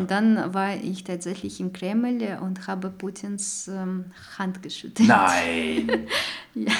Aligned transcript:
Und 0.00 0.10
dann 0.10 0.54
war 0.54 0.76
ich 0.76 1.04
tatsächlich 1.04 1.60
im 1.60 1.74
Kreml 1.74 2.38
und 2.40 2.66
habe 2.66 2.88
Putins 2.88 3.68
ähm, 3.68 4.06
Hand 4.38 4.62
geschüttelt. 4.62 5.06
Nein! 5.06 6.06
ja, 6.54 6.72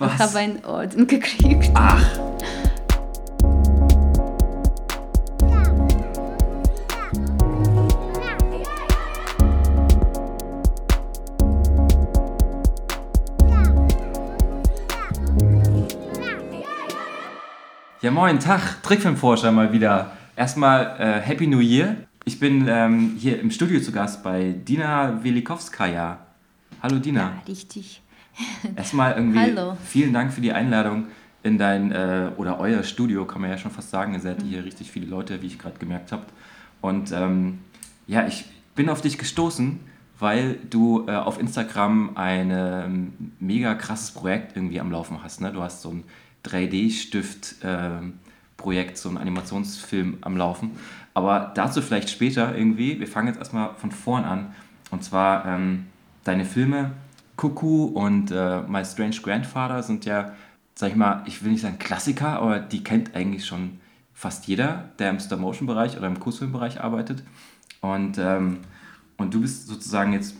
Was? 0.00 0.10
und 0.10 0.18
habe 0.18 0.38
einen 0.38 0.64
Orden 0.64 1.06
gekriegt. 1.06 1.70
Ach! 1.72 2.04
Ja, 18.00 18.10
moin, 18.10 18.40
Tag, 18.40 18.82
Trickfilmforscher 18.82 19.52
mal 19.52 19.72
wieder. 19.72 20.10
Erstmal 20.34 20.96
äh, 20.98 21.20
Happy 21.20 21.46
New 21.46 21.60
Year. 21.60 21.98
Ich 22.26 22.40
bin 22.40 22.66
ähm, 22.68 23.16
hier 23.18 23.38
im 23.38 23.50
Studio 23.50 23.80
zu 23.80 23.92
Gast 23.92 24.22
bei 24.22 24.52
Dina 24.52 25.22
Velikowskaja. 25.22 26.20
Hallo 26.82 26.98
Dina. 26.98 27.20
Ja, 27.20 27.42
richtig. 27.46 28.00
Erstmal 28.76 29.12
irgendwie 29.12 29.40
Hallo. 29.40 29.76
vielen 29.84 30.14
Dank 30.14 30.32
für 30.32 30.40
die 30.40 30.52
Einladung 30.52 31.08
in 31.42 31.58
dein 31.58 31.92
äh, 31.92 32.30
oder 32.38 32.58
euer 32.58 32.82
Studio, 32.82 33.26
kann 33.26 33.42
man 33.42 33.50
ja 33.50 33.58
schon 33.58 33.70
fast 33.70 33.90
sagen. 33.90 34.14
Ihr 34.14 34.20
seid 34.20 34.42
mhm. 34.42 34.48
hier 34.48 34.64
richtig 34.64 34.90
viele 34.90 35.04
Leute, 35.04 35.42
wie 35.42 35.48
ich 35.48 35.58
gerade 35.58 35.78
gemerkt 35.78 36.12
habe. 36.12 36.24
Und 36.80 37.12
ähm, 37.12 37.58
ja, 38.06 38.26
ich 38.26 38.46
bin 38.74 38.88
auf 38.88 39.02
dich 39.02 39.18
gestoßen, 39.18 39.78
weil 40.18 40.56
du 40.70 41.04
äh, 41.06 41.16
auf 41.16 41.38
Instagram 41.38 42.16
ein 42.16 42.50
ähm, 42.50 43.12
mega 43.38 43.74
krasses 43.74 44.12
Projekt 44.12 44.56
irgendwie 44.56 44.80
am 44.80 44.90
Laufen 44.90 45.22
hast. 45.22 45.42
Ne? 45.42 45.52
Du 45.52 45.60
hast 45.60 45.82
so 45.82 45.90
ein 45.90 46.04
3D-Stift-Projekt, 46.46 48.90
ähm, 48.92 48.96
so 48.96 49.10
ein 49.10 49.18
Animationsfilm 49.18 50.16
am 50.22 50.38
Laufen. 50.38 50.70
Aber 51.14 51.52
dazu 51.54 51.80
vielleicht 51.80 52.10
später 52.10 52.56
irgendwie. 52.56 52.98
Wir 52.98 53.06
fangen 53.06 53.28
jetzt 53.28 53.38
erstmal 53.38 53.74
von 53.76 53.92
vorn 53.92 54.24
an. 54.24 54.54
Und 54.90 55.04
zwar 55.04 55.46
ähm, 55.46 55.86
deine 56.24 56.44
Filme 56.44 56.92
Cuckoo 57.36 57.86
und 57.86 58.30
äh, 58.30 58.62
My 58.62 58.84
Strange 58.84 59.16
Grandfather 59.22 59.82
sind 59.82 60.04
ja, 60.04 60.34
sag 60.74 60.90
ich 60.90 60.96
mal, 60.96 61.22
ich 61.26 61.42
will 61.42 61.52
nicht 61.52 61.62
sagen 61.62 61.78
Klassiker, 61.78 62.40
aber 62.40 62.60
die 62.60 62.84
kennt 62.84 63.14
eigentlich 63.14 63.46
schon 63.46 63.78
fast 64.12 64.46
jeder, 64.46 64.90
der 64.98 65.10
im 65.10 65.18
Stop-Motion-Bereich 65.18 65.96
oder 65.96 66.06
im 66.06 66.20
Kurzfilmbereich 66.20 66.80
arbeitet. 66.80 67.22
Und, 67.80 68.18
ähm, 68.18 68.58
und 69.16 69.34
du 69.34 69.40
bist 69.40 69.66
sozusagen 69.66 70.12
jetzt 70.12 70.36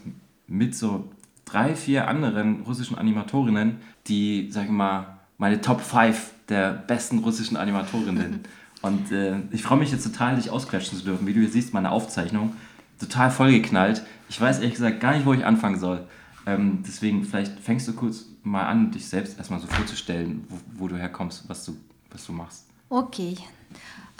mit 0.46 0.74
so 0.74 1.10
drei, 1.44 1.74
vier 1.74 2.08
anderen 2.08 2.62
russischen 2.62 2.96
Animatorinnen, 2.96 3.78
die, 4.06 4.48
sag 4.50 4.64
ich 4.64 4.70
mal, 4.70 5.18
meine 5.38 5.60
Top 5.60 5.80
5 5.80 6.32
der 6.48 6.72
besten 6.72 7.18
russischen 7.18 7.56
Animatorinnen. 7.56 8.40
Und 8.84 9.10
äh, 9.12 9.36
ich 9.50 9.62
freue 9.62 9.78
mich 9.78 9.90
jetzt 9.90 10.04
total, 10.04 10.36
dich 10.36 10.50
ausquetschen 10.50 10.98
zu 10.98 11.04
dürfen. 11.04 11.26
Wie 11.26 11.32
du 11.32 11.40
hier 11.40 11.48
siehst, 11.48 11.72
meine 11.72 11.90
Aufzeichnung 11.90 12.54
total 13.00 13.30
vollgeknallt. 13.30 14.02
Ich 14.28 14.38
weiß 14.38 14.58
ehrlich 14.58 14.74
gesagt 14.74 15.00
gar 15.00 15.14
nicht, 15.14 15.24
wo 15.24 15.32
ich 15.32 15.44
anfangen 15.44 15.78
soll. 15.78 16.06
Ähm, 16.46 16.84
deswegen, 16.86 17.24
vielleicht 17.24 17.58
fängst 17.60 17.88
du 17.88 17.94
kurz 17.94 18.26
mal 18.42 18.66
an, 18.66 18.90
dich 18.90 19.08
selbst 19.08 19.38
erstmal 19.38 19.58
so 19.58 19.66
vorzustellen, 19.66 20.44
wo, 20.50 20.84
wo 20.84 20.88
du 20.88 20.96
herkommst, 20.96 21.48
was 21.48 21.64
du, 21.64 21.76
was 22.10 22.26
du 22.26 22.32
machst. 22.32 22.66
Okay. 22.90 23.38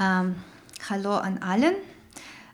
Ähm, 0.01 0.35
hallo 0.89 1.17
an 1.17 1.39
allen. 1.39 1.75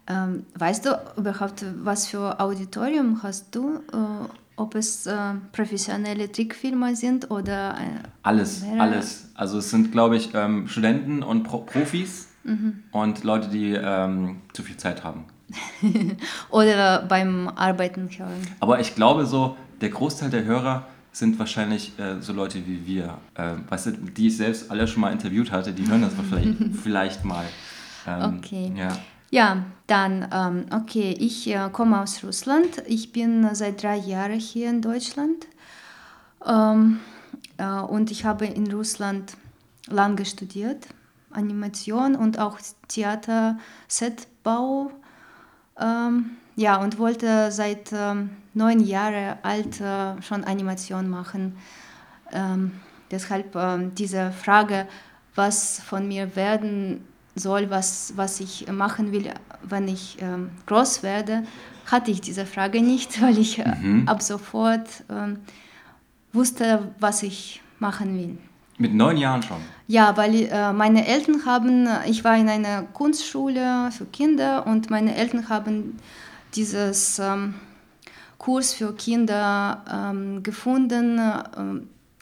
Ähm, 0.08 0.44
weißt 0.56 0.86
du 0.86 1.00
überhaupt, 1.16 1.64
was 1.84 2.08
für 2.08 2.40
Auditorium 2.40 3.22
hast 3.22 3.54
du? 3.54 3.76
Äh, 3.92 4.49
ob 4.60 4.74
es 4.74 5.06
äh, 5.06 5.34
professionelle 5.52 6.30
Trickfilme 6.30 6.94
sind 6.94 7.30
oder. 7.30 7.74
Äh, 7.78 8.08
alles, 8.22 8.62
mehrere? 8.62 8.80
alles. 8.80 9.30
Also 9.34 9.58
es 9.58 9.70
sind, 9.70 9.90
glaube 9.90 10.16
ich, 10.16 10.34
ähm, 10.34 10.68
Studenten 10.68 11.22
und 11.22 11.44
Pro 11.44 11.58
Profis 11.58 12.28
mhm. 12.44 12.84
und 12.92 13.24
Leute, 13.24 13.48
die 13.48 13.72
ähm, 13.72 14.42
zu 14.52 14.62
viel 14.62 14.76
Zeit 14.76 15.02
haben. 15.02 15.24
oder 16.50 17.02
beim 17.02 17.48
Arbeiten 17.48 18.08
hören. 18.16 18.46
Aber 18.60 18.80
ich 18.80 18.94
glaube 18.94 19.26
so, 19.26 19.56
der 19.80 19.88
Großteil 19.88 20.30
der 20.30 20.44
Hörer 20.44 20.86
sind 21.12 21.38
wahrscheinlich 21.38 21.98
äh, 21.98 22.20
so 22.20 22.32
Leute 22.32 22.64
wie 22.66 22.86
wir, 22.86 23.18
äh, 23.34 23.54
weißt 23.68 23.86
du, 23.86 23.90
die 23.92 24.28
ich 24.28 24.36
selbst 24.36 24.70
alle 24.70 24.86
schon 24.86 25.00
mal 25.00 25.10
interviewt 25.10 25.50
hatte, 25.50 25.72
die 25.72 25.88
hören 25.88 26.02
das 26.02 26.12
vielleicht, 26.28 26.76
vielleicht 26.82 27.24
mal. 27.24 27.46
Ähm, 28.06 28.38
okay. 28.38 28.72
Ja. 28.76 28.96
Ja, 29.32 29.64
dann, 29.86 30.28
ähm, 30.32 30.66
okay, 30.72 31.14
ich 31.16 31.46
äh, 31.48 31.70
komme 31.72 32.00
aus 32.00 32.24
Russland. 32.24 32.82
Ich 32.86 33.12
bin 33.12 33.48
seit 33.54 33.80
drei 33.82 33.96
Jahren 33.96 34.40
hier 34.40 34.68
in 34.68 34.82
Deutschland. 34.82 35.46
Ähm, 36.44 36.98
äh, 37.56 37.80
und 37.80 38.10
ich 38.10 38.24
habe 38.24 38.46
in 38.46 38.72
Russland 38.72 39.36
lange 39.86 40.24
studiert, 40.24 40.88
Animation 41.30 42.16
und 42.16 42.40
auch 42.40 42.58
Theater-Setbau. 42.88 44.90
Ähm, 45.78 46.30
ja, 46.56 46.82
und 46.82 46.98
wollte 46.98 47.52
seit 47.52 47.92
ähm, 47.92 48.30
neun 48.52 48.80
Jahren 48.80 49.38
alt 49.42 49.80
äh, 49.80 50.20
schon 50.22 50.42
Animation 50.42 51.08
machen. 51.08 51.56
Ähm, 52.32 52.72
deshalb 53.12 53.54
ähm, 53.54 53.94
diese 53.94 54.32
Frage, 54.32 54.88
was 55.36 55.78
von 55.78 56.08
mir 56.08 56.34
werden 56.34 57.04
soll, 57.40 57.70
was, 57.70 58.12
was 58.16 58.40
ich 58.40 58.70
machen 58.70 59.12
will, 59.12 59.30
wenn 59.62 59.88
ich 59.88 60.18
ähm, 60.20 60.50
groß 60.66 61.02
werde, 61.02 61.42
hatte 61.86 62.10
ich 62.10 62.20
diese 62.20 62.46
Frage 62.46 62.82
nicht, 62.82 63.20
weil 63.22 63.38
ich 63.38 63.58
äh, 63.58 63.74
mhm. 63.74 64.08
ab 64.08 64.22
sofort 64.22 64.88
ähm, 65.10 65.38
wusste, 66.32 66.92
was 67.00 67.22
ich 67.22 67.62
machen 67.78 68.16
will. 68.16 68.38
Mit 68.78 68.94
neun 68.94 69.16
Jahren 69.16 69.42
schon? 69.42 69.58
Ja, 69.88 70.16
weil 70.16 70.48
äh, 70.50 70.72
meine 70.72 71.06
Eltern 71.06 71.44
haben, 71.44 71.86
ich 72.06 72.24
war 72.24 72.36
in 72.36 72.48
einer 72.48 72.82
Kunstschule 72.82 73.90
für 73.90 74.06
Kinder 74.06 74.66
und 74.66 74.88
meine 74.88 75.16
Eltern 75.16 75.48
haben 75.48 75.98
dieses 76.54 77.18
ähm, 77.18 77.54
Kurs 78.38 78.72
für 78.72 78.94
Kinder 78.94 79.84
ähm, 79.92 80.42
gefunden, 80.42 81.18
äh, 81.18 81.42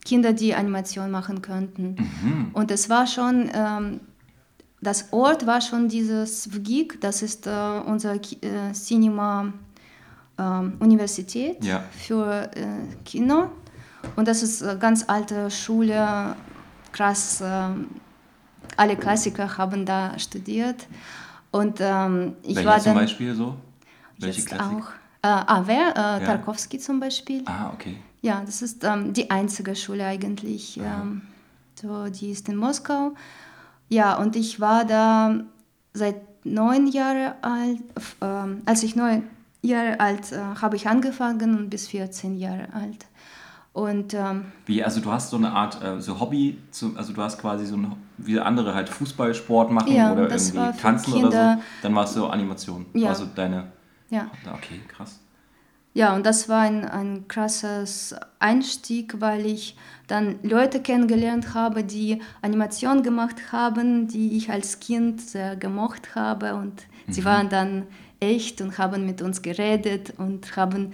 Kinder, 0.05 0.33
die 0.33 0.55
Animation 0.55 1.11
machen 1.11 1.43
könnten. 1.43 1.95
Mhm. 1.99 2.51
Und 2.55 2.71
es 2.71 2.89
war 2.89 3.07
schon 3.07 3.51
ähm, 3.55 4.01
das 4.81 5.12
Ort 5.12 5.47
war 5.47 5.61
schon 5.61 5.89
dieses 5.89 6.47
VGIG, 6.47 7.00
das 7.00 7.22
ist 7.22 7.47
äh, 7.47 7.50
unsere 7.87 8.16
äh, 8.16 8.72
Cinema 8.72 9.53
äh, 10.37 10.43
Universität 10.43 11.65
ja. 11.65 11.83
für 11.91 12.50
äh, 12.55 12.66
Kino. 13.05 13.50
Und 14.15 14.28
das 14.28 14.43
ist 14.43 14.62
eine 14.62 14.78
ganz 14.78 15.05
alte 15.09 15.50
Schule, 15.50 16.37
krass, 16.93 17.41
äh, 17.41 17.69
alle 18.77 18.97
Klassiker 18.97 19.59
haben 19.59 19.84
da 19.84 20.16
studiert. 20.19 20.87
Und 21.50 21.78
ähm, 21.81 22.37
ich 22.43 22.55
Welche 22.56 22.69
war 22.69 22.75
dann, 22.75 22.84
zum 22.84 22.95
Beispiel 22.95 23.34
so? 23.34 23.56
Welche 24.19 24.43
Klassik? 24.45 24.78
auch. 24.78 24.89
Äh, 25.22 25.28
ah, 25.28 25.62
wer? 25.66 25.89
Äh, 25.97 26.00
ja. 26.00 26.21
Tarkovsky 26.21 26.78
zum 26.78 27.00
Beispiel. 27.00 27.43
Ah, 27.47 27.71
okay. 27.72 27.97
Ja, 28.21 28.43
das 28.45 28.62
ist 28.62 28.84
ähm, 28.84 29.12
die 29.12 29.31
einzige 29.31 29.75
Schule 29.75 30.05
eigentlich. 30.05 30.78
Ähm, 30.78 31.22
so, 31.75 32.09
die 32.09 32.31
ist 32.31 32.49
in 32.49 32.56
Moskau. 32.56 33.15
Ja, 33.88 34.16
und 34.16 34.37
ich 34.37 34.60
war 34.60 34.84
da 34.84 35.41
seit 35.94 36.44
neun 36.44 36.87
Jahren 36.87 37.32
alt. 37.43 37.81
Äh, 38.21 38.60
als 38.66 38.82
ich 38.82 38.97
neun 38.97 39.25
Jahre 39.62 40.00
alt 40.00 40.32
äh, 40.32 40.38
habe 40.60 40.76
ich 40.76 40.88
angefangen 40.88 41.56
und 41.56 41.71
bis 41.71 41.88
14 41.88 42.37
Jahre 42.37 42.69
alt. 42.72 43.06
Und, 43.72 44.12
ähm, 44.15 44.47
wie, 44.66 44.82
also 44.82 45.00
du 45.00 45.12
hast 45.12 45.31
so 45.31 45.37
eine 45.37 45.53
Art 45.53 45.82
äh, 45.82 46.00
so 46.00 46.19
Hobby, 46.19 46.59
zu, 46.72 46.97
also 46.97 47.12
du 47.12 47.22
hast 47.22 47.38
quasi 47.38 47.65
so 47.65 47.77
ein, 47.77 47.94
wie 48.16 48.41
andere 48.41 48.75
halt 48.75 48.88
Fußballsport 48.88 49.71
machen 49.71 49.93
ja, 49.93 50.12
oder 50.12 50.28
irgendwie 50.31 50.81
tanzen 50.81 51.12
Kinder. 51.12 51.28
oder 51.28 51.54
so, 51.54 51.62
dann 51.82 51.94
warst 51.94 52.16
du 52.16 52.27
Animation, 52.27 52.87
ja. 52.94 53.10
also 53.10 53.27
deine, 53.32 53.71
ja. 54.10 54.31
okay, 54.53 54.81
krass. 54.88 55.21
Ja, 55.98 56.14
und 56.14 56.25
das 56.25 56.48
war 56.48 56.60
ein, 56.60 56.84
ein 56.84 57.26
krasses 57.26 58.14
Einstieg, 58.38 59.20
weil 59.20 59.44
ich 59.44 59.76
dann 60.06 60.36
Leute 60.44 60.81
kennengelernt 60.81 61.54
habe, 61.54 61.82
die 61.82 62.22
Animation 62.41 63.03
gemacht 63.03 63.50
haben, 63.50 64.06
die 64.06 64.36
ich 64.36 64.48
als 64.48 64.78
Kind 64.78 65.20
sehr 65.20 65.56
gemocht 65.56 66.14
habe. 66.14 66.54
Und 66.54 66.86
mhm. 67.09 67.12
sie 67.12 67.25
waren 67.25 67.48
dann 67.48 67.82
echt 68.20 68.60
und 68.60 68.78
haben 68.78 69.06
mit 69.06 69.22
uns 69.22 69.42
geredet 69.42 70.15
und 70.18 70.56
haben 70.56 70.92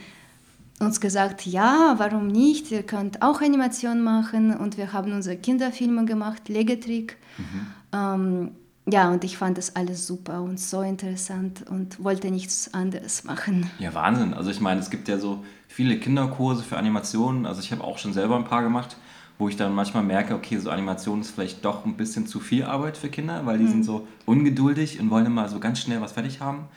uns 0.81 1.03
gesagt, 1.03 1.45
ja, 1.45 1.97
warum 1.99 2.29
nicht? 2.29 2.71
Ihr 2.71 2.83
könnt 2.83 3.21
auch 3.21 3.43
Animation 3.43 4.03
machen. 4.03 4.57
Und 4.57 4.79
wir 4.79 4.95
haben 4.95 5.13
unsere 5.13 5.37
Kinderfilme 5.37 6.07
gemacht, 6.07 6.49
Legetrick. 6.49 7.19
Mhm. 7.37 7.67
Ähm, 7.93 8.51
ja, 8.87 9.11
und 9.11 9.25
ich 9.25 9.39
fand 9.39 9.57
das 9.57 9.77
alles 9.77 10.07
super 10.07 10.43
und 10.43 10.61
so 10.61 10.83
interessant 10.83 11.65
und 11.71 12.05
wollte 12.05 12.31
nichts 12.31 12.75
anderes 12.75 13.25
machen. 13.25 13.71
Ja, 13.79 13.95
Wahnsinn. 13.95 14.35
Also 14.35 14.51
ich 14.51 14.61
meine, 14.61 14.81
es 14.81 14.91
gibt 14.91 15.09
ja 15.09 15.19
so 15.19 15.43
viele 15.69 15.99
Kinderkurse 15.99 16.63
für 16.63 16.77
Animationen. 16.77 17.47
Also 17.47 17.61
ich 17.61 17.73
habe 17.73 17.83
auch 17.83 17.97
schon 17.97 18.13
selber 18.13 18.37
ein 18.37 18.45
paar 18.45 18.63
gemacht, 18.63 18.97
wo 19.39 19.49
ich 19.49 19.57
dann 19.57 19.75
manchmal 19.75 20.03
merke, 20.03 20.35
okay, 20.35 20.59
so 20.59 20.69
Animation 20.69 21.23
ist 21.23 21.31
vielleicht 21.31 21.65
doch 21.65 21.87
ein 21.87 21.97
bisschen 21.97 22.27
zu 22.27 22.41
viel 22.41 22.65
Arbeit 22.65 22.99
für 22.99 23.09
Kinder, 23.09 23.47
weil 23.47 23.57
die 23.57 23.65
mhm. 23.65 23.71
sind 23.71 23.85
so 23.85 24.07
ungeduldig 24.27 25.01
und 25.01 25.11
wollen 25.11 25.27
immer 25.27 25.49
so 25.49 25.61
ganz 25.61 25.81
schnell 25.81 26.03
was 26.03 26.13
fertig 26.13 26.41
haben. 26.41 26.69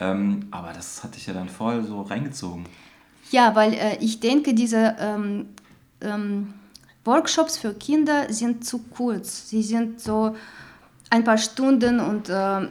Ähm, 0.00 0.46
aber 0.50 0.72
das 0.72 1.04
hatte 1.04 1.18
ich 1.18 1.26
ja 1.26 1.32
dann 1.32 1.48
voll 1.48 1.84
so 1.84 2.02
reingezogen. 2.02 2.66
Ja, 3.30 3.54
weil 3.54 3.72
äh, 3.74 3.98
ich 4.00 4.18
denke, 4.18 4.52
diese 4.52 4.96
ähm, 4.98 5.46
ähm, 6.00 6.54
Workshops 7.04 7.56
für 7.56 7.72
Kinder 7.72 8.32
sind 8.32 8.64
zu 8.64 8.78
kurz. 8.78 9.48
Sie 9.48 9.62
sind 9.62 10.00
so 10.00 10.34
ein 11.12 11.24
paar 11.24 11.38
Stunden 11.38 12.00
und 12.00 12.28
äh, 12.30 12.68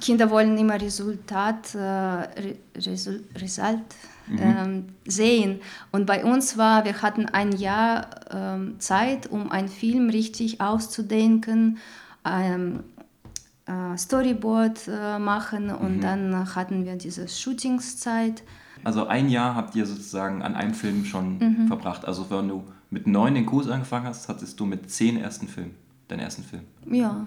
Kinder 0.00 0.28
wollen 0.28 0.58
immer 0.58 0.80
Resultat, 0.80 1.74
äh, 1.76 2.56
Resul 2.76 3.22
Result 3.36 3.78
Mhm. 4.26 4.38
ähm, 4.40 4.84
sehen. 5.06 5.60
Und 5.92 6.06
bei 6.06 6.24
uns 6.24 6.56
war, 6.56 6.84
wir 6.86 7.02
hatten 7.02 7.26
ein 7.26 7.52
Jahr 7.52 8.08
ähm, 8.30 8.76
Zeit, 8.80 9.26
um 9.30 9.50
einen 9.50 9.68
Film 9.68 10.08
richtig 10.08 10.62
auszudenken, 10.62 11.76
ähm, 12.24 12.80
äh, 13.66 13.96
Storyboard 13.98 14.88
äh, 14.88 15.18
machen 15.18 15.68
und 15.70 15.96
Mhm. 15.96 16.00
dann 16.00 16.54
hatten 16.54 16.86
wir 16.86 16.96
diese 16.96 17.28
Shootingszeit. 17.28 18.42
Also 18.82 19.06
ein 19.06 19.28
Jahr 19.28 19.54
habt 19.54 19.74
ihr 19.76 19.84
sozusagen 19.86 20.40
an 20.42 20.54
einem 20.54 20.72
Film 20.74 21.04
schon 21.04 21.38
Mhm. 21.38 21.68
verbracht. 21.68 22.06
Also 22.06 22.30
wenn 22.30 22.48
du 22.48 22.64
mit 22.90 23.06
neun 23.06 23.34
den 23.34 23.44
Kurs 23.46 23.68
angefangen 23.68 24.06
hast, 24.06 24.28
hattest 24.30 24.58
du 24.58 24.64
mit 24.64 24.90
zehn 24.90 25.18
ersten 25.18 25.48
Film, 25.48 25.72
deinen 26.08 26.20
ersten 26.20 26.42
Film. 26.44 26.62
Ja. 26.90 27.26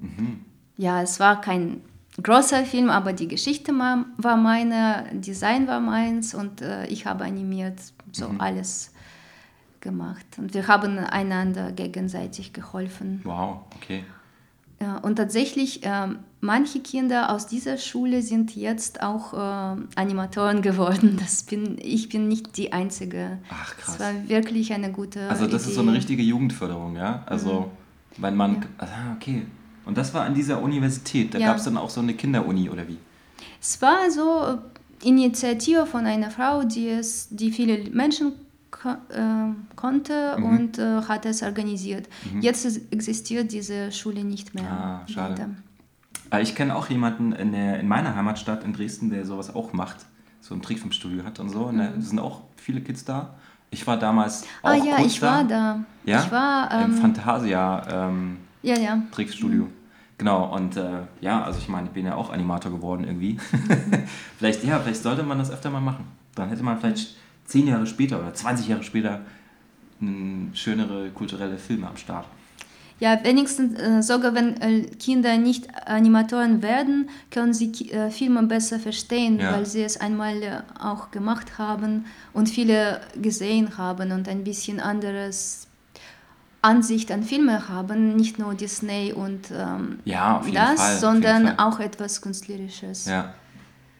Mhm. 0.00 0.40
Ja, 0.76 1.02
es 1.02 1.18
war 1.20 1.40
kein 1.40 1.80
großer 2.22 2.64
Film, 2.64 2.90
aber 2.90 3.12
die 3.12 3.28
Geschichte 3.28 3.72
war 3.72 4.36
meine, 4.36 5.06
Design 5.12 5.66
war 5.68 5.80
meins 5.80 6.34
und 6.34 6.60
äh, 6.62 6.86
ich 6.86 7.06
habe 7.06 7.24
animiert, 7.24 7.78
so 8.12 8.28
Mhm. 8.28 8.40
alles 8.40 8.92
gemacht. 9.80 10.26
Und 10.38 10.54
wir 10.54 10.66
haben 10.66 10.98
einander 10.98 11.72
gegenseitig 11.72 12.52
geholfen. 12.52 13.20
Wow, 13.24 13.60
okay. 13.76 14.04
Ja, 14.80 14.96
und 14.98 15.16
tatsächlich, 15.16 15.80
ähm, 15.82 16.20
manche 16.40 16.78
Kinder 16.80 17.30
aus 17.32 17.48
dieser 17.48 17.78
Schule 17.78 18.22
sind 18.22 18.54
jetzt 18.54 19.02
auch 19.02 19.34
äh, 19.34 19.76
Animatoren 19.96 20.62
geworden. 20.62 21.16
Das 21.20 21.42
bin, 21.42 21.76
ich 21.82 22.08
bin 22.08 22.28
nicht 22.28 22.56
die 22.56 22.72
Einzige. 22.72 23.38
Ach, 23.50 23.76
krass. 23.76 23.94
Es 23.94 24.00
war 24.00 24.28
wirklich 24.28 24.72
eine 24.72 24.92
gute 24.92 25.28
Also 25.28 25.46
das 25.46 25.62
Idee. 25.62 25.70
ist 25.70 25.74
so 25.76 25.80
eine 25.82 25.92
richtige 25.94 26.22
Jugendförderung, 26.22 26.94
ja? 26.96 27.22
Also 27.26 27.70
wenn 28.18 28.36
man, 28.36 28.54
Ja. 28.54 28.60
ah, 28.78 29.14
okay. 29.16 29.46
Und 29.88 29.96
das 29.98 30.12
war 30.14 30.22
an 30.24 30.34
dieser 30.34 30.60
Universität, 30.62 31.32
da 31.34 31.38
Ja. 31.38 31.48
gab 31.48 31.56
es 31.56 31.64
dann 31.64 31.76
auch 31.78 31.90
so 31.90 32.00
eine 32.00 32.12
Kinderuni 32.14 32.68
oder 32.70 32.86
wie? 32.86 32.98
Es 33.60 33.80
war 33.82 34.10
so 34.10 34.28
äh, 35.02 35.08
Initiative 35.08 35.86
von 35.86 36.04
einer 36.06 36.30
Frau, 36.30 36.62
die 36.62 36.88
es, 36.88 37.28
die 37.30 37.50
viele 37.50 37.90
Menschen 37.90 38.32
ko 38.70 38.90
äh, 38.90 39.54
konnte 39.76 40.36
Mhm. 40.36 40.44
und 40.44 40.78
äh, 40.78 41.00
hat 41.08 41.24
es 41.24 41.42
organisiert. 41.42 42.06
Jetzt 42.40 42.66
ist- 42.66 42.92
existiert 42.92 43.50
diese 43.50 43.90
Schule 43.92 44.22
nicht 44.24 44.54
mehr. 44.54 44.70
Ah, 44.70 45.00
schade. 45.08 45.34
leider. 46.30 46.38
Äh, 46.38 46.42
Ich 46.42 46.54
kenne 46.54 46.76
auch 46.76 46.88
jemanden 46.90 47.32
in, 47.32 47.52
der, 47.52 47.80
in 47.80 47.88
meiner 47.88 48.14
Heimatstadt 48.14 48.62
in 48.64 48.74
Dresden, 48.74 49.08
der 49.08 49.24
sowas 49.24 49.54
auch 49.54 49.72
macht, 49.72 50.04
so 50.42 50.54
ein 50.54 50.60
Trickfilmstudio 50.60 51.24
hat 51.24 51.40
und 51.40 51.48
so. 51.48 51.60
Und 51.64 51.78
da 51.78 51.88
sind 51.98 52.18
auch 52.18 52.42
viele 52.56 52.82
Kids 52.82 53.04
da. 53.06 53.34
Ich 53.70 53.86
war 53.86 53.96
damals 53.98 54.44
auch 54.62 54.74
Mhm. 54.74 54.82
Ah 54.82 54.84
ja, 54.84 55.04
ich 55.06 55.22
war 55.22 55.44
da. 55.44 55.80
Ja? 56.04 56.22
Ich 56.24 56.30
war, 56.30 56.70
Im 56.84 56.92
ähm, 56.92 56.98
Fantasia 56.98 58.08
ähm, 58.08 58.36
ja, 58.62 58.78
ja. 58.78 59.02
Trickstudio. 59.12 59.68
Genau, 60.18 60.52
und 60.54 60.76
äh, 60.76 61.02
ja, 61.20 61.42
also 61.44 61.58
ich 61.60 61.68
meine, 61.68 61.86
ich 61.86 61.92
bin 61.92 62.04
ja 62.04 62.16
auch 62.16 62.30
Animator 62.30 62.72
geworden 62.72 63.04
irgendwie. 63.04 63.38
vielleicht, 64.38 64.64
ja, 64.64 64.80
vielleicht 64.80 65.02
sollte 65.02 65.22
man 65.22 65.38
das 65.38 65.50
öfter 65.50 65.70
mal 65.70 65.80
machen. 65.80 66.04
Dann 66.34 66.48
hätte 66.48 66.62
man 66.64 66.78
vielleicht 66.78 67.14
zehn 67.44 67.68
Jahre 67.68 67.86
später 67.86 68.18
oder 68.18 68.34
20 68.34 68.68
Jahre 68.68 68.82
später 68.82 69.20
schönere 70.54 71.10
kulturelle 71.10 71.56
Filme 71.58 71.88
am 71.88 71.96
Start. 71.96 72.26
Ja, 73.00 73.18
wenigstens 73.22 73.78
äh, 73.78 74.02
sogar 74.02 74.34
wenn 74.34 74.60
äh, 74.60 74.82
Kinder 74.82 75.36
nicht 75.38 75.68
Animatoren 75.86 76.62
werden, 76.62 77.08
können 77.30 77.54
sie 77.54 77.70
äh, 77.92 78.10
Filme 78.10 78.42
besser 78.42 78.80
verstehen, 78.80 79.38
Ja. 79.38 79.52
weil 79.52 79.66
sie 79.66 79.82
es 79.84 80.00
einmal 80.00 80.42
äh, 80.42 80.62
auch 80.80 81.12
gemacht 81.12 81.58
haben 81.58 82.06
und 82.32 82.48
viele 82.48 83.00
gesehen 83.22 83.78
haben 83.78 84.10
und 84.10 84.28
ein 84.28 84.42
bisschen 84.42 84.80
anderes 84.80 85.67
Ansicht 86.62 87.12
an 87.12 87.22
Filme 87.22 87.68
haben, 87.68 88.16
nicht 88.16 88.38
nur 88.38 88.54
Disney 88.54 89.12
und 89.12 89.50
ähm, 89.52 90.00
Ja, 90.04 90.42
das, 90.52 90.80
Fall. 90.80 90.96
sondern 90.98 91.58
auch 91.58 91.78
etwas 91.80 92.20
Künstlerisches. 92.20 93.06
Ja. 93.06 93.34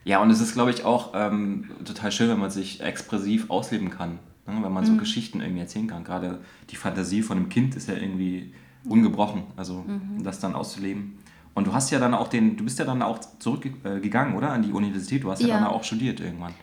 Ja, 0.05 0.21
und 0.23 0.31
es 0.31 0.41
ist, 0.41 0.55
glaube 0.55 0.71
ich, 0.71 0.85
auch 0.85 1.13
ähm, 1.15 1.71
total 1.85 2.11
schön, 2.11 2.31
wenn 2.31 2.39
man 2.39 2.51
sich 2.51 2.81
expressiv 2.81 3.51
ausleben 3.51 3.91
kann. 3.91 4.13
Ne? 4.47 4.57
Wenn 4.63 4.73
man 4.73 4.85
so 4.87 4.93
Mhm. 4.93 4.99
Geschichten 4.99 5.41
irgendwie 5.41 5.61
erzählen 5.61 5.87
kann. 5.87 6.03
Gerade 6.03 6.39
die 6.71 6.77
Fantasie 6.77 7.23
von 7.23 7.37
einem 7.37 7.49
Kind 7.51 7.77
ist 7.77 7.89
ja 7.89 7.95
irgendwie 7.95 8.53
ungebrochen. 8.89 9.43
Also 9.57 9.85
Mhm. 9.87 10.25
das 10.25 10.41
dann 10.41 10.55
auszuleben. 10.55 11.19
Und 11.55 11.67
du 11.67 11.75
hast 11.75 11.91
ja 11.91 11.99
dann 11.99 12.15
auch 12.15 12.29
den, 12.29 12.57
du 12.57 12.65
bist 12.65 12.79
ja 12.79 12.85
dann 12.87 13.03
auch 13.03 13.19
zurückgegangen, 13.39 14.35
oder? 14.35 14.51
An 14.51 14.63
die 14.63 14.73
Universität. 14.73 15.25
Du 15.25 15.31
hast 15.31 15.43
ja, 15.43 15.49
Ja. 15.49 15.55
dann 15.59 15.67
auch 15.67 15.85
studiert 15.85 16.21
irgendwann. 16.21 16.55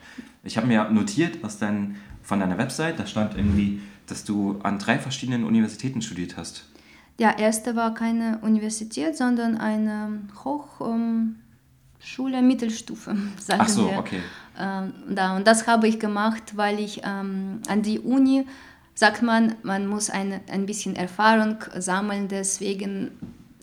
Ich 0.43 0.57
habe 0.57 0.67
mir 0.67 0.89
notiert 0.89 1.43
aus 1.43 1.57
dein, 1.59 1.97
von 2.23 2.39
deiner 2.39 2.57
Website, 2.57 2.99
da 2.99 3.05
stand 3.05 3.35
irgendwie, 3.35 3.81
dass 4.07 4.23
du 4.23 4.59
an 4.63 4.79
drei 4.79 4.99
verschiedenen 4.99 5.43
Universitäten 5.43 6.01
studiert 6.01 6.37
hast. 6.37 6.65
Ja, 7.19 7.31
erste 7.37 7.75
war 7.75 7.93
keine 7.93 8.39
Universität, 8.41 9.15
sondern 9.15 9.57
eine 9.57 10.21
Hochschule 10.43 12.41
Mittelstufe, 12.41 13.15
sagen 13.39 13.61
Ach 13.63 13.69
so, 13.69 13.89
wir. 13.89 13.97
okay. 13.99 14.19
Ähm, 14.59 14.93
da, 15.09 15.35
und 15.35 15.47
das 15.47 15.67
habe 15.67 15.87
ich 15.87 15.99
gemacht, 15.99 16.55
weil 16.55 16.79
ich 16.79 17.01
ähm, 17.03 17.61
an 17.67 17.81
die 17.81 17.99
Uni, 17.99 18.45
sagt 18.93 19.21
man, 19.21 19.55
man 19.63 19.87
muss 19.87 20.09
eine, 20.09 20.41
ein 20.49 20.65
bisschen 20.65 20.95
Erfahrung 20.95 21.57
sammeln, 21.77 22.27
deswegen 22.29 23.11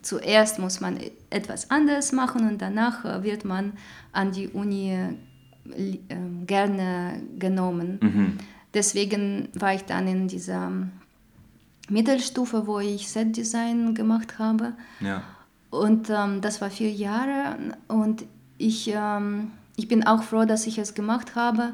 zuerst 0.02 0.58
muss 0.58 0.80
man 0.80 0.98
e- 0.98 1.12
etwas 1.30 1.70
anderes 1.70 2.12
machen 2.12 2.46
und 2.48 2.60
danach 2.60 3.04
äh, 3.04 3.22
wird 3.22 3.44
man 3.44 3.72
an 4.12 4.32
die 4.32 4.48
Uni 4.48 4.92
äh, 4.92 5.98
ähm, 6.10 6.46
gerne 6.46 7.22
genommen. 7.38 7.98
Mhm. 8.02 8.38
Deswegen 8.74 9.48
war 9.54 9.74
ich 9.74 9.84
dann 9.84 10.08
in 10.08 10.28
dieser 10.28 10.70
Mittelstufe, 11.88 12.66
wo 12.66 12.78
ich 12.80 13.08
Set-Design 13.08 13.94
gemacht 13.94 14.38
habe. 14.38 14.72
Ja. 15.00 15.22
Und 15.70 16.10
ähm, 16.10 16.40
das 16.40 16.60
war 16.60 16.70
vier 16.70 16.90
Jahre 16.90 17.56
und 17.88 18.24
ich, 18.58 18.92
ähm, 18.94 19.50
ich 19.76 19.88
bin 19.88 20.06
auch 20.06 20.22
froh, 20.22 20.44
dass 20.44 20.66
ich 20.66 20.78
es 20.78 20.94
gemacht 20.94 21.34
habe, 21.34 21.72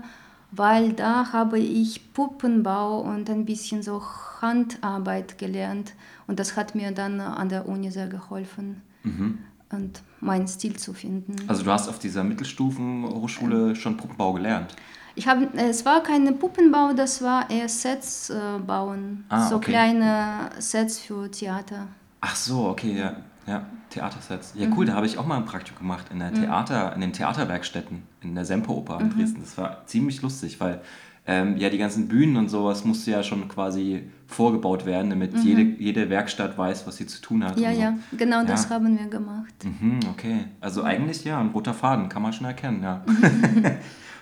weil 0.53 0.93
da 0.93 1.33
habe 1.33 1.59
ich 1.59 2.13
Puppenbau 2.15 3.01
und 3.01 3.29
ein 3.29 3.45
bisschen 3.45 3.83
so 3.83 4.03
Handarbeit 4.41 5.37
gelernt 5.37 5.95
und 6.29 6.39
das 6.39 6.57
hat 6.57 6.75
mir 6.77 6.93
dann 6.93 7.21
an 7.21 7.49
der 7.49 7.69
Uni 7.69 7.91
sehr 7.91 8.07
geholfen 8.07 8.83
Mhm. 9.03 9.39
und 9.71 10.03
meinen 10.21 10.49
Stil 10.49 10.77
zu 10.77 10.93
finden. 10.93 11.37
Also 11.49 11.63
du 11.65 11.71
hast 11.71 11.89
auf 11.89 11.99
dieser 11.99 12.23
Mittelstufenhochschule 12.25 13.75
schon 13.77 13.97
Puppenbau 13.97 14.33
gelernt. 14.33 14.75
Ich 15.19 15.27
habe, 15.27 15.49
es 15.57 15.85
war 15.85 16.01
kein 16.05 16.39
Puppenbau, 16.39 16.93
das 16.95 17.21
war 17.23 17.51
eher 17.51 17.69
Sets 17.69 18.31
äh, 18.31 18.37
bauen, 18.65 19.25
Ah, 19.29 19.49
so 19.49 19.57
okay. 19.57 19.73
kleine 19.73 20.51
Sets 20.61 21.01
für 21.01 21.29
Theater. 21.29 21.89
Ach 22.21 22.37
so, 22.37 22.67
okay, 22.69 22.97
ja. 22.97 23.17
Ja, 23.45 23.67
Theatersets. 23.91 24.53
Ja, 24.55 24.67
Mhm. 24.69 24.75
cool, 24.77 24.87
da 24.87 24.93
habe 24.93 25.07
ich 25.07 25.19
auch 25.19 25.27
mal 25.27 25.39
ein 25.39 25.45
Praktikum 25.47 25.81
gemacht 25.89 26.07
in 26.13 26.21
der 26.21 26.33
Theater, 26.35 26.95
in 26.95 27.01
den 27.01 27.13
Theaterwerkstätten 27.15 28.03
in 28.21 28.35
der 28.37 28.45
Semperoper 28.45 28.97
Mhm. 29.01 29.11
in 29.11 29.17
Dresden. 29.17 29.41
Das 29.41 29.59
war 29.59 29.87
ziemlich 29.87 30.23
lustig, 30.23 30.61
weil 30.61 30.83
ähm, 31.27 31.57
ja 31.57 31.69
die 31.69 31.79
ganzen 31.79 32.07
Bühnen 32.09 32.37
und 32.37 32.49
sowas 32.49 32.85
musste 32.85 33.11
ja 33.11 33.23
schon 33.25 33.49
quasi 33.49 34.09
vorgebaut 34.29 34.87
werden, 34.87 35.11
damit 35.11 35.35
jede, 35.43 35.63
jede 35.63 36.11
Werkstatt 36.11 36.57
weiß, 36.57 36.87
was 36.87 36.97
sie 36.99 37.07
zu 37.07 37.21
tun 37.21 37.43
hat. 37.45 37.57
Mhm. 37.57 37.63
Ja, 37.65 37.75
so. 37.75 37.81
ja, 37.81 37.95
genau 38.17 38.45
das 38.45 38.65
Ja. 38.69 38.71
haben 38.77 38.97
wir 38.99 39.07
gemacht. 39.09 39.55
Mhm, 39.65 39.99
okay. 40.11 40.45
Also 40.61 40.85
eigentlich 40.85 41.25
ja, 41.25 41.41
ein 41.41 41.49
roter 41.49 41.75
Faden, 41.75 42.09
kann 42.09 42.23
man 42.23 42.33
schon 42.33 42.47
erkennen, 42.47 42.83
ja. 42.85 43.03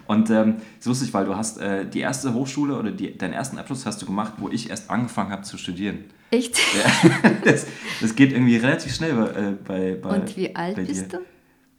Und 0.06 0.30
ähm, 0.30 0.56
ist 0.78 0.86
lustig, 0.86 1.12
weil 1.14 1.24
du 1.24 1.36
hast 1.36 1.58
äh, 1.58 1.88
die 1.88 2.00
erste 2.00 2.34
Hochschule 2.34 2.78
oder 2.78 2.90
die, 2.90 3.16
deinen 3.16 3.32
ersten 3.32 3.58
Abschluss 3.58 3.86
hast 3.86 4.00
du 4.02 4.06
gemacht, 4.06 4.34
wo 4.38 4.48
ich 4.48 4.70
erst 4.70 4.90
angefangen 4.90 5.30
habe 5.30 5.42
zu 5.42 5.58
studieren. 5.58 6.04
Echt? 6.30 6.58
Ja, 6.58 7.30
das, 7.44 7.66
das 8.00 8.14
geht 8.14 8.32
irgendwie 8.32 8.56
relativ 8.56 8.94
schnell 8.94 9.14
bei, 9.14 9.26
äh, 9.26 9.52
bei, 9.64 9.98
bei 10.00 10.20
Und 10.20 10.36
wie 10.36 10.54
alt 10.54 10.76
bist 10.76 11.12
du? 11.12 11.18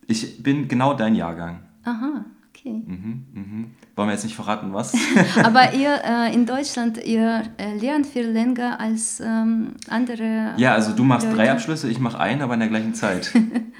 Ich 0.07 0.41
bin 0.41 0.67
genau 0.67 0.93
dein 0.93 1.15
Jahrgang. 1.15 1.63
Aha, 1.84 2.25
okay. 2.50 2.81
Mhm, 2.86 3.25
mhm. 3.34 3.72
Wollen 3.96 4.10
wir 4.10 4.13
jetzt 4.13 4.24
nicht 4.24 4.36
verraten, 4.36 4.74
was? 4.74 4.93
Aber 5.43 5.74
ihr 5.75 6.01
äh, 6.03 6.34
in 6.34 6.46
Deutschland, 6.46 7.03
ihr 7.03 7.43
äh, 7.57 7.75
lernt 7.77 8.07
viel 8.07 8.27
länger 8.27 8.79
als 8.79 9.19
ähm, 9.19 9.74
andere. 9.89 10.53
ja, 10.57 10.74
also 10.74 10.93
du 10.93 11.03
machst 11.03 11.25
Leute. 11.25 11.38
drei 11.38 11.51
Abschlüsse, 11.51 11.89
ich 11.89 12.00
mache 12.00 12.19
einen, 12.19 12.41
aber 12.41 12.53
in 12.53 12.62
der 12.62 12.69
gleichen 12.69 12.93
Zeit. 12.93 13.34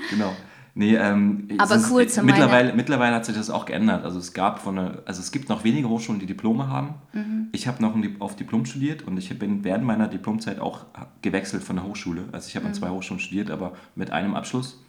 genau. 0.10 0.34
Nee, 0.80 0.96
ähm, 0.96 1.48
Aber 1.58 1.76
ist, 1.76 1.90
kurze 1.90 2.22
mittlerweile, 2.22 2.72
mittlerweile 2.74 3.16
hat 3.16 3.26
sich 3.26 3.36
das 3.36 3.50
auch 3.50 3.66
geändert. 3.66 4.06
Also 4.06 4.20
es 4.20 4.34
gab 4.34 4.60
von 4.60 4.76
der, 4.76 5.02
also 5.06 5.22
es 5.22 5.32
gibt 5.32 5.50
noch 5.50 5.64
wenige 5.64 5.90
Hochschulen, 5.90 6.20
die 6.20 6.28
Diplome 6.28 6.68
haben. 6.68 6.94
Mhm. 7.14 7.48
Ich 7.52 7.68
habe 7.68 7.82
noch 7.82 7.96
ein, 7.96 8.16
auf 8.20 8.36
Diplom 8.36 8.64
studiert 8.66 9.02
und 9.08 9.18
ich 9.18 9.38
bin 9.40 9.64
während 9.64 9.84
meiner 9.86 10.08
Diplomzeit 10.08 10.60
auch 10.60 10.86
gewechselt 11.24 11.64
von 11.64 11.78
der 11.78 11.86
Hochschule. 11.86 12.26
Also 12.32 12.48
ich 12.48 12.56
habe 12.56 12.66
an 12.68 12.74
Mhm. 12.74 12.76
zwei 12.76 12.90
Hochschulen 12.90 13.20
studiert, 13.20 13.50
aber 13.50 13.72
mit 13.96 14.12
einem 14.12 14.36
Abschluss. 14.36 14.80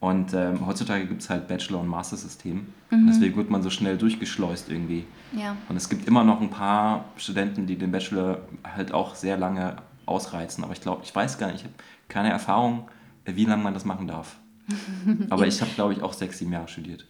Und 0.00 0.34
ähm, 0.34 0.66
heutzutage 0.66 1.06
gibt 1.06 1.22
es 1.22 1.30
halt 1.30 1.46
Bachelor- 1.46 1.80
und 1.80 1.88
Master-System. 1.88 2.66
Mhm. 2.90 3.06
Deswegen 3.06 3.36
wird 3.36 3.48
man 3.48 3.62
so 3.62 3.70
schnell 3.70 3.96
durchgeschleust 3.96 4.68
irgendwie. 4.70 5.04
Ja. 5.36 5.54
Und 5.68 5.76
es 5.76 5.88
gibt 5.88 6.08
immer 6.08 6.24
noch 6.24 6.40
ein 6.40 6.50
paar 6.50 7.04
Studenten, 7.16 7.66
die 7.66 7.76
den 7.76 7.92
Bachelor 7.92 8.40
halt 8.64 8.92
auch 8.92 9.14
sehr 9.14 9.36
lange 9.36 9.76
ausreizen. 10.06 10.64
Aber 10.64 10.72
ich 10.72 10.80
glaube, 10.80 11.02
ich 11.04 11.14
weiß 11.14 11.38
gar 11.38 11.46
nicht, 11.46 11.60
ich 11.60 11.64
habe 11.64 11.74
keine 12.08 12.30
Erfahrung, 12.30 12.88
wie 13.24 13.44
lange 13.44 13.62
man 13.62 13.74
das 13.74 13.84
machen 13.84 14.08
darf. 14.08 14.36
Aber 15.30 15.46
ich 15.46 15.60
habe, 15.60 15.70
glaube 15.74 15.92
ich, 15.94 16.02
auch 16.02 16.12
sechs, 16.12 16.38
sieben 16.38 16.52
Jahre 16.52 16.68
studiert. 16.68 17.06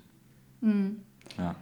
Mhm. 0.61 1.01
Ja. 1.37 1.55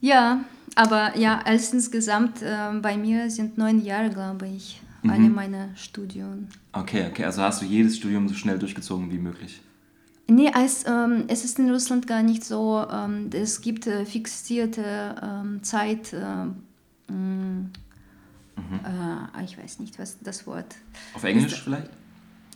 ja, 0.00 0.44
aber 0.76 1.16
ja, 1.18 1.40
als 1.40 1.72
insgesamt 1.72 2.40
äh, 2.42 2.72
bei 2.80 2.96
mir 2.96 3.30
sind 3.30 3.58
neun 3.58 3.82
Jahre, 3.84 4.10
glaube 4.10 4.46
ich, 4.48 4.80
Mhm. 5.02 5.10
alle 5.10 5.28
meine 5.30 5.70
Studien. 5.74 6.46
Okay, 6.72 7.08
okay, 7.10 7.24
also 7.24 7.42
hast 7.42 7.60
du 7.60 7.66
jedes 7.66 7.96
Studium 7.96 8.28
so 8.28 8.34
schnell 8.34 8.58
durchgezogen 8.58 9.10
wie 9.10 9.18
möglich. 9.18 9.60
Nee, 10.28 10.50
als, 10.52 10.84
ähm, 10.86 11.24
es 11.26 11.44
ist 11.44 11.58
in 11.58 11.68
Russland 11.70 12.06
gar 12.06 12.22
nicht 12.22 12.44
so, 12.44 12.86
ähm, 12.88 13.28
es 13.32 13.60
gibt 13.60 13.88
äh, 13.88 14.04
fixierte 14.06 15.16
ähm, 15.20 15.62
Zeit, 15.64 16.12
äh, 16.12 17.12
mh, 17.12 17.70
äh, 19.36 19.44
ich 19.44 19.58
weiß 19.58 19.80
nicht, 19.80 19.98
was 19.98 20.18
das 20.20 20.46
Wort. 20.46 20.76
Auf 21.14 21.24
Englisch 21.24 21.60
vielleicht? 21.62 21.90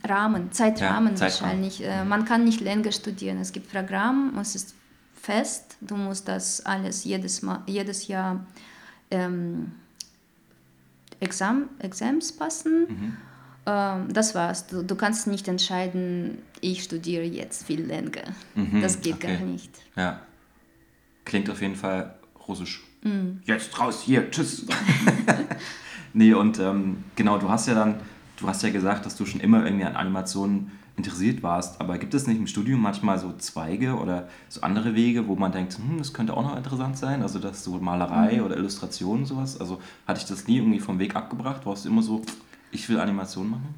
Rahmen, 0.03 0.51
Zeitrahmen 0.51 1.13
Ja, 1.13 1.15
Zeitrahmen. 1.15 1.63
wahrscheinlich. 1.63 1.83
Äh, 1.83 2.05
man 2.05 2.25
kann 2.25 2.43
nicht 2.43 2.61
länger 2.61 2.91
studieren. 2.91 3.39
Es 3.39 3.51
gibt 3.51 3.71
Programm, 3.71 4.37
es 4.39 4.55
ist 4.55 4.75
fest. 5.19 5.77
Du 5.81 5.95
musst 5.95 6.27
das 6.27 6.65
alles 6.65 7.03
jedes, 7.03 7.41
Mal, 7.41 7.63
jedes 7.65 8.07
Jahr 8.07 8.45
ähm, 9.11 9.71
Exam, 11.19 11.69
Exams 11.79 12.31
passen. 12.31 12.87
Mhm. 12.87 13.17
Ähm, 13.65 14.13
das 14.13 14.35
war's. 14.35 14.67
Du, 14.67 14.83
du 14.83 14.95
kannst 14.95 15.27
nicht 15.27 15.47
entscheiden, 15.47 16.37
ich 16.61 16.83
studiere 16.83 17.23
jetzt 17.23 17.65
viel 17.65 17.81
länger. 17.81 18.33
Mhm, 18.55 18.81
das 18.81 19.01
geht 19.01 19.15
okay. 19.15 19.37
gar 19.37 19.45
nicht. 19.45 19.71
Ja. 19.95 20.21
Klingt 21.25 21.49
auf 21.49 21.61
jeden 21.61 21.75
Fall 21.75 22.15
russisch. 22.47 22.83
Mhm. 23.03 23.41
Jetzt 23.45 23.77
raus, 23.79 24.03
hier, 24.03 24.31
tschüss. 24.31 24.65
nee, 26.13 26.33
und 26.33 26.59
ähm, 26.59 27.03
genau, 27.15 27.37
du 27.37 27.49
hast 27.49 27.67
ja 27.67 27.73
dann, 27.75 27.99
du 28.37 28.47
hast 28.47 28.63
ja 28.63 28.69
gesagt, 28.69 29.05
dass 29.05 29.17
du 29.17 29.25
schon 29.25 29.41
immer 29.41 29.65
irgendwie 29.65 29.85
an 29.85 29.95
Animationen 29.95 30.71
interessiert 30.95 31.43
warst, 31.43 31.79
aber 31.79 31.97
gibt 31.99 32.13
es 32.13 32.25
nicht 32.25 32.39
im 32.39 32.47
Studium 32.47 32.81
manchmal 32.81 33.19
so 33.19 33.31
Zweige 33.33 33.95
oder 33.95 34.27
so 34.49 34.61
andere 34.61 34.95
Wege, 34.95 35.27
wo 35.27 35.35
man 35.35 35.51
denkt, 35.51 35.77
hm, 35.77 35.99
das 35.99 36.13
könnte 36.13 36.35
auch 36.35 36.41
noch 36.41 36.57
interessant 36.57 36.97
sein, 36.97 37.21
also 37.21 37.37
das 37.37 37.63
so 37.63 37.77
Malerei 37.77 38.41
oder 38.41 38.57
Illustration 38.57 39.25
sowas, 39.25 39.59
also 39.59 39.79
hatte 40.07 40.21
ich 40.21 40.25
das 40.25 40.47
nie 40.47 40.57
irgendwie 40.57 40.79
vom 40.79 40.97
Weg 40.97 41.15
abgebracht, 41.15 41.65
warst 41.65 41.85
du 41.85 41.89
immer 41.89 42.01
so, 42.01 42.23
ich 42.71 42.87
will 42.89 42.99
Animation 42.99 43.49
machen? 43.51 43.75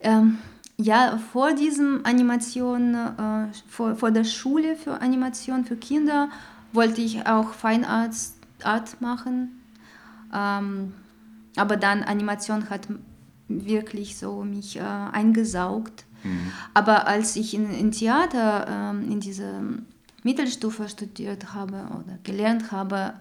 Ähm, 0.00 0.38
ja, 0.76 1.18
vor 1.32 1.54
diesem 1.54 2.00
Animation, 2.04 2.94
äh, 2.94 3.46
vor, 3.68 3.94
vor 3.94 4.10
der 4.10 4.24
Schule 4.24 4.74
für 4.74 5.00
Animation 5.00 5.64
für 5.64 5.76
Kinder 5.76 6.28
wollte 6.72 7.00
ich 7.00 7.26
auch 7.26 7.52
Feinart 7.52 8.14
Art 8.64 9.00
machen. 9.00 9.60
Ähm, 10.34 10.94
aber 11.56 11.76
dann 11.76 12.02
Animation 12.02 12.70
hat 12.70 12.88
wirklich 13.48 14.16
so 14.16 14.42
mich 14.44 14.76
äh, 14.76 14.82
eingesaugt. 14.82 16.04
Aber 16.72 17.08
als 17.08 17.34
ich 17.34 17.52
in, 17.52 17.68
in 17.72 17.90
Theater 17.90 18.66
ähm, 18.68 19.10
in 19.10 19.18
dieser 19.18 19.60
Mittelstufe 20.22 20.88
studiert 20.88 21.52
habe 21.52 21.84
oder 21.90 22.16
gelernt 22.22 22.70
habe, 22.70 23.14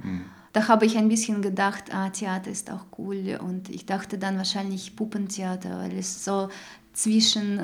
da 0.54 0.68
habe 0.68 0.86
ich 0.86 0.98
ein 0.98 1.08
bisschen 1.08 1.42
gedacht, 1.42 1.94
ah, 1.94 2.10
Theater 2.10 2.52
ist 2.52 2.70
auch 2.70 2.86
cool. 2.98 3.40
Und 3.42 3.70
ich 3.70 3.86
dachte 3.86 4.18
dann 4.18 4.38
wahrscheinlich 4.38 4.96
Puppentheater, 4.96 5.80
weil 5.80 5.98
es 5.98 6.24
so 6.24 6.50
zwischen 6.94 7.62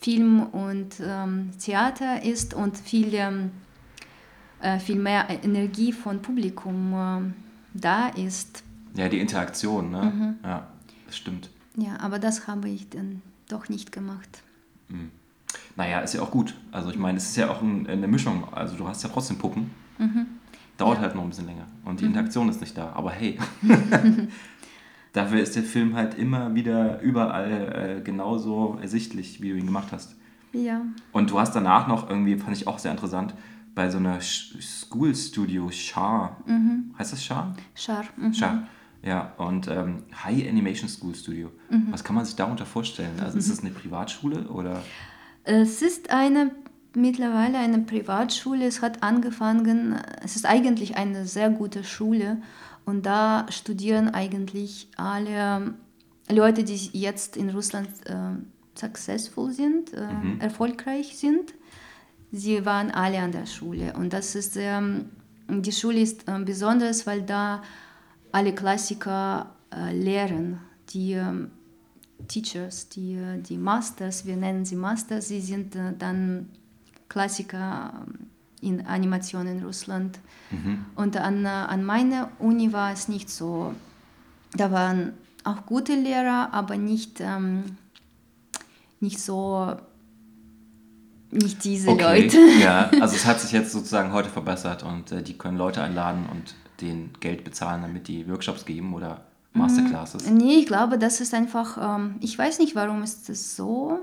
Film 0.00 0.42
und 0.42 0.96
ähm, 1.00 1.50
Theater 1.58 2.22
ist 2.22 2.54
und 2.54 2.76
viel, 2.76 3.14
ähm, 3.14 3.50
äh, 4.60 4.78
viel 4.78 4.96
mehr 4.96 5.28
Energie 5.42 5.92
von 5.92 6.20
Publikum 6.20 6.92
ähm, 6.94 7.34
da 7.72 8.08
ist. 8.08 8.64
Ja, 8.94 9.08
die 9.08 9.20
Interaktion, 9.20 9.90
ne? 9.90 10.36
Ja, 10.42 10.66
das 11.06 11.16
stimmt. 11.16 11.50
Ja, 11.78 11.98
aber 12.00 12.18
das 12.18 12.46
habe 12.48 12.68
ich 12.68 12.88
dann 12.90 13.22
doch 13.48 13.68
nicht 13.68 13.92
gemacht. 13.92 14.42
Naja, 15.76 16.00
ist 16.00 16.14
ja 16.14 16.22
auch 16.22 16.30
gut. 16.30 16.54
Also 16.72 16.90
ich 16.90 16.98
meine, 16.98 17.18
es 17.18 17.28
ist 17.30 17.36
ja 17.36 17.50
auch 17.50 17.62
ein, 17.62 17.86
eine 17.86 18.08
Mischung. 18.08 18.44
Also 18.52 18.76
du 18.76 18.86
hast 18.88 19.02
ja 19.02 19.08
trotzdem 19.08 19.38
Puppen. 19.38 19.70
Dauert 20.76 20.98
halt 21.00 21.14
noch 21.14 21.22
ein 21.22 21.28
bisschen 21.28 21.46
länger. 21.46 21.66
Und 21.84 22.00
die 22.00 22.04
Interaktion 22.04 22.48
ist 22.48 22.60
nicht 22.60 22.76
da. 22.76 22.92
Aber 22.94 23.10
hey, 23.10 23.38
dafür 25.12 25.40
ist 25.40 25.56
der 25.56 25.62
Film 25.62 25.94
halt 25.94 26.14
immer 26.18 26.54
wieder 26.54 27.00
überall 27.00 27.98
äh, 27.98 28.02
genauso 28.02 28.78
ersichtlich, 28.80 29.40
wie 29.42 29.50
du 29.50 29.56
ihn 29.56 29.66
gemacht 29.66 29.88
hast. 29.92 30.16
Ja. 30.52 30.82
Und 31.12 31.30
du 31.30 31.38
hast 31.38 31.54
danach 31.54 31.86
noch 31.88 32.08
irgendwie, 32.08 32.36
fand 32.36 32.56
ich 32.56 32.66
auch 32.66 32.78
sehr 32.78 32.90
interessant, 32.92 33.34
bei 33.74 33.90
so 33.90 33.98
einer 33.98 34.18
Sch- 34.20 34.60
School 34.60 35.14
Studio 35.14 35.70
Char. 35.70 36.36
Heißt 36.98 37.12
das 37.12 37.22
Char? 37.24 37.54
Schar. 37.74 38.04
Mhm. 38.16 38.32
Char. 38.32 38.62
Ja, 39.02 39.32
und 39.38 39.68
ähm, 39.68 40.02
High 40.24 40.48
Animation 40.48 40.88
School 40.88 41.14
Studio. 41.14 41.50
Was 41.90 42.02
kann 42.02 42.16
man 42.16 42.24
sich 42.24 42.34
darunter 42.34 42.66
vorstellen? 42.66 43.20
Also 43.22 43.38
ist 43.38 43.50
das 43.50 43.60
eine 43.60 43.70
Privatschule 43.70 44.48
oder? 44.48 44.82
Es 45.44 45.82
ist 45.82 46.10
eine 46.10 46.50
mittlerweile 46.94 47.58
eine 47.58 47.78
Privatschule. 47.78 48.66
Es 48.66 48.82
hat 48.82 49.02
angefangen, 49.02 50.00
es 50.22 50.36
ist 50.36 50.46
eigentlich 50.46 50.96
eine 50.96 51.26
sehr 51.26 51.50
gute 51.50 51.84
Schule 51.84 52.38
und 52.84 53.06
da 53.06 53.46
studieren 53.50 54.08
eigentlich 54.10 54.88
alle 54.96 55.74
Leute, 56.28 56.64
die 56.64 56.74
jetzt 56.92 57.36
in 57.36 57.50
Russland 57.50 57.88
äh, 58.06 58.14
successful 58.74 59.50
sind, 59.52 59.92
äh, 59.92 60.08
erfolgreich 60.40 61.16
sind. 61.16 61.54
Sie 62.32 62.64
waren 62.66 62.90
alle 62.90 63.20
an 63.20 63.32
der 63.32 63.46
Schule 63.46 63.94
und 63.94 64.12
das 64.12 64.34
ist 64.34 64.56
ähm, 64.56 65.10
die 65.48 65.72
Schule 65.72 66.00
ist 66.00 66.28
äh, 66.28 66.38
besonders, 66.44 67.06
weil 67.06 67.22
da 67.22 67.62
alle 68.32 68.54
Klassiker 68.54 69.54
äh, 69.70 69.94
lehren, 69.94 70.60
die 70.90 71.12
ähm, 71.12 71.50
Teachers, 72.26 72.88
die, 72.88 73.14
äh, 73.14 73.40
die 73.40 73.58
Masters, 73.58 74.26
wir 74.26 74.36
nennen 74.36 74.64
sie 74.64 74.76
Masters, 74.76 75.28
sie 75.28 75.40
sind 75.40 75.76
äh, 75.76 75.92
dann 75.98 76.48
Klassiker 77.08 78.04
ähm, 78.06 78.28
in 78.60 78.86
Animation 78.86 79.46
in 79.46 79.62
Russland. 79.64 80.18
Und 80.94 81.16
an, 81.16 81.44
äh, 81.44 81.48
an 81.48 81.84
meiner 81.84 82.30
Uni 82.38 82.72
war 82.72 82.92
es 82.92 83.08
nicht 83.08 83.28
so. 83.30 83.74
Da 84.56 84.72
waren 84.72 85.12
auch 85.44 85.66
gute 85.66 85.94
Lehrer, 85.94 86.48
aber 86.52 86.76
nicht, 86.76 87.20
ähm, 87.20 87.76
nicht 89.00 89.20
so, 89.20 89.76
nicht 91.30 91.64
diese 91.64 91.90
Leute. 91.90 92.38
Ja, 92.60 92.90
also 93.00 93.14
es 93.14 93.26
hat 93.26 93.40
sich 93.40 93.52
jetzt 93.52 93.72
sozusagen 93.72 94.12
heute 94.12 94.30
verbessert 94.30 94.82
und 94.82 95.12
äh, 95.12 95.22
die 95.22 95.36
können 95.36 95.58
Leute 95.58 95.82
einladen 95.82 96.26
und 96.30 96.54
denen 96.80 97.12
Geld 97.20 97.44
bezahlen, 97.44 97.82
damit 97.82 98.08
die 98.08 98.28
Workshops 98.28 98.64
geben 98.64 98.94
oder 98.94 99.22
Masterclasses. 99.52 100.30
Nee, 100.30 100.58
ich 100.58 100.66
glaube, 100.66 100.98
das 100.98 101.20
ist 101.20 101.34
einfach, 101.34 101.96
ähm, 101.96 102.16
ich 102.20 102.38
weiß 102.38 102.58
nicht, 102.60 102.74
warum 102.74 103.02
ist 103.02 103.28
das 103.28 103.56
so. 103.56 104.00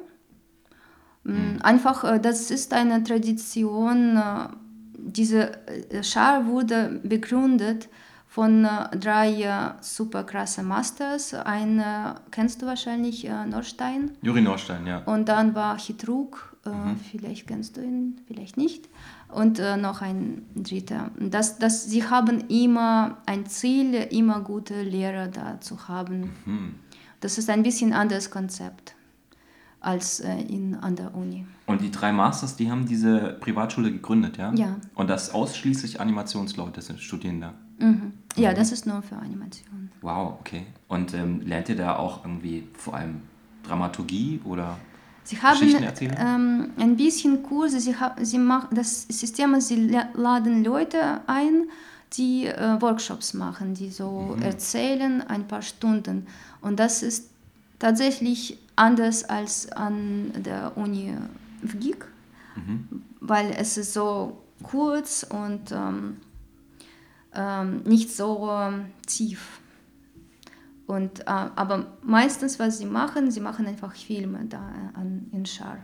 Mm, 1.23 1.57
Einfach, 1.61 2.03
äh, 2.03 2.19
das 2.19 2.51
ist 2.51 2.73
eine 2.73 3.03
Tradition, 3.03 4.17
äh, 4.17 4.47
diese 4.97 5.67
äh, 5.67 6.03
Schar 6.03 6.45
wurde 6.47 6.99
begründet 7.03 7.89
von 8.27 8.67
drei 8.99 9.73
super 9.79 10.25
krasse 10.25 10.61
Masters. 10.61 11.33
Ein 11.33 11.79
äh, 11.79 12.15
kennst 12.31 12.61
du 12.61 12.65
wahrscheinlich, 12.65 13.29
Norstein. 13.49 14.11
Juri 14.21 14.41
Norstein, 14.41 14.85
ja. 14.85 15.03
Und 15.05 15.29
dann 15.29 15.55
war 15.55 15.77
Chitruk, 15.77 16.57
äh, 16.65 16.69
vielleicht 17.11 17.47
kennst 17.47 17.77
du 17.77 17.81
ihn, 17.81 18.19
vielleicht 18.27 18.57
nicht. 18.57 18.89
Und 19.35 19.59
äh, 19.59 19.75
noch 19.75 20.01
ein 20.01 20.45
dritter. 20.55 21.11
Das, 21.19 21.59
das, 21.59 21.83
sie 21.85 22.07
haben 22.07 22.45
immer 22.47 23.17
ein 23.25 23.45
Ziel, 23.45 23.93
immer 23.93 24.39
gute 24.39 24.81
Lehrer 24.81 25.27
da 25.27 25.59
zu 25.59 25.89
haben. 25.89 26.31
Das 27.19 27.37
ist 27.37 27.49
ein 27.49 27.61
bisschen 27.61 27.91
anderes 27.91 28.31
Konzept 28.31 28.95
als 29.81 30.19
äh, 30.21 30.37
in, 30.41 30.75
an 30.75 30.95
der 30.95 31.13
Uni. 31.13 31.45
Und 31.65 31.81
die 31.81 31.91
drei 31.91 32.11
Masters, 32.11 32.55
die 32.55 32.71
haben 32.71 32.85
diese 32.85 33.37
Privatschule 33.39 33.91
gegründet, 33.91 34.37
ja? 34.37 34.53
Ja. 34.53 34.77
Und 34.95 35.09
das 35.09 35.33
ausschließlich 35.33 35.99
Animationsleute 35.99 36.81
sind, 36.81 37.01
studieren 37.01 37.41
da. 37.41 37.53
Mhm. 37.79 38.13
Ja, 38.37 38.53
das 38.53 38.71
ist 38.71 38.87
nur 38.87 39.01
für 39.01 39.17
Animation. 39.17 39.91
Wow, 40.01 40.37
okay. 40.39 40.65
Und 40.87 41.13
ähm, 41.13 41.41
lernt 41.41 41.69
ihr 41.69 41.75
da 41.75 41.97
auch 41.97 42.23
irgendwie 42.23 42.67
vor 42.73 42.95
allem 42.95 43.21
Dramaturgie 43.63 44.39
oder 44.43 44.77
Sie 45.25 45.37
haben 45.41 45.57
ähm, 46.19 46.71
ein 46.77 46.95
bisschen 46.95 47.41
Kurse, 47.43 47.79
sie, 47.79 47.95
sie 48.21 48.37
machen 48.37 48.69
das 48.75 49.03
System, 49.09 49.55
ist, 49.55 49.67
sie 49.69 49.87
la- 49.87 50.09
laden 50.13 50.63
Leute 50.63 51.21
ein, 51.27 51.63
die 52.13 52.45
äh, 52.45 52.79
Workshops 52.79 53.33
machen, 53.33 53.73
die 53.73 53.89
so 53.89 54.37
erzählen 54.43 55.21
ein 55.21 55.47
paar 55.47 55.61
Stunden. 55.63 56.27
Und 56.61 56.79
das 56.79 57.01
ist 57.03 57.29
tatsächlich 57.79 58.57
anders 58.75 59.23
als 59.23 59.71
an 59.71 60.31
der 60.45 60.77
Uni 60.77 61.13
WGIG, 61.63 62.05
weil 63.19 63.51
es 63.57 63.77
ist 63.77 63.93
so 63.93 64.37
kurz 64.63 65.25
und 65.27 65.71
ähm, 65.71 66.17
ähm, 67.33 67.81
nicht 67.85 68.11
so 68.15 68.49
ähm, 68.51 68.85
tief. 69.07 69.59
Und, 70.87 71.21
äh, 71.21 71.23
aber 71.25 71.87
meistens, 72.03 72.59
was 72.59 72.77
sie 72.77 72.85
machen, 72.85 73.31
sie 73.31 73.39
machen 73.39 73.65
einfach 73.65 73.95
Filme 73.95 74.45
da 74.45 74.57
äh, 74.57 74.97
an, 74.97 75.27
in 75.31 75.45
Schar. 75.45 75.77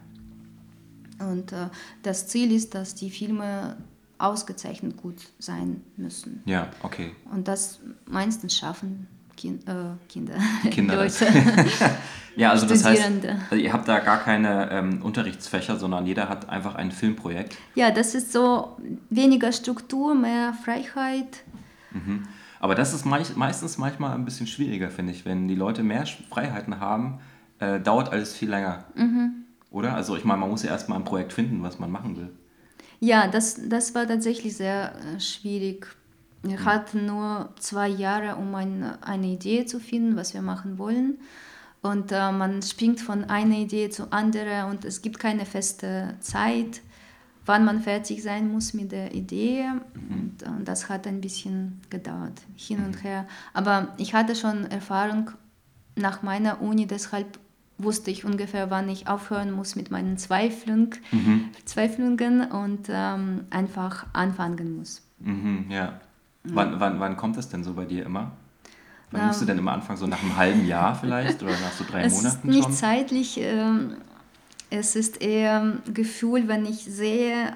Und 1.20 1.52
äh, 1.52 1.70
das 2.04 2.28
Ziel 2.28 2.52
ist, 2.52 2.76
dass 2.76 2.96
die 2.96 3.10
Filme 3.10 3.78
ausgezeichnet 4.18 4.98
gut 4.98 5.16
sein 5.40 5.82
müssen. 5.98 6.44
Ja, 6.46 6.70
okay. 6.84 7.12
Und 7.32 7.48
das 7.48 7.80
meistens 8.06 8.56
schaffen 8.56 9.08
kind, 9.36 9.68
äh, 9.68 9.74
Kinder, 10.08 10.36
Kinder. 10.70 10.96
Leute, 10.96 11.26
Ja, 12.36 12.52
also 12.52 12.66
das 12.66 12.86
heißt, 12.86 13.12
ihr 13.58 13.74
habt 13.74 13.88
da 13.90 14.00
gar 14.00 14.20
keine 14.20 14.72
ähm, 14.72 15.02
Unterrichtsfächer, 15.02 15.78
sondern 15.78 16.06
jeder 16.06 16.30
hat 16.30 16.48
einfach 16.48 16.76
ein 16.76 16.92
Filmprojekt. 16.92 17.58
Ja, 17.76 17.92
das 17.92 18.16
ist 18.16 18.32
so 18.32 18.78
weniger 19.10 19.52
Struktur, 19.52 20.16
mehr 20.16 20.54
Freiheit. 20.54 21.44
Aber 22.62 22.76
das 22.76 22.94
ist 22.94 23.06
meist, 23.06 23.36
meistens 23.36 23.80
manchmal 23.80 24.14
ein 24.14 24.24
bisschen 24.24 24.46
schwieriger, 24.46 24.92
finde 24.92 25.14
ich. 25.14 25.26
Wenn 25.26 25.48
die 25.48 25.56
Leute 25.56 25.82
mehr 25.82 26.06
Freiheiten 26.06 26.80
haben, 26.80 27.20
äh, 27.58 27.80
dauert 27.80 28.12
alles 28.12 28.34
viel 28.34 28.52
länger. 28.52 28.86
oder? 29.72 29.96
Also 29.96 30.16
ich 30.16 30.26
meine, 30.26 30.42
man 30.42 30.52
muss 30.52 30.62
ja 30.62 30.70
erstmal 30.70 31.00
ein 31.00 31.04
Projekt 31.04 31.34
finden, 31.34 31.64
was 31.64 31.80
man 31.80 31.90
machen 31.90 32.18
will. 32.18 32.30
Ja, 33.00 33.28
das, 33.28 33.68
das 33.68 33.96
war 33.96 34.08
tatsächlich 34.08 34.56
sehr 34.56 34.94
äh, 34.94 35.20
schwierig. 35.20 35.88
Wir 36.44 36.60
mhm. 36.60 36.66
hatten 36.66 37.06
nur 37.08 37.50
zwei 37.60 37.88
Jahre, 37.88 38.36
um 38.36 38.54
ein, 38.54 38.84
eine 39.02 39.26
Idee 39.26 39.66
zu 39.66 39.80
finden, 39.80 40.16
was 40.16 40.36
wir 40.36 40.44
machen 40.44 40.78
wollen. 40.78 41.18
Und 41.82 42.12
äh, 42.12 42.32
man 42.32 42.62
springt 42.62 43.02
von 43.02 43.24
einer 43.24 43.56
Idee 43.56 43.90
zu 43.90 44.12
anderen 44.12 44.70
und 44.70 44.86
es 44.86 45.02
gibt 45.02 45.18
keine 45.18 45.48
feste 45.48 46.14
Zeit, 46.20 46.82
wann 47.52 47.66
man 47.66 47.82
fertig 47.82 48.24
sein 48.24 48.50
muss 48.50 48.74
mit 48.74 48.94
der 48.94 49.14
Idee. 49.14 49.66
Mhm. 49.94 50.16
Und, 50.16 50.44
und, 50.44 50.68
das 50.68 50.88
hat 50.88 51.06
ein 51.06 51.20
bisschen 51.20 51.82
gedauert, 51.90 52.42
hin 52.56 52.78
und 52.86 52.96
mhm. 52.96 53.08
her. 53.08 53.28
Aber 53.54 53.90
ich 53.98 54.14
hatte 54.14 54.36
schon 54.36 54.72
Erfahrung 54.72 55.32
nach 55.98 56.24
meiner 56.24 56.62
Uni, 56.62 56.88
deshalb 56.88 57.38
wusste 57.78 58.10
ich 58.10 58.24
ungefähr, 58.24 58.72
wann 58.72 58.88
ich 58.88 59.10
aufhören 59.10 59.52
muss 59.52 59.76
mit 59.76 59.92
meinen 59.92 60.18
Zweiflung, 60.18 60.96
mhm. 61.12 61.50
Zweiflungen 61.66 62.50
und 62.50 62.88
ähm, 62.90 63.42
einfach 63.50 64.06
anfangen 64.14 64.78
muss. 64.78 65.02
Mhm, 65.20 65.66
ja. 65.70 66.00
Wann, 66.44 66.80
wann, 66.80 67.00
wann 67.02 67.18
kommt 67.18 67.36
das 67.36 67.50
denn 67.50 67.66
so 67.66 67.74
bei 67.74 67.86
dir 67.86 68.06
immer? 68.06 68.32
Wann 69.12 69.28
musst 69.28 69.42
du 69.42 69.46
denn 69.46 69.58
immer 69.58 69.74
anfangen? 69.74 69.98
So 69.98 70.08
nach 70.08 70.24
einem 70.24 70.38
halben 70.38 70.66
Jahr 70.66 70.96
vielleicht 70.96 71.44
oder 71.44 71.52
nach 71.52 71.74
so 71.74 71.84
drei 71.84 72.04
es 72.04 72.14
Monaten? 72.14 72.48
Ist 72.48 72.56
nicht 72.56 72.64
schon? 72.64 72.74
zeitlich. 72.74 73.38
Ähm, 73.42 73.98
es 74.72 74.96
ist 74.96 75.22
eher 75.22 75.62
ein 75.62 75.94
Gefühl, 75.94 76.48
wenn 76.48 76.66
ich 76.66 76.84
sehe, 76.86 77.54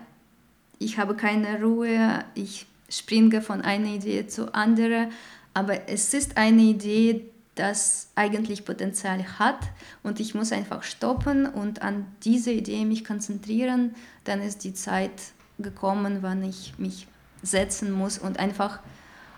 ich 0.77 1.00
habe 1.00 1.15
keine 1.15 1.62
Ruhe, 1.62 2.24
ich 2.36 2.67
springe 2.89 3.41
von 3.41 3.62
einer 3.62 3.88
Idee 3.88 4.27
zur 4.27 4.53
anderen, 4.53 5.07
aber 5.53 5.89
es 5.89 6.13
ist 6.13 6.38
eine 6.38 6.62
Idee, 6.62 7.25
das 7.55 8.10
eigentlich 8.15 8.65
Potenzial 8.65 9.39
hat 9.39 9.60
und 10.03 10.19
ich 10.19 10.36
muss 10.36 10.51
einfach 10.51 10.84
stoppen 10.84 11.45
und 11.45 11.81
an 11.81 12.05
diese 12.24 12.51
Idee 12.51 12.84
mich 12.84 13.05
konzentrieren, 13.05 13.95
dann 14.25 14.41
ist 14.41 14.65
die 14.65 14.74
Zeit 14.74 15.12
gekommen, 15.57 16.17
wann 16.19 16.43
ich 16.43 16.74
mich 16.77 17.07
setzen 17.41 17.93
muss 17.93 18.17
und 18.17 18.39
einfach 18.39 18.79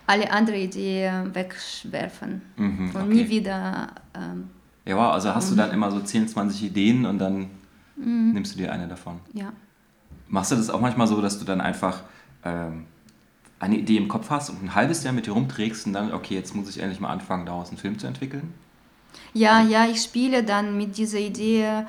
alle 0.08 0.32
anderen 0.32 0.58
Ideen 0.58 1.32
wegwerfen 1.32 2.42
mhm, 2.56 2.90
okay. 2.90 2.98
und 2.98 3.08
nie 3.10 3.28
wieder. 3.28 3.92
Ähm, 4.16 4.50
ja, 4.84 4.96
wow, 4.96 5.12
also 5.12 5.32
hast 5.32 5.52
du 5.52 5.54
dann 5.54 5.70
immer 5.70 5.92
so 5.92 6.00
10, 6.00 6.26
20 6.26 6.64
Ideen 6.64 7.06
und 7.06 7.18
dann 7.18 7.50
mhm. 7.98 8.32
nimmst 8.32 8.54
du 8.54 8.58
dir 8.58 8.72
eine 8.72 8.88
davon. 8.88 9.20
Ja. 9.32 9.52
Machst 10.28 10.52
du 10.52 10.56
das 10.56 10.70
auch 10.70 10.80
manchmal 10.80 11.06
so, 11.06 11.20
dass 11.20 11.38
du 11.38 11.44
dann 11.44 11.60
einfach 11.60 12.02
ähm, 12.44 12.84
eine 13.60 13.78
Idee 13.78 13.96
im 13.96 14.08
Kopf 14.08 14.30
hast 14.30 14.50
und 14.50 14.62
ein 14.62 14.74
halbes 14.74 15.04
Jahr 15.04 15.12
mit 15.12 15.26
dir 15.26 15.32
rumträgst 15.32 15.86
und 15.86 15.92
dann, 15.92 16.12
okay, 16.12 16.34
jetzt 16.34 16.54
muss 16.54 16.68
ich 16.68 16.80
endlich 16.80 17.00
mal 17.00 17.10
anfangen, 17.10 17.46
daraus 17.46 17.68
einen 17.68 17.78
Film 17.78 17.98
zu 17.98 18.06
entwickeln? 18.06 18.52
Ja, 19.32 19.62
ja, 19.62 19.86
ich 19.86 20.02
spiele 20.02 20.44
dann 20.44 20.76
mit 20.76 20.96
dieser 20.96 21.18
Idee 21.18 21.84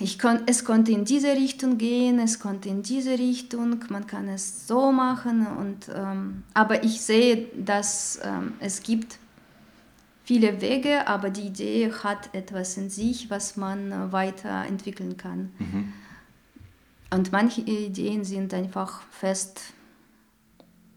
ich 0.00 0.18
kon, 0.18 0.40
es 0.46 0.64
konnte 0.64 0.90
in 0.90 1.04
diese 1.04 1.32
Richtung 1.32 1.78
gehen, 1.78 2.18
es 2.18 2.40
konnte 2.40 2.68
in 2.68 2.82
diese 2.82 3.12
Richtung, 3.12 3.78
man 3.90 4.06
kann 4.06 4.28
es 4.28 4.66
so 4.66 4.90
machen. 4.90 5.46
Und, 5.46 5.88
ähm, 5.94 6.42
aber 6.52 6.82
ich 6.82 7.00
sehe, 7.00 7.46
dass 7.56 8.18
ähm, 8.24 8.54
es 8.58 8.82
gibt 8.82 9.18
viele 10.24 10.60
Wege, 10.60 11.06
aber 11.06 11.30
die 11.30 11.46
Idee 11.46 11.92
hat 11.92 12.34
etwas 12.34 12.76
in 12.76 12.90
sich, 12.90 13.30
was 13.30 13.56
man 13.56 13.92
äh, 13.92 14.12
weiterentwickeln 14.12 15.16
kann. 15.16 15.52
Mhm. 15.58 15.92
Und 17.10 17.32
manche 17.32 17.60
Ideen 17.60 18.24
sind 18.24 18.52
einfach 18.52 19.02
fest, 19.10 19.74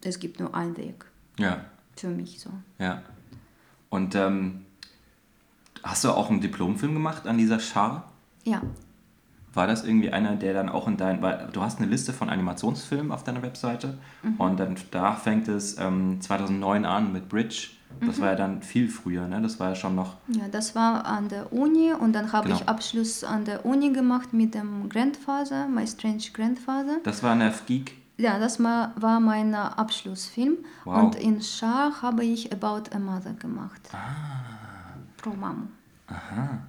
es 0.04 0.20
gibt 0.20 0.40
nur 0.40 0.56
einen 0.56 0.76
Weg. 0.78 1.06
Ja. 1.38 1.66
Für 1.96 2.08
mich 2.08 2.40
so. 2.40 2.50
Ja. 2.80 3.04
Und 3.90 4.16
ähm, 4.16 4.66
hast 5.84 6.04
du 6.04 6.10
auch 6.10 6.30
einen 6.30 6.42
Diplomfilm 6.42 6.94
gemacht 6.94 7.28
an 7.28 7.38
dieser 7.38 7.60
Schar? 7.60 8.12
Ja, 8.44 8.62
war 9.58 9.68
das 9.68 9.84
irgendwie 9.84 10.12
einer, 10.12 10.36
der 10.36 10.54
dann 10.54 10.70
auch 10.70 10.88
in 10.88 10.96
dein, 10.96 11.22
weil 11.22 11.50
du 11.52 11.62
hast 11.62 11.80
eine 11.80 11.88
Liste 11.88 12.14
von 12.14 12.30
Animationsfilmen 12.30 13.12
auf 13.12 13.24
deiner 13.24 13.42
Webseite 13.42 13.98
mhm. 14.22 14.36
und 14.36 14.60
dann 14.60 14.76
da 14.92 15.16
fängt 15.16 15.48
es 15.48 15.78
ähm, 15.80 16.22
2009 16.22 16.86
an 16.86 17.12
mit 17.12 17.28
Bridge. 17.28 17.70
Das 18.02 18.18
mhm. 18.18 18.22
war 18.22 18.30
ja 18.30 18.36
dann 18.36 18.62
viel 18.62 18.90
früher, 18.90 19.28
ne? 19.28 19.42
Das 19.42 19.60
war 19.60 19.70
ja 19.70 19.76
schon 19.76 19.96
noch. 19.96 20.16
Ja, 20.28 20.48
das 20.52 20.76
war 20.76 21.06
an 21.06 21.30
der 21.30 21.52
Uni 21.54 21.94
und 21.94 22.14
dann 22.14 22.32
habe 22.32 22.48
genau. 22.48 22.60
ich 22.60 22.68
Abschluss 22.68 23.24
an 23.24 23.46
der 23.46 23.66
Uni 23.66 23.92
gemacht 23.92 24.34
mit 24.34 24.54
dem 24.54 24.90
Grandfather, 24.90 25.68
My 25.68 25.86
Strange 25.88 26.24
Grandfather. 26.34 26.98
Das 27.04 27.24
war 27.24 27.34
eine 27.34 27.54
Geek. 27.66 27.94
Ja, 28.18 28.40
das 28.40 28.62
war, 28.62 29.20
mein 29.20 29.54
Abschlussfilm. 29.54 30.58
Wow. 30.86 31.04
Und 31.04 31.16
in 31.16 31.42
Schar 31.42 32.02
habe 32.02 32.26
ich 32.26 32.52
About 32.52 32.90
a 32.96 33.00
Mother 33.00 33.34
gemacht. 33.34 33.82
Ah. 33.92 34.98
Pro 35.18 35.32
Mama. 35.32 35.68
Aha. 36.08 36.60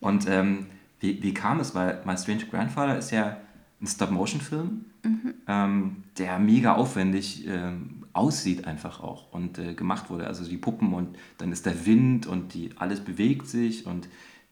Und 0.00 0.28
ähm, 0.28 0.66
wie, 1.00 1.22
wie 1.22 1.34
kam 1.34 1.60
es? 1.60 1.74
Weil 1.74 2.02
My 2.04 2.16
Strange 2.16 2.46
Grandfather 2.46 2.98
ist 2.98 3.12
ja 3.12 3.36
ein 3.80 3.86
Stop-Motion-Film, 3.86 4.84
mhm. 5.04 5.34
ähm, 5.46 6.04
der 6.18 6.38
mega 6.38 6.74
aufwendig 6.74 7.46
ähm, 7.46 7.97
aussieht 8.12 8.66
einfach 8.66 9.00
auch 9.00 9.32
und 9.32 9.58
äh, 9.58 9.74
gemacht 9.74 10.10
wurde. 10.10 10.26
Also 10.26 10.44
die 10.44 10.56
Puppen 10.56 10.94
und 10.94 11.16
dann 11.38 11.52
ist 11.52 11.66
der 11.66 11.86
Wind 11.86 12.26
und 12.26 12.54
die, 12.54 12.70
alles 12.76 13.00
bewegt 13.00 13.46
sich 13.46 13.86
und 13.86 14.08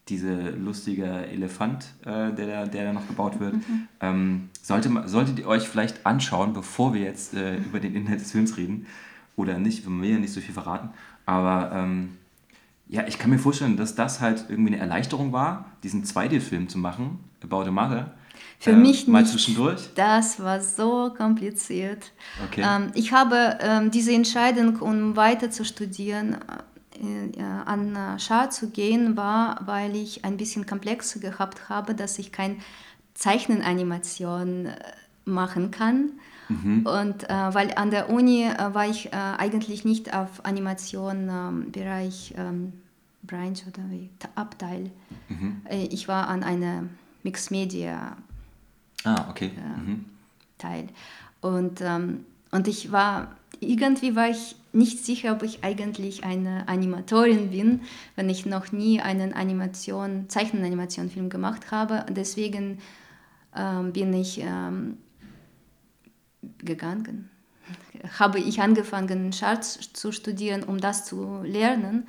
dieser 0.08 0.52
lustige 0.52 1.04
Elefant, 1.04 1.86
äh, 2.02 2.32
der, 2.32 2.66
der 2.66 2.84
da 2.84 2.92
noch 2.92 3.08
gebaut 3.08 3.40
wird. 3.40 3.54
Mhm. 3.54 3.88
Ähm, 4.00 4.48
sollte, 4.62 4.90
solltet 5.06 5.38
ihr 5.40 5.48
euch 5.48 5.68
vielleicht 5.68 6.06
anschauen, 6.06 6.52
bevor 6.52 6.94
wir 6.94 7.02
jetzt 7.02 7.34
äh, 7.34 7.56
über 7.56 7.80
den 7.80 7.94
Inhalt 7.94 8.20
des 8.20 8.30
Films 8.30 8.56
reden. 8.56 8.86
Oder 9.34 9.58
nicht, 9.58 9.84
wir 9.84 10.00
will 10.00 10.10
ja 10.10 10.18
nicht 10.18 10.32
so 10.32 10.40
viel 10.40 10.54
verraten. 10.54 10.90
Aber 11.26 11.72
ähm, 11.74 12.16
ja, 12.88 13.04
ich 13.06 13.18
kann 13.18 13.30
mir 13.30 13.38
vorstellen, 13.38 13.76
dass 13.76 13.96
das 13.96 14.20
halt 14.20 14.46
irgendwie 14.48 14.74
eine 14.74 14.80
Erleichterung 14.80 15.32
war, 15.32 15.72
diesen 15.82 16.04
2D-Film 16.04 16.68
zu 16.68 16.78
machen, 16.78 17.18
About 17.42 17.62
a 17.62 17.70
Mother. 17.70 18.14
Für 18.58 18.70
äh, 18.70 18.76
mich 18.76 19.06
mal 19.06 19.22
nicht. 19.22 19.32
zwischendurch. 19.32 19.90
Das 19.94 20.40
war 20.40 20.60
so 20.60 21.12
kompliziert. 21.16 22.12
Okay. 22.46 22.64
Ähm, 22.66 22.90
ich 22.94 23.12
habe 23.12 23.58
ähm, 23.60 23.90
diese 23.90 24.12
Entscheidung, 24.12 24.76
um 24.80 25.16
weiter 25.16 25.50
zu 25.50 25.64
studieren, 25.64 26.36
äh, 27.00 27.42
an 27.64 28.18
Schar 28.18 28.50
zu 28.50 28.70
gehen, 28.70 29.16
war, 29.16 29.60
weil 29.66 29.94
ich 29.96 30.24
ein 30.24 30.36
bisschen 30.36 30.66
komplexer 30.66 31.20
gehabt 31.20 31.68
habe, 31.68 31.94
dass 31.94 32.18
ich 32.18 32.32
kein 32.32 32.56
Zeichnenanimation 33.16 34.66
äh, 34.66 34.74
machen 35.24 35.70
kann. 35.70 36.12
Mhm. 36.48 36.86
Und 36.86 37.28
äh, 37.28 37.54
weil 37.54 37.72
an 37.74 37.90
der 37.90 38.08
Uni 38.10 38.44
äh, 38.44 38.74
war 38.74 38.88
ich 38.88 39.06
äh, 39.06 39.16
eigentlich 39.16 39.84
nicht 39.84 40.14
auf 40.14 40.44
Animation 40.44 41.28
ähm, 41.28 41.72
Bereich 41.72 42.34
ähm, 42.36 42.72
Branch 43.22 43.56
oder 43.66 43.82
wie 43.90 44.10
Abteil. 44.36 44.90
Mhm. 45.28 45.62
Äh, 45.68 45.86
ich 45.86 46.06
war 46.06 46.28
an 46.28 46.44
einer 46.44 46.84
Mixed 47.26 47.50
Media 47.50 48.16
ah, 49.02 49.26
okay. 49.28 49.50
Äh, 49.56 49.80
mhm. 49.80 50.04
Teil. 50.58 50.86
Und, 51.40 51.80
ähm, 51.80 52.24
und 52.52 52.68
ich 52.68 52.92
war, 52.92 53.34
irgendwie 53.58 54.14
war 54.14 54.30
ich 54.30 54.54
nicht 54.72 55.04
sicher, 55.04 55.32
ob 55.32 55.42
ich 55.42 55.64
eigentlich 55.64 56.22
eine 56.22 56.68
Animatorin 56.68 57.50
bin, 57.50 57.80
wenn 58.14 58.28
ich 58.28 58.46
noch 58.46 58.70
nie 58.70 59.00
einen 59.00 59.32
Animation, 59.32 60.28
Zeichenanimation-Film 60.28 61.28
gemacht 61.28 61.72
habe. 61.72 62.06
Deswegen 62.10 62.78
ähm, 63.56 63.92
bin 63.92 64.12
ich 64.12 64.40
ähm, 64.40 64.98
gegangen. 66.58 67.28
Habe 68.20 68.38
ich 68.38 68.60
angefangen, 68.60 69.32
Charts 69.32 69.92
zu 69.94 70.12
studieren, 70.12 70.62
um 70.62 70.80
das 70.80 71.04
zu 71.04 71.42
lernen. 71.42 72.06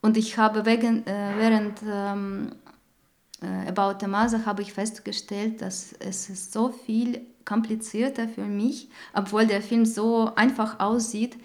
Und 0.00 0.16
ich 0.16 0.38
habe 0.38 0.64
wegen, 0.64 1.06
äh, 1.06 1.32
während 1.36 1.80
ähm, 1.84 2.52
äh, 2.52 2.67
About 3.40 3.98
the 4.00 4.06
Mother 4.08 4.44
habe 4.46 4.62
ich 4.62 4.72
festgestellt, 4.72 5.62
dass 5.62 5.92
es 6.00 6.28
ist 6.28 6.52
so 6.52 6.70
viel 6.70 7.20
komplizierter 7.44 8.28
für 8.28 8.44
mich, 8.44 8.88
obwohl 9.14 9.46
der 9.46 9.62
Film 9.62 9.84
so 9.84 10.32
einfach 10.34 10.80
aussieht. 10.80 11.36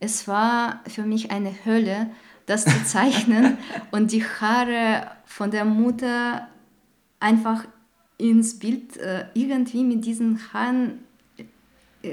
Es 0.00 0.26
war 0.26 0.80
für 0.86 1.02
mich 1.02 1.30
eine 1.30 1.52
Hölle, 1.64 2.10
das 2.46 2.64
zu 2.64 2.84
zeichnen 2.84 3.58
und 3.90 4.12
die 4.12 4.24
Haare 4.24 5.10
von 5.26 5.50
der 5.50 5.64
Mutter 5.64 6.48
einfach 7.20 7.64
ins 8.16 8.58
Bild 8.58 8.96
äh, 8.96 9.26
irgendwie 9.34 9.84
mit 9.84 10.04
diesen 10.04 10.40
Haaren 10.52 11.00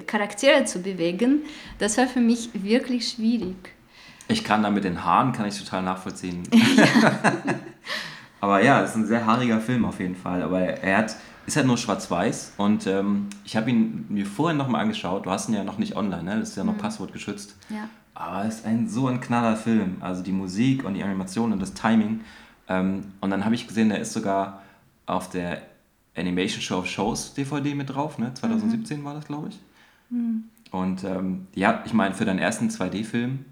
Charaktere 0.06 0.66
zu 0.66 0.80
bewegen, 0.82 1.42
das 1.80 1.98
war 1.98 2.08
für 2.08 2.20
mich 2.20 2.50
wirklich 2.54 3.10
schwierig. 3.10 3.74
Ich 4.28 4.44
kann 4.44 4.62
da 4.62 4.70
mit 4.70 4.84
den 4.84 5.04
Haaren, 5.04 5.32
kann 5.32 5.48
ich 5.48 5.58
total 5.58 5.82
nachvollziehen. 5.82 6.44
Aber 8.42 8.64
ja, 8.64 8.82
es 8.84 8.92
ist 8.92 8.96
ein 8.96 9.06
sehr 9.06 9.26
haariger 9.26 9.60
Film 9.60 9.86
auf 9.86 10.00
jeden 10.00 10.16
Fall. 10.16 10.42
Aber 10.42 10.60
er 10.60 10.98
hat, 10.98 11.16
ist 11.46 11.56
halt 11.56 11.68
nur 11.68 11.78
schwarz-weiß 11.78 12.54
und 12.58 12.88
ähm, 12.88 13.28
ich 13.44 13.56
habe 13.58 13.70
ihn 13.70 14.06
mir 14.10 14.26
vorhin 14.26 14.58
nochmal 14.58 14.82
angeschaut. 14.82 15.26
Du 15.26 15.32
hast 15.32 15.50
ihn 15.50 15.56
ja 15.56 15.64
noch 15.64 15.78
nicht 15.78 15.96
online, 15.96 16.24
ne? 16.24 16.40
das 16.40 16.50
ist 16.50 16.56
ja 16.56 16.64
noch 16.64 16.76
mhm. 16.76 16.80
passwortgeschützt. 16.80 17.56
Ja. 17.70 17.90
Aber 18.14 18.46
es 18.46 18.56
ist 18.56 18.66
ein 18.66 18.88
so 18.88 19.08
ein 19.08 19.22
knaller 19.22 19.56
Film. 19.56 19.98
Also 20.02 20.24
die 20.24 20.32
Musik 20.32 20.84
und 20.84 20.94
die 20.94 21.04
Animation 21.04 21.52
und 21.52 21.62
das 21.62 21.74
Timing. 21.74 22.22
Ähm, 22.68 23.06
und 23.22 23.30
dann 23.30 23.46
habe 23.46 23.56
ich 23.56 23.68
gesehen, 23.68 23.90
der 23.90 24.00
ist 24.00 24.14
sogar 24.14 24.62
auf 25.06 25.30
der 25.30 25.62
Animation 26.16 26.62
Show 26.62 26.80
of 26.80 26.88
Shows 26.88 27.34
DVD 27.34 27.76
mit 27.76 27.90
drauf. 27.90 28.18
Ne? 28.18 28.34
2017 28.34 29.00
mhm. 29.00 29.06
war 29.06 29.14
das, 29.14 29.26
glaube 29.26 29.50
ich. 29.50 29.60
Mhm. 30.10 30.46
Und 30.72 31.04
ähm, 31.04 31.48
ja, 31.56 31.82
ich 31.86 31.94
meine, 31.94 32.14
für 32.14 32.26
deinen 32.26 32.40
ersten 32.40 32.70
2D-Film 32.70 33.46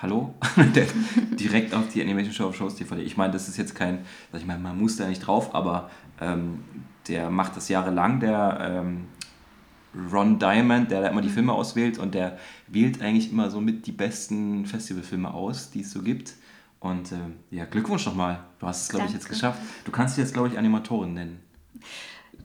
hallo, 0.00 0.34
direkt 1.38 1.74
auf 1.74 1.88
die 1.88 2.00
Animation 2.00 2.32
Show 2.32 2.48
of 2.48 2.56
Shows 2.56 2.76
DVD. 2.76 3.02
Ich 3.02 3.16
meine, 3.16 3.32
das 3.32 3.48
ist 3.48 3.56
jetzt 3.56 3.74
kein, 3.74 4.04
ich 4.32 4.46
mal, 4.46 4.58
man 4.58 4.78
muss 4.78 4.96
da 4.96 5.08
nicht 5.08 5.26
drauf, 5.26 5.54
aber 5.54 5.90
ähm, 6.20 6.64
der 7.08 7.30
macht 7.30 7.56
das 7.56 7.68
jahrelang, 7.68 8.20
der 8.20 8.84
ähm, 8.84 9.06
Ron 10.12 10.38
Diamond, 10.38 10.90
der 10.90 11.02
da 11.02 11.08
immer 11.08 11.22
die 11.22 11.28
Filme 11.28 11.52
auswählt 11.52 11.98
und 11.98 12.14
der 12.14 12.38
wählt 12.68 13.02
eigentlich 13.02 13.32
immer 13.32 13.50
so 13.50 13.60
mit 13.60 13.86
die 13.86 13.92
besten 13.92 14.66
Festivalfilme 14.66 15.32
aus, 15.32 15.70
die 15.70 15.80
es 15.80 15.90
so 15.90 16.02
gibt. 16.02 16.34
Und 16.80 17.10
äh, 17.10 17.16
ja, 17.50 17.64
Glückwunsch 17.64 18.06
nochmal. 18.06 18.38
Du 18.60 18.66
hast 18.66 18.82
es, 18.82 18.88
glaube 18.90 19.06
ich, 19.06 19.12
jetzt 19.12 19.28
geschafft. 19.28 19.60
Du 19.84 19.90
kannst 19.90 20.16
dich 20.16 20.22
jetzt, 20.22 20.32
glaube 20.32 20.48
ich, 20.48 20.58
Animatorin 20.58 21.14
nennen. 21.14 21.40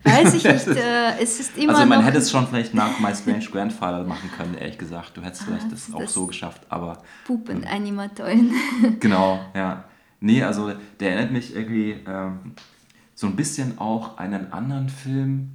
Weiß 0.03 0.33
ich 0.33 0.43
nicht. 0.53 0.67
Äh, 0.67 1.17
es 1.21 1.39
ist 1.39 1.57
immer 1.57 1.73
also 1.73 1.85
man 1.85 2.03
hätte 2.03 2.17
es 2.17 2.29
schon 2.29 2.45
vielleicht 2.47 2.73
nach 2.73 2.99
My 2.99 3.13
Strange 3.15 3.45
Grandfather 3.51 4.03
machen 4.03 4.29
können, 4.37 4.55
ehrlich 4.55 4.77
gesagt. 4.77 5.15
Du 5.15 5.21
hättest 5.21 5.43
Ah, 5.43 5.45
vielleicht 5.47 5.71
das, 5.71 5.87
das- 5.87 5.95
auch 5.95 6.07
so 6.07 6.27
geschafft, 6.27 6.61
aber 6.69 7.01
Puppenanimatorin. 7.25 8.51
genau, 8.99 9.39
ja. 9.55 9.85
Nee, 10.19 10.41
also 10.43 10.71
der 10.99 11.11
erinnert 11.11 11.31
mich 11.31 11.55
irgendwie 11.55 11.97
ähm, 12.07 12.53
so 13.15 13.27
ein 13.27 13.35
bisschen 13.35 13.77
auch 13.77 14.17
an 14.17 14.33
einen 14.33 14.51
anderen 14.53 14.89
Film. 14.89 15.49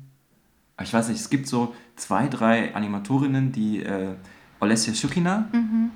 Ich 0.80 0.92
weiß 0.92 1.08
nicht, 1.08 1.20
es 1.20 1.30
gibt 1.30 1.48
so 1.48 1.74
zwei, 1.96 2.28
drei 2.28 2.74
Animatorinnen, 2.74 3.50
die 3.50 3.82
äh, 3.82 4.14
Olesja 4.60 4.92
Shukina 4.94 5.48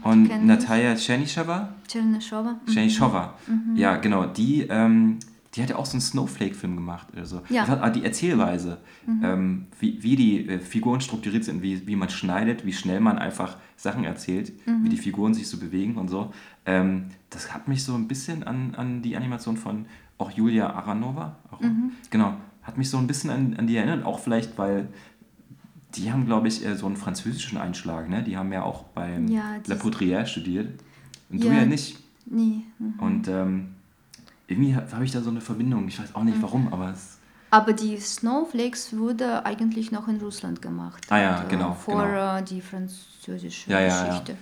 und 0.03 0.23
Mhm, 0.25 0.31
ich. 0.31 0.41
Natalia 0.43 0.95
Chernysheva. 0.97 1.69
Tschernyschowa. 1.87 2.57
Chernyshova. 2.73 3.35
Mhm. 3.47 3.77
Ja, 3.77 3.97
genau. 3.97 4.25
Die, 4.27 4.62
ähm, 4.69 5.19
die 5.55 5.62
hat 5.62 5.69
ja 5.71 5.77
auch 5.77 5.85
so 5.87 5.93
einen 5.93 6.01
Snowflake-Film 6.01 6.77
gemacht 6.77 7.09
oder 7.12 7.27
so. 7.27 7.43
Ja. 7.51 7.65
Mhm. 7.67 7.71
Ah, 7.83 7.91
die 7.91 8.05
Erzählweise, 8.05 8.79
ähm, 9.23 9.67
wie, 9.79 10.03
wie 10.03 10.17
die 10.17 10.49
äh, 10.49 10.59
Figuren 10.59 11.01
strukturiert 11.03 11.45
sind, 11.45 11.61
wie, 11.62 11.87
wie 11.87 11.95
man 11.97 12.09
schneidet, 12.09 12.65
wie 12.65 12.73
schnell 12.73 13.01
man 13.01 13.19
einfach 13.19 13.57
Sachen 13.77 14.05
erzählt, 14.05 14.53
Mhm. 14.67 14.85
wie 14.85 14.88
die 14.88 14.97
Figuren 14.97 15.35
sich 15.35 15.49
so 15.49 15.59
bewegen 15.59 15.97
und 15.97 16.09
so. 16.09 16.33
Ähm, 16.65 17.07
das 17.31 17.53
hat 17.53 17.69
mich 17.69 17.85
so 17.85 17.95
ein 17.95 18.09
bisschen 18.09 18.43
an, 18.45 18.75
an 18.77 19.03
die 19.03 19.15
Animation 19.17 19.57
von 19.57 19.85
auch 20.19 20.31
Julia 20.31 20.71
Aranova. 20.73 21.37
Auch, 21.51 21.61
Mhm. 21.61 21.93
Genau. 22.11 22.35
Hat 22.62 22.79
mich 22.79 22.88
so 22.88 22.97
ein 22.97 23.07
bisschen 23.07 23.29
an, 23.31 23.55
an 23.59 23.67
die 23.67 23.77
erinnert, 23.77 24.07
auch 24.07 24.21
vielleicht, 24.21 24.57
weil 24.57 24.88
die 25.97 26.11
haben, 26.12 26.25
glaube 26.27 26.49
ich, 26.49 26.65
eher 26.65 26.77
so 26.77 26.87
einen 26.87 26.97
französischen 26.97 27.59
Einschlag. 27.59 28.09
Ne? 28.09 28.23
Die 28.23 28.37
haben 28.38 28.53
ja 28.53 28.62
auch 28.62 28.85
beim 28.85 29.29
Ja, 29.29 29.57
La 29.67 29.75
Poudrière 29.75 30.25
studiert. 30.27 30.81
Und 31.29 31.43
du 31.43 31.49
Ja. 31.49 31.55
ja 31.55 31.67
nicht. 31.67 31.99
Nee. 32.25 32.62
mhm. 32.79 32.95
Und 33.01 33.29
ähm, 33.29 33.67
irgendwie 34.53 34.75
habe 34.75 34.91
hab 34.93 35.03
ich 35.03 35.11
da 35.11 35.21
so 35.21 35.31
eine 35.31 35.41
Verbindung. 35.41 35.88
Ich 35.88 35.99
weiß 36.01 36.15
auch 36.15 36.25
nicht 36.25 36.41
warum, 36.41 36.73
aber 36.73 36.91
es. 36.91 37.19
Aber 37.51 37.73
die 37.75 37.99
Snowflakes 37.99 38.97
wurde 38.97 39.45
eigentlich 39.45 39.93
noch 39.93 40.09
in 40.09 40.17
Russland 40.17 40.62
gemacht. 40.62 41.05
Ah 41.11 41.19
ja, 41.21 41.38
Und, 41.41 41.47
äh, 41.47 41.49
genau, 41.51 41.75
Vor 41.75 42.07
genau. 42.07 42.38
äh, 42.38 42.43
die 42.43 42.61
französische 42.62 43.71
Ja, 43.71 43.81
ja, 43.81 43.87
ja. 43.88 44.07
Geschichte. 44.09 44.37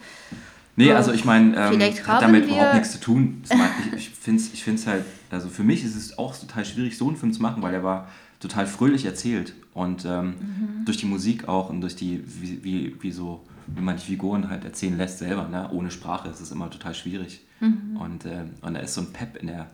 Nee, 0.76 0.90
Äh, 0.90 0.94
also 0.94 1.12
ich 1.12 1.24
meine, 1.24 1.56
ähm, 1.56 1.80
hat 2.06 2.22
damit 2.22 2.46
überhaupt 2.46 2.74
nichts 2.74 2.92
zu 2.92 3.00
tun. 3.00 3.42
Ich, 3.44 3.94
ich, 3.96 4.10
finde 4.10 4.40
es 4.40 4.52
ich 4.52 4.62
find's 4.62 4.86
halt, 4.86 5.04
also 5.30 5.48
für 5.48 5.64
mich 5.64 5.84
ist 5.84 5.96
es 5.96 6.18
auch 6.18 6.36
total 6.36 6.64
schwierig, 6.64 6.96
so 6.96 7.08
einen 7.08 7.16
Film 7.16 7.32
zu 7.32 7.42
machen, 7.42 7.62
weil 7.62 7.74
er 7.74 7.82
war 7.82 8.08
total 8.38 8.66
fröhlich 8.66 9.04
erzählt. 9.04 9.54
Und 9.74 10.04
ähm, 10.04 10.34
Mhm. 10.40 10.84
durch 10.84 10.96
die 10.96 11.06
Musik 11.06 11.48
auch 11.48 11.68
und 11.68 11.80
durch 11.80 11.96
die, 11.96 12.22
wie, 12.40 12.62
wie, 12.64 12.96
wie 13.00 13.12
so, 13.12 13.44
wie 13.66 13.80
man 13.82 13.96
die 13.96 14.04
Figuren 14.04 14.48
halt 14.50 14.64
erzählen 14.64 14.96
lässt 14.96 15.18
selber, 15.18 15.48
ne? 15.48 15.68
ohne 15.72 15.90
Sprache 15.90 16.28
ist 16.28 16.40
es 16.40 16.50
immer 16.52 16.70
total 16.70 16.94
schwierig. 16.94 17.44
Mhm. 17.60 17.96
Und, 17.98 18.24
ähm, 18.24 18.50
und 18.62 18.74
da 18.74 18.80
ist 18.80 18.94
so 18.94 19.00
ein 19.02 19.12
Pep 19.12 19.36
in, 19.36 19.48
der, 19.48 19.66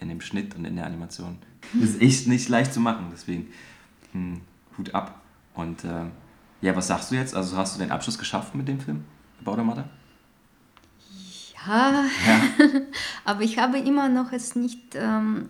in 0.00 0.08
dem 0.08 0.20
Schnitt 0.20 0.54
und 0.54 0.64
in 0.64 0.76
der 0.76 0.86
Animation. 0.86 1.38
Das 1.74 1.90
ist 1.90 2.02
echt 2.02 2.26
nicht 2.28 2.48
leicht 2.48 2.72
zu 2.72 2.80
machen, 2.80 3.08
deswegen 3.12 3.48
hm, 4.12 4.40
Hut 4.76 4.94
ab. 4.94 5.20
Und 5.54 5.84
ähm, 5.84 6.12
ja, 6.60 6.74
was 6.74 6.86
sagst 6.86 7.10
du 7.10 7.16
jetzt? 7.16 7.34
Also 7.34 7.56
hast 7.56 7.76
du 7.76 7.80
den 7.80 7.90
Abschluss 7.90 8.18
geschafft 8.18 8.54
mit 8.54 8.68
dem 8.68 8.80
Film? 8.80 9.04
About 9.40 9.60
a 9.60 9.64
Mother? 9.64 9.88
Ja, 11.66 12.04
Ja. 12.26 12.40
aber 13.24 13.42
ich 13.42 13.58
habe 13.58 13.78
immer 13.78 14.08
noch 14.08 14.32
es 14.32 14.56
nicht 14.56 14.94
ähm, 14.94 15.48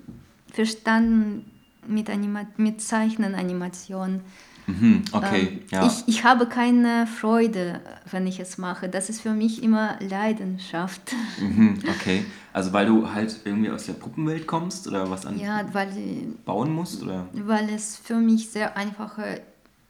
verstanden 0.52 1.50
mit, 1.86 2.10
Anima 2.10 2.46
mit 2.56 2.80
Zeichnenanimation. 2.80 4.22
Mhm, 4.68 5.02
okay, 5.12 5.48
Ähm, 5.48 5.60
ja. 5.70 5.86
ich, 5.86 6.04
ich 6.06 6.24
habe 6.24 6.46
keine 6.46 7.06
Freude, 7.06 7.80
wenn 8.10 8.26
ich 8.26 8.38
es 8.38 8.58
mache. 8.58 8.90
Das 8.90 9.08
ist 9.08 9.22
für 9.22 9.32
mich 9.32 9.62
immer 9.62 9.96
Leidenschaft. 10.00 11.14
Mhm, 11.40 11.78
okay. 11.88 12.26
Also 12.52 12.72
weil 12.74 12.84
du 12.86 13.10
halt 13.10 13.34
irgendwie 13.44 13.70
aus 13.70 13.86
der 13.86 13.94
Puppenwelt 13.94 14.46
kommst 14.46 14.86
oder 14.86 15.08
was 15.10 15.24
an 15.24 15.38
Ja, 15.38 15.62
weil, 15.72 15.88
bauen 16.44 16.70
musst? 16.72 17.02
Oder? 17.02 17.26
weil 17.32 17.70
es 17.70 17.96
für 17.96 18.16
mich 18.16 18.50
sehr 18.50 18.76
einfach 18.76 19.18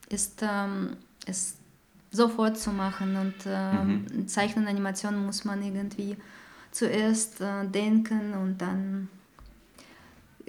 ist, 0.09 0.43
ähm, 0.43 0.97
es 1.27 1.57
sofort 2.13 2.57
zu 2.57 2.71
machen. 2.71 3.17
Und 3.17 3.35
ähm, 3.47 4.29
Zeichnenanimation 4.29 5.27
muss 5.27 5.45
man 5.45 5.61
irgendwie 5.61 6.17
zuerst 6.71 7.41
äh, 7.41 7.67
denken 7.67 8.33
und 8.35 8.59
dann 8.59 9.09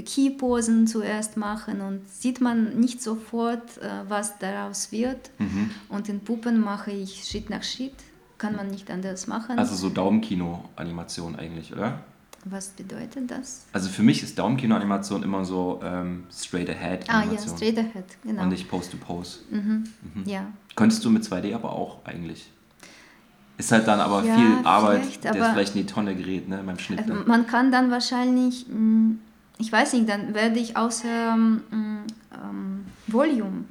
Keyposen 0.03 0.88
zuerst 0.88 1.38
machen 1.38 1.81
und 1.81 2.07
sieht 2.09 2.41
man 2.41 2.79
nicht 2.79 3.01
sofort, 3.01 3.77
äh, 3.79 3.89
was 4.07 4.38
daraus 4.39 4.91
wird. 4.91 5.29
Mhm. 5.39 5.71
Und 5.89 6.09
in 6.09 6.19
Puppen 6.21 6.59
mache 6.59 6.91
ich 6.91 7.23
Schritt 7.25 7.49
nach 7.49 7.63
Schritt. 7.63 7.93
Kann 8.38 8.55
man 8.55 8.67
nicht 8.69 8.89
anders 8.89 9.27
machen. 9.27 9.59
Also 9.59 9.75
so 9.75 9.89
Daumenkino-Animation 9.89 11.35
eigentlich, 11.35 11.73
oder? 11.73 11.99
was 12.45 12.69
bedeutet 12.69 13.29
das? 13.29 13.65
Also 13.73 13.89
für 13.89 14.01
mich 14.01 14.23
ist 14.23 14.39
Daumenkino-Animation 14.39 15.23
immer 15.23 15.43
so 15.43 15.81
ähm, 15.83 16.23
straight 16.31 16.69
ahead 16.69 17.03
Ah 17.09 17.23
ja, 17.29 17.38
straight 17.38 17.77
ahead, 17.77 18.05
genau. 18.23 18.43
Und 18.43 18.49
nicht 18.49 18.69
Pose 18.69 18.89
to 18.91 18.97
Pose. 18.97 19.39
mhm. 19.51 19.83
Ja. 20.25 20.45
Könntest 20.75 21.03
du 21.03 21.09
mit 21.09 21.23
2D 21.23 21.53
aber 21.53 21.73
auch 21.73 21.97
eigentlich. 22.05 22.49
Ist 23.57 23.73
halt 23.73 23.85
dann 23.88 23.99
aber 23.99 24.23
Ja, 24.23 24.35
viel 24.35 24.65
Arbeit, 24.65 25.21
der 25.21 25.33
vielleicht 25.33 25.75
in 25.75 25.81
die 25.85 25.85
Tonne 25.93 26.15
gerät, 26.15 26.47
ne, 26.47 26.62
beim 26.65 26.79
Schnitt. 26.79 26.99
Also 26.99 27.13
Ne? 27.13 27.23
man 27.27 27.45
kann 27.45 27.73
dann 27.73 27.91
wahrscheinlich, 27.91 28.65
mh, 28.69 29.15
ich 29.60 29.72
weiß 29.72 29.93
nicht, 29.93 30.10
dann 30.10 30.34
werde 30.34 30.60
ich 30.60 30.76
außer 30.76 31.34
ähm, 31.34 31.62
ähm, 31.72 32.86
Volume, 33.08 33.65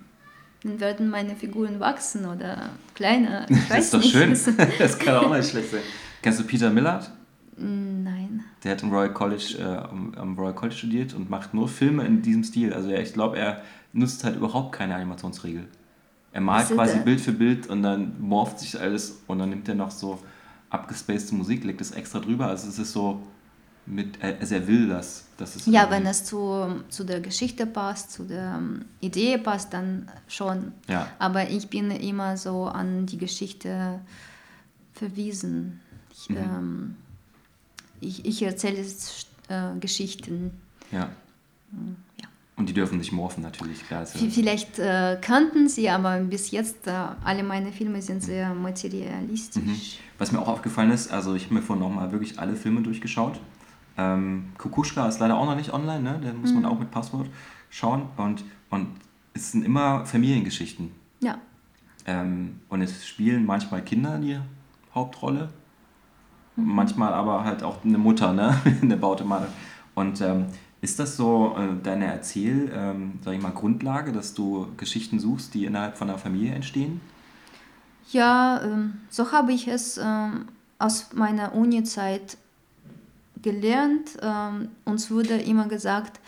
dann 0.63 0.79
werden 0.81 1.09
meine 1.11 1.35
Figuren 1.35 1.81
wachsen 1.81 2.27
oder 2.27 2.71
kleiner. 2.95 3.47
Ich 3.49 3.57
Das 3.59 3.71
weiß 3.71 3.85
ist 3.87 3.95
doch 3.95 4.01
nicht. 4.01 4.13
schön. 4.13 4.69
das 4.79 4.99
kann 4.99 5.17
auch 5.17 5.35
nicht 5.35 5.51
schlecht 5.51 5.71
sein. 5.71 5.81
Kennst 6.23 6.41
du 6.41 6.45
Peter 6.45 6.71
Millard? 6.71 7.11
Nein. 7.57 8.45
Der 8.63 8.73
hat 8.73 8.83
im 8.83 8.91
Royal 8.91 9.13
College, 9.13 9.57
äh, 9.59 10.19
am, 10.19 10.37
Royal 10.39 10.55
College 10.55 10.77
studiert 10.77 11.15
und 11.15 11.31
macht 11.31 11.55
nur 11.55 11.69
Filme 11.69 12.05
in 12.05 12.23
diesem 12.23 12.45
Stil. 12.45 12.73
Also 12.73 12.91
ich 12.91 13.13
glaube, 13.13 13.39
er 13.39 13.63
nutzt 13.93 14.25
halt 14.25 14.37
überhaupt 14.37 14.73
keine 14.73 14.95
Animationsregel. 14.95 15.67
Er 16.33 16.41
malt 16.41 16.69
quasi? 16.69 16.99
Bild 17.01 17.21
für 17.21 17.33
Bild 17.33 17.69
und 17.69 17.83
dann 17.83 18.21
morpht 18.21 18.61
sich 18.61 18.79
alles 18.79 19.23
und 19.27 19.39
dann 19.39 19.49
nimmt 19.49 19.69
er 19.69 19.75
noch 19.75 19.91
so 19.91 20.19
abgespacede 20.71 21.35
Musik, 21.35 21.65
legt 21.65 21.81
es 21.81 21.93
extra 21.93 22.19
drüber. 22.19 22.47
Also 22.49 22.69
es 22.69 22.79
ist 22.79 22.93
so 22.93 23.23
mit, 23.91 24.21
er- 24.23 24.39
also 24.41 24.55
er 24.55 24.67
will 24.67 24.89
das. 24.89 25.27
das 25.37 25.57
ist 25.57 25.67
Ja, 25.67 25.91
wenn 25.91 26.05
es 26.07 26.25
zu, 26.25 26.83
zu 26.89 27.05
der 27.05 27.21
Geschichte 27.21 27.67
passt, 27.67 28.13
zu 28.13 28.25
der 28.25 28.57
ähm, 28.59 28.85
Idee 29.01 29.39
passt, 29.39 29.73
dann 29.73 30.11
schon. 30.29 30.73
Ja. 30.89 31.09
Aber 31.19 31.49
ich 31.51 31.69
bin 31.69 31.91
immer 31.91 32.37
so 32.37 32.65
an 32.67 33.07
die 33.07 33.19
Geschichte 33.19 34.01
verwiesen. 34.93 35.81
Ich, 36.13 36.29
Mhm. 36.31 36.37
ähm, 36.37 36.97
ich, 38.01 38.25
ich 38.25 38.43
erzähle 38.43 38.79
äh, 39.49 39.79
Geschichten. 39.81 40.51
Ja. 40.91 41.09
Ja. 42.21 42.29
Und 42.57 42.69
die 42.69 42.73
dürfen 42.73 42.99
nicht 42.99 43.13
morphen 43.13 43.43
natürlich, 43.43 43.87
klar. 43.87 44.05
Vielleicht 44.07 44.79
äh, 44.81 45.17
kannten 45.21 45.69
sie, 45.69 45.89
aber 45.91 46.19
bis 46.19 46.51
jetzt 46.51 46.87
äh, 46.89 46.91
alle 47.23 47.45
meine 47.45 47.71
Filme 47.71 48.03
sind 48.03 48.21
sehr 48.23 48.53
materialistisch. 48.53 49.63
Mhm. 49.63 49.77
Was 50.19 50.33
mir 50.33 50.41
auch 50.41 50.49
aufgefallen 50.49 50.91
ist, 50.91 51.13
also 51.13 51.35
ich 51.35 51.45
habe 51.45 51.55
mir 51.55 51.63
vorhin 51.63 51.85
nochmal 51.85 52.11
wirklich 52.11 52.39
alle 52.41 52.57
Filme 52.57 52.83
durchgeschaut. 52.83 53.39
Ähm, 53.99 54.53
Kukuschka 54.57 55.07
ist 55.09 55.19
leider 55.19 55.37
auch 55.37 55.45
noch 55.45 55.57
nicht 55.57 55.73
online, 55.73 56.01
ne? 56.01 56.21
den 56.21 56.41
muss 56.41 56.53
man 56.53 56.65
auch 56.65 56.79
mit 56.79 56.91
Passwort 56.91 57.29
schauen. 57.69 58.09
Und, 58.17 58.45
und 58.71 58.89
es 59.35 59.53
sind 59.53 59.65
immer 59.65 60.07
Familiengeschichten. 60.07 60.93
Ja, 61.21 61.39
Ähm, 62.07 62.61
und 62.69 62.81
es 62.81 63.07
spielen 63.07 63.45
manchmal 63.45 63.83
Kinder 63.83 64.19
die 64.19 64.39
Hauptrolle, 64.95 65.49
manchmal 66.57 67.13
aber 67.13 67.45
halt 67.45 67.63
auch 67.63 67.85
eine 67.85 67.99
Mutter, 67.99 68.33
ne? 68.33 68.57
eine 68.83 68.97
Bautemade. 68.97 69.49
Und 69.95 70.21
ähm, 70.21 70.47
ist 70.81 70.99
das 71.01 71.17
so 71.17 71.57
äh, 71.59 71.83
deine 71.83 72.07
Erzähl, 72.07 72.71
ähm, 72.73 73.19
sag 73.25 73.35
ich 73.35 73.43
mal, 73.43 73.51
Grundlage, 73.51 74.13
dass 74.13 74.33
du 74.33 74.69
Geschichten 74.77 75.19
suchst, 75.19 75.55
die 75.55 75.65
innerhalb 75.65 75.99
von 75.99 76.09
einer 76.09 76.19
Familie 76.19 76.55
entstehen? 76.55 77.01
ja 78.11 78.63
ähm, 78.63 78.95
so 79.11 79.33
habe 79.33 79.53
ich 79.53 79.69
es 79.69 79.99
ähm, 79.99 80.47
aus 80.79 81.11
meiner 81.15 81.55
Uni-Zeit 81.55 82.39
gelernt. 83.43 84.17
Ähm, 84.23 84.69
uns 84.85 85.11
wurde 85.11 85.35
immer 85.41 85.69
gesagt, 85.69 86.21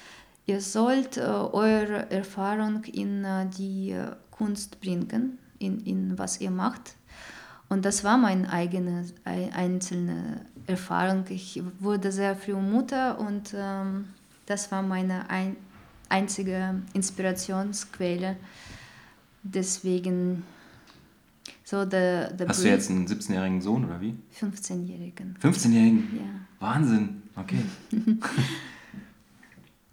ihr 0.47 0.61
sollt 0.61 1.17
äh, 1.17 1.21
eure 1.23 2.11
Erfahrung 2.11 2.85
in 2.85 3.25
äh, 3.25 3.47
die 3.57 3.91
äh, 3.93 4.13
Kunst 4.31 4.81
bringen, 4.81 5.39
in, 5.59 5.81
in 5.81 6.19
was 6.19 6.41
ihr 6.41 6.51
macht. 6.51 6.95
Und 7.69 7.85
das 7.85 8.03
war 8.03 8.19
meine 8.19 8.51
eigene 8.53 9.05
ei- 9.25 9.51
einzelne 9.53 10.41
Erfahrung. 10.67 11.25
Ich 11.29 11.63
wurde 11.79 12.11
sehr 12.11 12.35
früh 12.35 12.55
Mutter 12.55 13.19
und 13.21 13.55
ähm, 13.57 14.07
das 14.47 14.73
war 14.73 14.83
meine 14.83 15.29
ein, 15.31 15.57
einzige 16.09 16.83
Inspirationsquelle. 16.95 18.37
Deswegen 19.43 20.43
So 21.65 21.85
the, 21.85 22.27
the 22.37 22.45
Hast 22.49 22.65
du 22.65 22.69
jetzt 22.69 22.91
einen 22.91 23.07
17-jährigen 23.07 23.61
Sohn 23.61 23.85
oder 23.85 24.01
wie? 24.01 24.15
15-Jährigen. 24.41 25.37
15-jährigen? 25.43 26.11
Ja. 26.17 26.23
Wahnsinn. 26.61 27.23
Okay. 27.37 27.63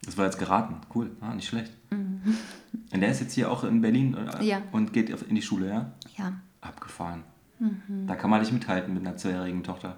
das 0.05 0.17
war 0.17 0.25
jetzt 0.25 0.37
geraten. 0.37 0.75
Cool. 0.93 1.11
Ah, 1.21 1.33
nicht 1.33 1.47
schlecht. 1.47 1.71
Und 1.89 3.01
der 3.01 3.09
ist 3.09 3.19
jetzt 3.21 3.33
hier 3.33 3.49
auch 3.51 3.63
in 3.63 3.81
Berlin 3.81 4.15
äh, 4.15 4.43
Ja. 4.43 4.61
und 4.71 4.93
geht 4.93 5.09
in 5.09 5.35
die 5.35 5.41
Schule, 5.41 5.69
ja? 5.69 5.91
Ja. 6.17 6.33
Abgefahren. 6.61 7.23
Da 8.05 8.15
kann 8.15 8.29
man 8.29 8.39
nicht 8.41 8.51
mithalten 8.53 8.93
mit 8.93 9.05
einer 9.05 9.17
zweijährigen 9.17 9.63
Tochter. 9.63 9.97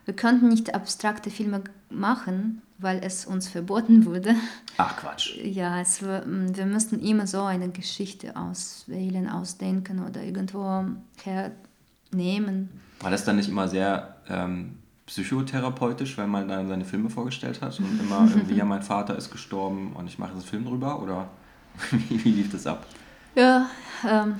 wir 0.05 0.15
konnten 0.17 0.49
nicht 0.49 0.75
abstrakte 0.75 1.31
Filme 1.31 1.63
machen, 1.89 2.61
weil 2.79 3.01
es 3.03 3.25
uns 3.25 3.49
verboten 3.49 4.05
wurde. 4.05 4.35
Ach 4.77 4.99
Quatsch. 4.99 5.35
Ja, 5.43 5.81
es, 5.81 6.05
war- 6.07 6.25
m, 6.25 6.55
wir 6.55 6.67
mussten 6.67 7.01
immer 7.01 7.27
so 7.27 7.43
eine 7.43 7.71
Geschichte 7.71 8.37
auswählen, 8.37 9.31
ausdenken 9.31 10.05
oder 10.05 10.23
irgendwo 10.23 10.85
hernehmen. 11.25 12.69
War 13.01 13.11
das 13.11 13.25
dann 13.25 13.37
nicht 13.37 13.49
immer 13.49 13.67
sehr 13.69 14.17
ähm, 14.29 14.77
psychotherapeutisch, 15.07 16.19
wenn 16.19 16.29
man 16.29 16.49
dann 16.49 16.69
seine 16.69 16.85
Filme 16.85 17.11
vorgestellt 17.11 17.63
hat 17.63 17.79
und 17.79 18.01
immer 18.01 18.29
irgendwie, 18.35 18.57
ja, 18.57 18.65
mein 18.65 18.83
Vater 18.83 19.17
ist 19.17 19.31
gestorben 19.31 19.93
und 19.95 20.07
ich 20.07 20.19
mache 20.19 20.33
einen 20.33 20.43
Film 20.43 20.65
drüber? 20.65 21.03
Oder 21.03 21.29
wie, 21.91 22.25
wie 22.25 22.31
lief 22.31 22.51
das 22.51 22.67
ab? 22.67 22.87
Ja, 23.35 23.69
ähm, 24.09 24.37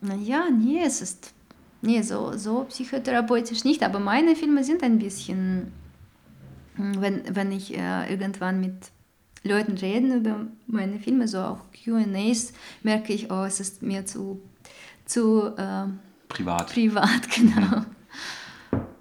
naja, 0.00 0.44
nee, 0.50 0.82
es 0.84 1.00
ist 1.00 1.32
nee, 1.82 2.02
so, 2.02 2.36
so 2.36 2.64
psychotherapeutisch 2.64 3.64
nicht, 3.64 3.82
aber 3.82 3.98
meine 3.98 4.36
Filme 4.36 4.64
sind 4.64 4.82
ein 4.82 4.98
bisschen, 4.98 5.72
hm, 6.76 7.00
wenn, 7.00 7.34
wenn 7.34 7.52
ich 7.52 7.76
äh, 7.76 8.10
irgendwann 8.10 8.60
mit 8.60 8.90
Leuten 9.42 9.72
reden 9.78 10.18
über 10.18 10.46
meine 10.66 10.98
Filme, 10.98 11.26
so 11.26 11.38
auch 11.38 11.60
QAs, 11.72 12.52
merke 12.82 13.12
ich, 13.12 13.30
oh, 13.30 13.44
es 13.44 13.60
ist 13.60 13.82
mir 13.82 14.04
zu, 14.04 14.40
zu 15.06 15.54
äh, 15.56 15.86
Privat. 16.28 16.72
privat, 16.72 17.30
genau. 17.34 17.84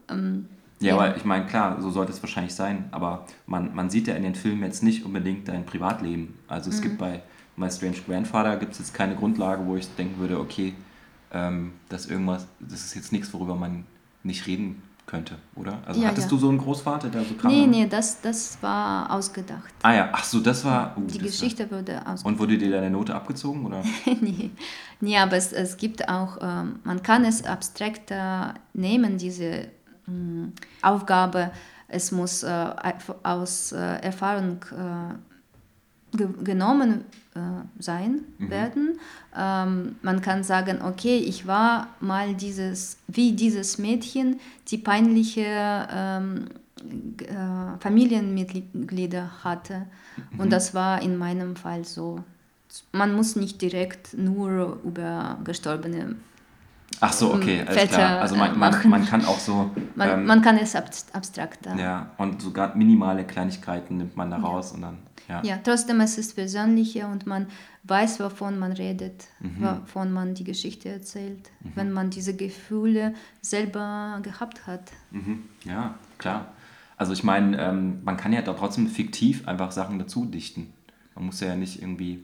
ähm, 0.10 0.48
Ja, 0.80 0.90
Ja. 0.90 0.96
aber 0.96 1.18
ich 1.18 1.26
meine, 1.26 1.46
klar, 1.46 1.82
so 1.82 1.90
sollte 1.92 2.12
es 2.12 2.22
wahrscheinlich 2.24 2.54
sein, 2.56 2.86
aber 2.92 3.26
man, 3.48 3.76
man 3.76 3.90
sieht 3.90 4.08
ja 4.08 4.16
in 4.16 4.24
den 4.24 4.36
Filmen 4.36 4.64
jetzt 4.64 4.82
nicht 4.84 5.06
unbedingt 5.06 5.48
dein 5.48 5.66
Privatleben. 5.66 6.36
Also 6.48 6.70
es 6.70 6.82
gibt 6.82 6.98
bei 6.98 7.22
My 7.58 7.70
Strange 7.70 7.98
Grandfather 8.08 8.56
gibt 8.58 8.74
es 8.74 8.80
jetzt 8.80 8.94
keine 8.94 9.16
Grundlage, 9.16 9.66
wo 9.66 9.76
ich 9.76 9.88
denken 9.96 10.20
würde, 10.20 10.40
okay, 10.40 10.74
ähm, 11.34 11.74
das 11.90 12.06
irgendwas, 12.06 12.48
das 12.60 12.86
ist 12.86 12.96
jetzt 12.96 13.12
nichts, 13.12 13.34
worüber 13.34 13.56
man 13.56 13.86
nicht 14.24 14.48
reden 14.48 14.82
könnte, 15.06 15.36
oder? 15.56 15.80
Also 15.86 16.02
Ja, 16.02 16.08
hattest 16.10 16.28
ja. 16.28 16.30
du 16.30 16.38
so 16.38 16.50
einen 16.50 16.60
Großvater, 16.60 17.10
der 17.10 17.24
so 17.26 17.34
kam? 17.34 17.52
nee, 17.52 17.66
nee, 17.68 17.88
das, 17.88 18.22
das 18.22 18.58
war 18.62 19.12
ausgedacht. 19.12 19.74
Ah 19.82 19.94
ja, 19.94 20.10
ach 20.14 20.24
so, 20.24 20.40
das 20.40 20.64
war. 20.64 20.96
uh, 20.98 21.02
Die 21.02 21.18
das 21.18 21.32
Geschichte 21.32 21.70
wurde 21.72 21.94
War, 21.96 22.02
ausgedacht. 22.14 22.26
und 22.26 22.40
wurde 22.40 22.58
dir 22.60 22.70
deine 22.72 22.90
Note 22.92 23.16
abgezogen, 23.16 23.66
oder? 23.66 23.84
nee. 24.22 24.52
nee, 25.02 25.18
aber 25.18 25.36
es, 25.36 25.52
es 25.52 25.78
gibt 25.78 26.08
auch, 26.08 26.38
ähm, 26.42 26.80
man 26.84 27.02
kann 27.02 27.26
es 27.26 27.44
abstrakter 27.44 28.54
nehmen, 28.74 29.18
diese 29.18 29.68
Aufgabe. 30.82 31.52
Es 31.88 32.12
muss 32.12 32.44
äh, 32.44 32.74
aus 33.24 33.72
äh, 33.72 33.78
Erfahrung 33.78 34.64
äh, 34.72 36.18
ge 36.18 36.28
genommen 36.44 37.06
äh, 37.36 37.40
sein 37.82 38.22
werden. 38.38 39.00
Ähm, 39.36 39.96
man 40.02 40.22
kann 40.22 40.44
sagen, 40.44 40.82
okay, 40.82 41.18
ich 41.18 41.48
war 41.48 41.90
mal 42.00 42.36
dieses, 42.36 42.98
wie 43.08 43.34
dieses 43.34 43.78
Mädchen, 43.78 44.40
die 44.68 44.78
peinliche 44.78 45.88
ähm, 45.92 46.46
äh, 47.20 47.80
Familienmitglieder 47.80 49.44
hatte. 49.44 49.86
Und 50.38 50.52
das 50.52 50.74
war 50.74 51.02
in 51.02 51.18
meinem 51.18 51.56
Fall 51.56 51.86
so. 51.86 52.24
Man 52.92 53.16
muss 53.16 53.36
nicht 53.36 53.62
direkt 53.62 54.16
nur 54.18 54.80
über 54.84 55.40
gestorbene, 55.44 56.16
Ach 57.02 57.14
so, 57.14 57.34
okay, 57.34 57.62
alles 57.62 57.76
Väter, 57.82 57.96
klar. 57.96 58.22
Also 58.22 58.36
man, 58.36 58.50
äh, 58.54 58.58
man, 58.58 58.72
machen. 58.72 58.90
man 58.92 59.06
kann 59.06 59.24
auch 59.26 59.40
so. 59.40 59.72
man, 59.96 60.10
ähm, 60.10 60.26
man 60.26 60.42
kann 60.42 60.58
es 60.58 60.76
abst- 60.76 61.14
abstrakter. 61.14 61.76
Ja, 61.76 62.12
und 62.18 62.42
sogar 62.42 62.76
minimale 62.76 63.24
Kleinigkeiten 63.26 63.98
nimmt 63.98 64.18
man 64.18 64.30
da 64.30 64.38
raus 64.38 64.74
und 64.74 64.82
dann. 64.82 64.98
Ja. 65.30 65.42
Ja, 65.44 65.60
trotzdem 65.64 66.02
es 66.02 66.18
ist 66.18 66.36
persönlicher 66.36 67.08
und 67.08 67.26
man 67.28 67.48
weiß, 67.84 68.20
wovon 68.20 68.58
man 68.60 68.72
redet, 68.74 69.28
Mhm. 69.40 69.62
wovon 69.62 70.12
man 70.12 70.34
die 70.34 70.44
Geschichte 70.44 70.90
erzählt, 70.90 71.52
wenn 71.76 71.92
man 71.92 72.10
diese 72.10 72.36
Gefühle 72.36 73.14
selber 73.42 74.20
gehabt 74.24 74.68
hat. 74.68 74.92
Mhm. 75.12 75.44
ja, 75.66 75.96
klar. 76.18 76.48
Also 76.98 77.14
ich 77.14 77.24
meine, 77.24 77.58
ähm, 77.62 78.00
man 78.04 78.18
kann 78.18 78.34
ja 78.34 78.42
da 78.42 78.54
trotzdem 78.54 78.88
fiktiv 78.88 79.48
einfach 79.48 79.72
Sachen 79.72 80.00
dazu 80.00 80.26
dichten. 80.26 80.74
Man 81.16 81.28
muss 81.28 81.40
ja 81.40 81.56
nicht 81.56 81.82
irgendwie 81.82 82.24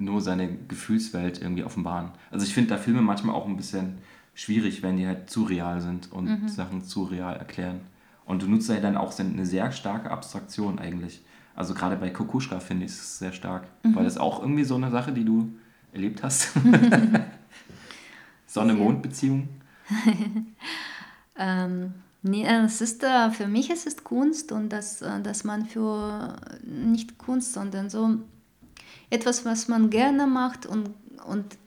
nur 0.00 0.20
seine 0.20 0.56
Gefühlswelt 0.68 1.40
irgendwie 1.40 1.64
offenbaren. 1.64 2.10
Also 2.30 2.46
ich 2.46 2.54
finde 2.54 2.70
da 2.70 2.78
Filme 2.78 3.02
manchmal 3.02 3.34
auch 3.34 3.46
ein 3.46 3.56
bisschen 3.56 3.98
schwierig, 4.34 4.82
wenn 4.82 4.96
die 4.96 5.06
halt 5.06 5.30
zu 5.30 5.44
real 5.44 5.80
sind 5.80 6.10
und 6.10 6.48
Sachen 6.48 6.82
zu 6.82 7.04
real 7.04 7.36
erklären. 7.36 7.80
Und 8.24 8.42
du 8.42 8.46
nutzt 8.46 8.70
ja 8.70 8.80
dann 8.80 8.96
auch 8.96 9.16
eine 9.18 9.44
sehr 9.44 9.70
starke 9.72 10.10
Abstraktion 10.10 10.78
eigentlich. 10.78 11.22
Also 11.54 11.74
gerade 11.74 11.96
bei 11.96 12.10
Kokuschka 12.10 12.60
finde 12.60 12.86
ich 12.86 12.92
es 12.92 13.18
sehr 13.18 13.32
stark. 13.32 13.68
Weil 13.82 14.04
das 14.04 14.16
auch 14.18 14.40
irgendwie 14.40 14.64
so 14.64 14.76
eine 14.76 14.90
Sache, 14.90 15.12
die 15.12 15.24
du 15.24 15.52
erlebt 15.92 16.22
hast. 16.22 16.50
Sonne-Mond-Beziehung. 18.46 19.48
Ähm, 21.40 21.94
nee, 22.22 22.44
äh, 22.44 22.64
es 22.64 22.82
ist, 22.82 23.02
äh, 23.02 23.30
für 23.30 23.46
mich 23.46 23.70
es 23.70 23.86
ist 23.86 24.04
Kunst 24.04 24.52
und 24.52 24.68
dass, 24.68 25.00
äh, 25.00 25.22
dass 25.22 25.42
man 25.42 25.64
für 25.64 26.36
nicht 26.62 27.16
Kunst, 27.16 27.54
sondern 27.54 27.88
so 27.88 28.18
etwas, 29.10 29.44
was 29.44 29.68
man 29.68 29.90
gerne 29.90 30.26
macht 30.26 30.66
und, 30.66 30.90
und 31.26 31.58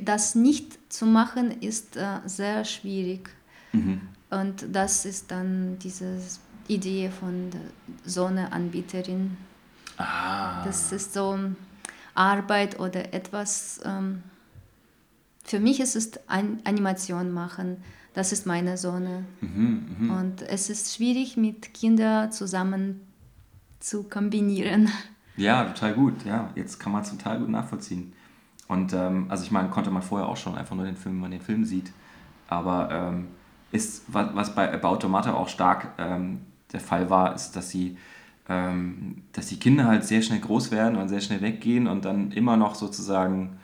das 0.00 0.34
nicht 0.34 0.92
zu 0.92 1.06
machen, 1.06 1.50
ist 1.60 1.96
äh, 1.96 2.18
sehr 2.26 2.64
schwierig. 2.64 3.30
Mhm. 3.72 4.00
Und 4.30 4.66
das 4.72 5.04
ist 5.04 5.30
dann 5.30 5.78
diese 5.78 6.18
Idee 6.68 7.10
von 7.10 7.50
der 7.50 7.60
Sonneanbieterin. 8.04 9.36
Ah. 9.96 10.64
Das 10.64 10.92
ist 10.92 11.12
so 11.12 11.38
Arbeit 12.14 12.78
oder 12.78 13.12
etwas. 13.12 13.80
Ähm, 13.84 14.22
für 15.44 15.58
mich 15.58 15.80
ist 15.80 15.96
es 15.96 16.12
ein 16.28 16.60
Animation 16.64 17.32
machen. 17.32 17.78
Das 18.14 18.32
ist 18.32 18.46
meine 18.46 18.76
Sonne. 18.76 19.24
Mhm, 19.40 19.96
mhm. 19.98 20.10
Und 20.10 20.42
es 20.42 20.70
ist 20.70 20.94
schwierig, 20.94 21.36
mit 21.36 21.74
Kindern 21.74 22.32
zusammen 22.32 23.00
zu 23.80 24.04
kombinieren. 24.04 24.90
Ja, 25.40 25.64
total 25.64 25.94
gut. 25.94 26.24
Ja, 26.24 26.50
jetzt 26.54 26.78
kann 26.78 26.92
man 26.92 27.02
es 27.02 27.10
total 27.10 27.38
gut 27.38 27.48
nachvollziehen. 27.48 28.12
Und 28.68 28.92
ähm, 28.92 29.26
also 29.28 29.42
ich 29.44 29.50
meine, 29.50 29.68
konnte 29.68 29.90
man 29.90 30.02
vorher 30.02 30.28
auch 30.28 30.36
schon 30.36 30.54
einfach 30.54 30.76
nur 30.76 30.84
den 30.84 30.96
Film, 30.96 31.16
wenn 31.16 31.22
man 31.22 31.30
den 31.32 31.40
Film 31.40 31.64
sieht. 31.64 31.92
Aber 32.48 32.88
ähm, 32.92 33.28
ist, 33.72 34.04
was, 34.08 34.34
was 34.34 34.54
bei 34.54 34.72
About 34.72 34.88
Automata 34.88 35.34
auch 35.34 35.48
stark 35.48 35.88
ähm, 35.98 36.42
der 36.72 36.80
Fall 36.80 37.10
war, 37.10 37.34
ist, 37.34 37.52
dass 37.52 37.70
sie 37.70 37.96
ähm, 38.50 39.22
dass 39.32 39.46
die 39.46 39.58
Kinder 39.58 39.86
halt 39.86 40.04
sehr 40.04 40.22
schnell 40.22 40.40
groß 40.40 40.72
werden 40.72 40.96
und 40.96 41.08
sehr 41.08 41.20
schnell 41.20 41.40
weggehen 41.40 41.86
und 41.86 42.04
dann 42.04 42.32
immer 42.32 42.56
noch 42.56 42.74
sozusagen 42.74 43.58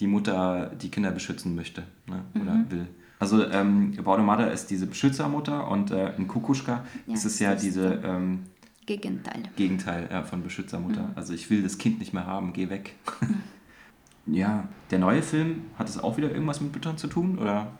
die 0.00 0.08
Mutter 0.08 0.72
die 0.80 0.90
Kinder 0.90 1.12
beschützen 1.12 1.54
möchte 1.54 1.84
ne? 2.08 2.24
oder 2.40 2.64
will. 2.68 2.88
Also 3.20 3.48
ähm, 3.48 3.94
About 3.98 4.10
Automata 4.14 4.46
ist 4.46 4.66
diese 4.70 4.86
Beschützermutter 4.86 5.68
und 5.68 5.92
äh, 5.92 6.16
in 6.16 6.26
Kukuschka 6.26 6.84
Ja, 7.06 7.14
ist 7.14 7.24
es 7.24 7.38
ja 7.38 7.54
diese 7.54 8.00
ähm, 8.04 8.40
Gegenteil. 8.86 9.42
Gegenteil 9.56 10.08
ja, 10.10 10.22
von 10.22 10.42
Beschützermutter. 10.42 11.02
Mhm. 11.02 11.12
Also 11.14 11.32
ich 11.34 11.48
will 11.50 11.62
das 11.62 11.78
Kind 11.78 11.98
nicht 12.00 12.12
mehr 12.12 12.26
haben, 12.26 12.52
geh 12.52 12.68
weg. 12.68 12.94
ja, 14.26 14.68
der 14.90 14.98
neue 14.98 15.22
Film, 15.22 15.62
hat 15.78 15.88
es 15.88 15.98
auch 15.98 16.16
wieder 16.16 16.30
irgendwas 16.30 16.60
mit 16.60 16.72
Müttern 16.74 16.98
zu 16.98 17.06
tun? 17.06 17.38
Oder 17.38 17.72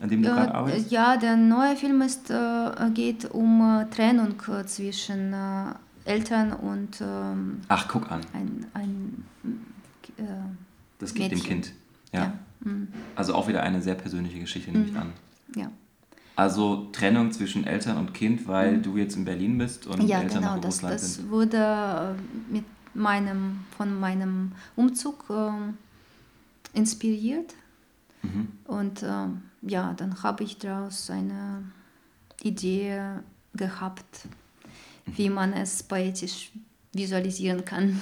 an 0.00 0.08
dem 0.08 0.22
du 0.22 0.28
gerade 0.30 0.50
Äh, 0.50 0.54
arbeitest? 0.54 0.90
ja, 0.90 1.16
der 1.16 1.36
neue 1.36 1.76
Film 1.76 2.00
ist, 2.02 2.30
äh, 2.30 2.70
geht 2.94 3.30
um 3.30 3.60
äh, 3.60 3.84
Trennung 3.94 4.34
zwischen 4.66 5.32
äh, 5.32 5.74
Eltern 6.06 6.52
und 6.54 7.00
ähm, 7.02 7.60
Ach, 7.68 7.86
guck 7.88 8.10
an, 8.10 8.22
ein, 8.32 8.66
ein 8.72 9.24
äh, 10.16 10.22
das 10.98 11.12
geht 11.14 11.30
dem 11.32 11.38
Mädchen. 11.38 11.60
Kind. 11.62 11.72
Ja. 12.12 12.20
Ja. 12.22 12.32
Also 13.16 13.34
auch 13.34 13.48
wieder 13.48 13.62
eine 13.62 13.80
sehr 13.80 13.94
persönliche 13.94 14.38
Geschichte, 14.38 14.70
nehme 14.70 14.86
ich 14.86 14.96
an. 14.96 15.12
Ja. 15.56 15.70
Also 16.40 16.88
Trennung 16.92 17.32
zwischen 17.32 17.66
Eltern 17.66 17.98
und 17.98 18.14
Kind, 18.14 18.48
weil 18.48 18.80
du 18.80 18.96
jetzt 18.96 19.14
in 19.16 19.24
Berlin 19.26 19.58
bist 19.58 19.86
und 19.86 20.00
Ja, 20.08 20.20
Eltern 20.22 20.38
genau, 20.38 20.48
noch 20.50 20.56
in 20.56 20.62
das, 20.62 20.74
Russland 20.76 20.94
das 20.94 21.14
sind. 21.16 21.30
wurde 21.30 21.56
äh, 22.18 22.52
mit 22.52 22.64
meinem, 22.94 23.60
von 23.76 23.98
meinem 24.00 24.52
Umzug 24.74 25.24
ähm, 25.28 25.76
inspiriert. 26.72 27.54
Mhm. 28.22 28.48
Und 28.64 29.02
ähm, 29.02 29.42
ja, 29.62 29.92
dann 29.94 30.22
habe 30.22 30.44
ich 30.44 30.56
daraus 30.58 31.10
eine 31.10 31.62
Idee 32.42 32.98
gehabt, 33.54 34.26
wie 35.04 35.28
Mhm. 35.28 35.34
man 35.34 35.52
es 35.52 35.82
poetisch 35.82 36.52
visualisieren 36.94 37.64
kann. 37.66 38.00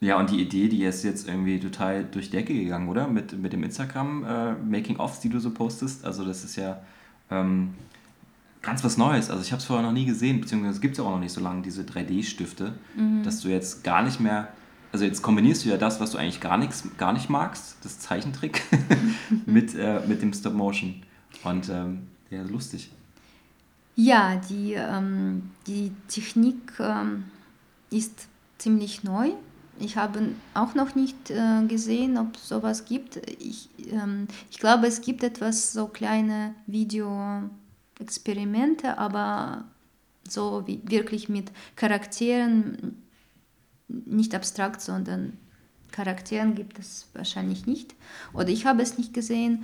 Ja, 0.00 0.18
und 0.18 0.30
die 0.30 0.40
Idee, 0.40 0.68
die 0.68 0.82
ist 0.84 1.04
jetzt 1.04 1.28
irgendwie 1.28 1.60
total 1.60 2.04
durch 2.04 2.30
die 2.30 2.36
Decke 2.36 2.54
gegangen, 2.54 2.88
oder? 2.88 3.06
Mit, 3.06 3.38
mit 3.38 3.52
dem 3.52 3.62
Instagram 3.62 4.24
äh, 4.24 4.54
die 5.22 5.28
du 5.28 5.38
so 5.38 5.50
postest. 5.50 6.06
Also 6.06 6.24
das 6.24 6.42
ist 6.42 6.56
ja 6.56 6.80
ähm, 7.30 7.74
ganz 8.62 8.82
was 8.82 8.96
Neues. 8.96 9.28
Also 9.30 9.42
ich 9.42 9.52
habe 9.52 9.60
es 9.60 9.66
vorher 9.66 9.84
noch 9.84 9.92
nie 9.92 10.06
gesehen, 10.06 10.40
beziehungsweise 10.40 10.76
es 10.76 10.80
gibt 10.80 10.92
es 10.92 10.98
ja 10.98 11.04
auch 11.04 11.10
noch 11.10 11.20
nicht 11.20 11.32
so 11.32 11.40
lange, 11.40 11.62
diese 11.62 11.82
3D-Stifte, 11.82 12.72
dass 13.22 13.40
du 13.40 13.48
jetzt 13.48 13.84
gar 13.84 14.02
nicht 14.02 14.20
mehr, 14.20 14.48
also 14.90 15.04
jetzt 15.04 15.20
kombinierst 15.20 15.66
du 15.66 15.68
ja 15.68 15.76
das, 15.76 16.00
was 16.00 16.12
du 16.12 16.18
eigentlich 16.18 16.40
gar, 16.40 16.56
nichts, 16.56 16.84
gar 16.96 17.12
nicht 17.12 17.28
magst, 17.28 17.76
das 17.82 17.98
Zeichentrick, 17.98 18.62
mit, 19.46 19.74
äh, 19.74 20.00
mit 20.06 20.22
dem 20.22 20.32
Stop-Motion. 20.32 21.02
Und 21.44 21.68
ähm, 21.68 22.08
ja, 22.30 22.42
lustig. 22.42 22.90
Ja, 23.96 24.36
die, 24.36 24.72
ähm, 24.72 25.50
die 25.66 25.92
Technik 26.08 26.56
ähm, 26.78 27.24
ist 27.90 28.28
ziemlich 28.58 29.04
neu. 29.04 29.32
Ich 29.80 29.96
habe 29.96 30.34
auch 30.52 30.74
noch 30.74 30.94
nicht 30.94 31.30
äh, 31.30 31.64
gesehen, 31.66 32.18
ob 32.18 32.36
sowas 32.36 32.84
gibt. 32.84 33.16
Ich, 33.40 33.70
ähm, 33.90 34.28
ich 34.50 34.58
glaube, 34.58 34.86
es 34.86 35.00
gibt 35.00 35.22
etwas, 35.22 35.72
so 35.72 35.86
kleine 35.86 36.54
Video-Experimente, 36.66 38.98
aber 38.98 39.64
so 40.28 40.64
wie 40.66 40.82
wirklich 40.84 41.30
mit 41.30 41.50
Charakteren, 41.76 42.98
nicht 43.88 44.34
abstrakt, 44.34 44.82
sondern 44.82 45.38
Charakteren 45.90 46.54
gibt 46.54 46.78
es 46.78 47.08
wahrscheinlich 47.14 47.64
nicht. 47.66 47.94
Oder 48.34 48.48
ich 48.48 48.66
habe 48.66 48.82
es 48.82 48.98
nicht 48.98 49.14
gesehen. 49.14 49.62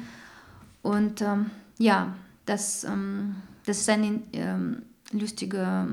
Und 0.83 1.21
ähm, 1.21 1.51
ja, 1.79 2.17
das, 2.47 2.85
ähm, 2.85 3.37
das 3.67 3.81
ist 3.81 3.91
eine 3.91 4.23
ähm, 4.33 4.81
lustige 5.13 5.87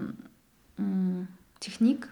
ähm, 0.79 1.27
Technik 1.59 2.07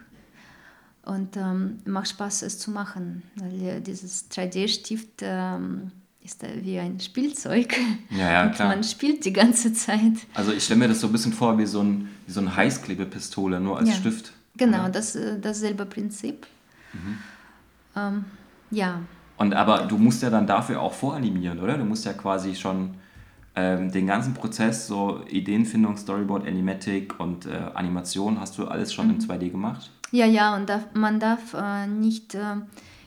und 1.05 1.35
ähm, 1.37 1.79
macht 1.85 2.09
Spaß, 2.09 2.43
es 2.43 2.59
zu 2.59 2.71
machen. 2.71 3.23
Weil 3.35 3.81
dieses 3.81 4.29
3D-Stift 4.31 5.21
ähm, 5.21 5.91
ist 6.23 6.43
wie 6.63 6.79
ein 6.79 6.99
Spielzeug. 6.99 7.75
Ja, 8.11 8.31
ja, 8.31 8.43
und 8.43 8.53
klar. 8.53 8.67
man 8.69 8.83
spielt 8.83 9.23
die 9.25 9.33
ganze 9.33 9.73
Zeit. 9.73 10.13
Also 10.33 10.51
ich 10.51 10.63
stelle 10.63 10.79
mir 10.79 10.87
das 10.89 10.99
so 10.99 11.07
ein 11.07 11.13
bisschen 11.13 11.33
vor 11.33 11.57
wie 11.57 11.65
so, 11.65 11.81
ein, 11.81 12.09
wie 12.27 12.31
so 12.33 12.41
eine 12.41 12.55
Heißklebepistole, 12.55 13.59
nur 13.59 13.77
als 13.79 13.89
Ja. 13.89 13.95
Stift. 13.95 14.33
Genau, 14.57 14.89
das, 14.89 15.15
äh, 15.15 15.39
dasselbe 15.39 15.85
Prinzip. 15.85 16.45
Ähm, 17.95 18.25
ja, 18.69 19.01
Und 19.37 19.53
aber 19.53 19.85
du 19.87 19.97
musst 19.97 20.21
ja 20.23 20.29
dann 20.29 20.45
dafür 20.45 20.81
auch 20.81 20.93
voranimieren, 20.93 21.59
oder? 21.59 21.77
Du 21.77 21.85
musst 21.85 22.05
ja 22.05 22.13
quasi 22.13 22.55
schon 22.55 22.95
ähm, 23.55 23.91
den 23.91 24.07
ganzen 24.07 24.33
Prozess, 24.33 24.87
so 24.87 25.21
Ideenfindung, 25.29 25.97
Storyboard, 25.97 26.47
Animatic 26.47 27.19
und 27.19 27.45
äh, 27.45 27.61
Animation, 27.73 28.39
hast 28.39 28.57
du 28.57 28.67
alles 28.67 28.93
schon 28.93 29.09
in 29.09 29.19
2D 29.19 29.49
gemacht? 29.51 29.89
Ja, 30.11 30.25
ja, 30.25 30.55
und 30.55 30.69
darf, 30.69 30.87
man 30.93 31.19
darf 31.19 31.53
äh, 31.53 31.87
nicht 31.87 32.35
äh, 32.35 32.55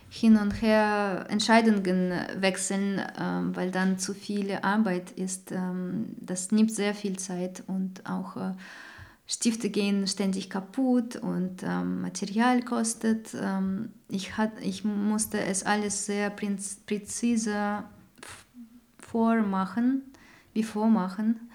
hin 0.09 0.37
und 0.37 0.63
her 0.63 1.27
Entscheidungen 1.29 2.13
wechseln, 2.37 3.01
ähm, 3.21 3.55
weil 3.55 3.71
dann 3.71 3.99
zu 3.99 4.15
viel 4.15 4.53
Arbeit 4.63 5.11
ist. 5.11 5.53
Ähm, 5.53 6.15
das 6.17 6.51
nimmt 6.51 6.73
sehr 6.73 6.95
viel 6.95 7.19
Zeit 7.19 7.63
und 7.67 8.09
auch 8.09 8.37
äh, 8.37 8.53
Stifte 9.27 9.71
gehen 9.71 10.07
ständig 10.07 10.51
kaputt 10.51 11.17
und 11.17 11.63
ähm, 11.63 12.03
Material 12.03 12.63
kostet. 12.63 13.35
Ähm, 13.35 13.91
ich, 14.09 14.37
hat, 14.37 14.53
ich 14.61 14.85
musste 14.85 15.41
es 15.41 15.65
alles 15.65 16.07
sehr 16.07 16.31
präzise 16.31 17.85
vormachen, 18.99 20.03
wie 20.53 20.63
vormachen. 20.63 21.51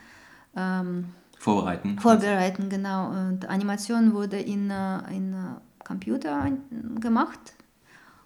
Ähm, 0.56 1.06
Vorbereiten? 1.40 1.98
Vorbereiten, 2.00 2.70
genau. 2.70 3.10
Und 3.12 3.48
Animation 3.50 4.14
wurde 4.14 4.38
in, 4.38 4.70
äh, 4.70 5.00
in 5.10 5.34
äh, 5.34 5.38
Computer 5.86 6.52
gemacht 7.00 7.40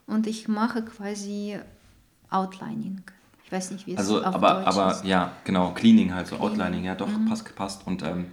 und 0.08 0.26
ich 0.26 0.47
mache 0.47 0.84
quasi 0.84 1.58
Outlining. 2.32 3.02
Ich 3.45 3.52
weiß 3.52 3.69
nicht, 3.71 3.86
wie 3.86 3.93
es 3.93 3.99
Also, 3.99 4.19
auf 4.23 4.34
aber, 4.34 4.54
Deutsch 4.56 4.67
aber 4.67 4.91
ist. 4.93 5.06
ja, 5.06 5.32
genau, 5.43 5.71
Cleaning 5.73 6.13
halt, 6.15 6.26
so 6.26 6.36
Cleaning. 6.38 6.56
Mhm. 6.56 6.62
Outlining, 6.62 6.86
ja 6.86 6.95
doch, 6.95 7.10
passt, 7.30 7.56
passt. 7.56 7.86
Und 7.86 8.02
ähm, 8.02 8.26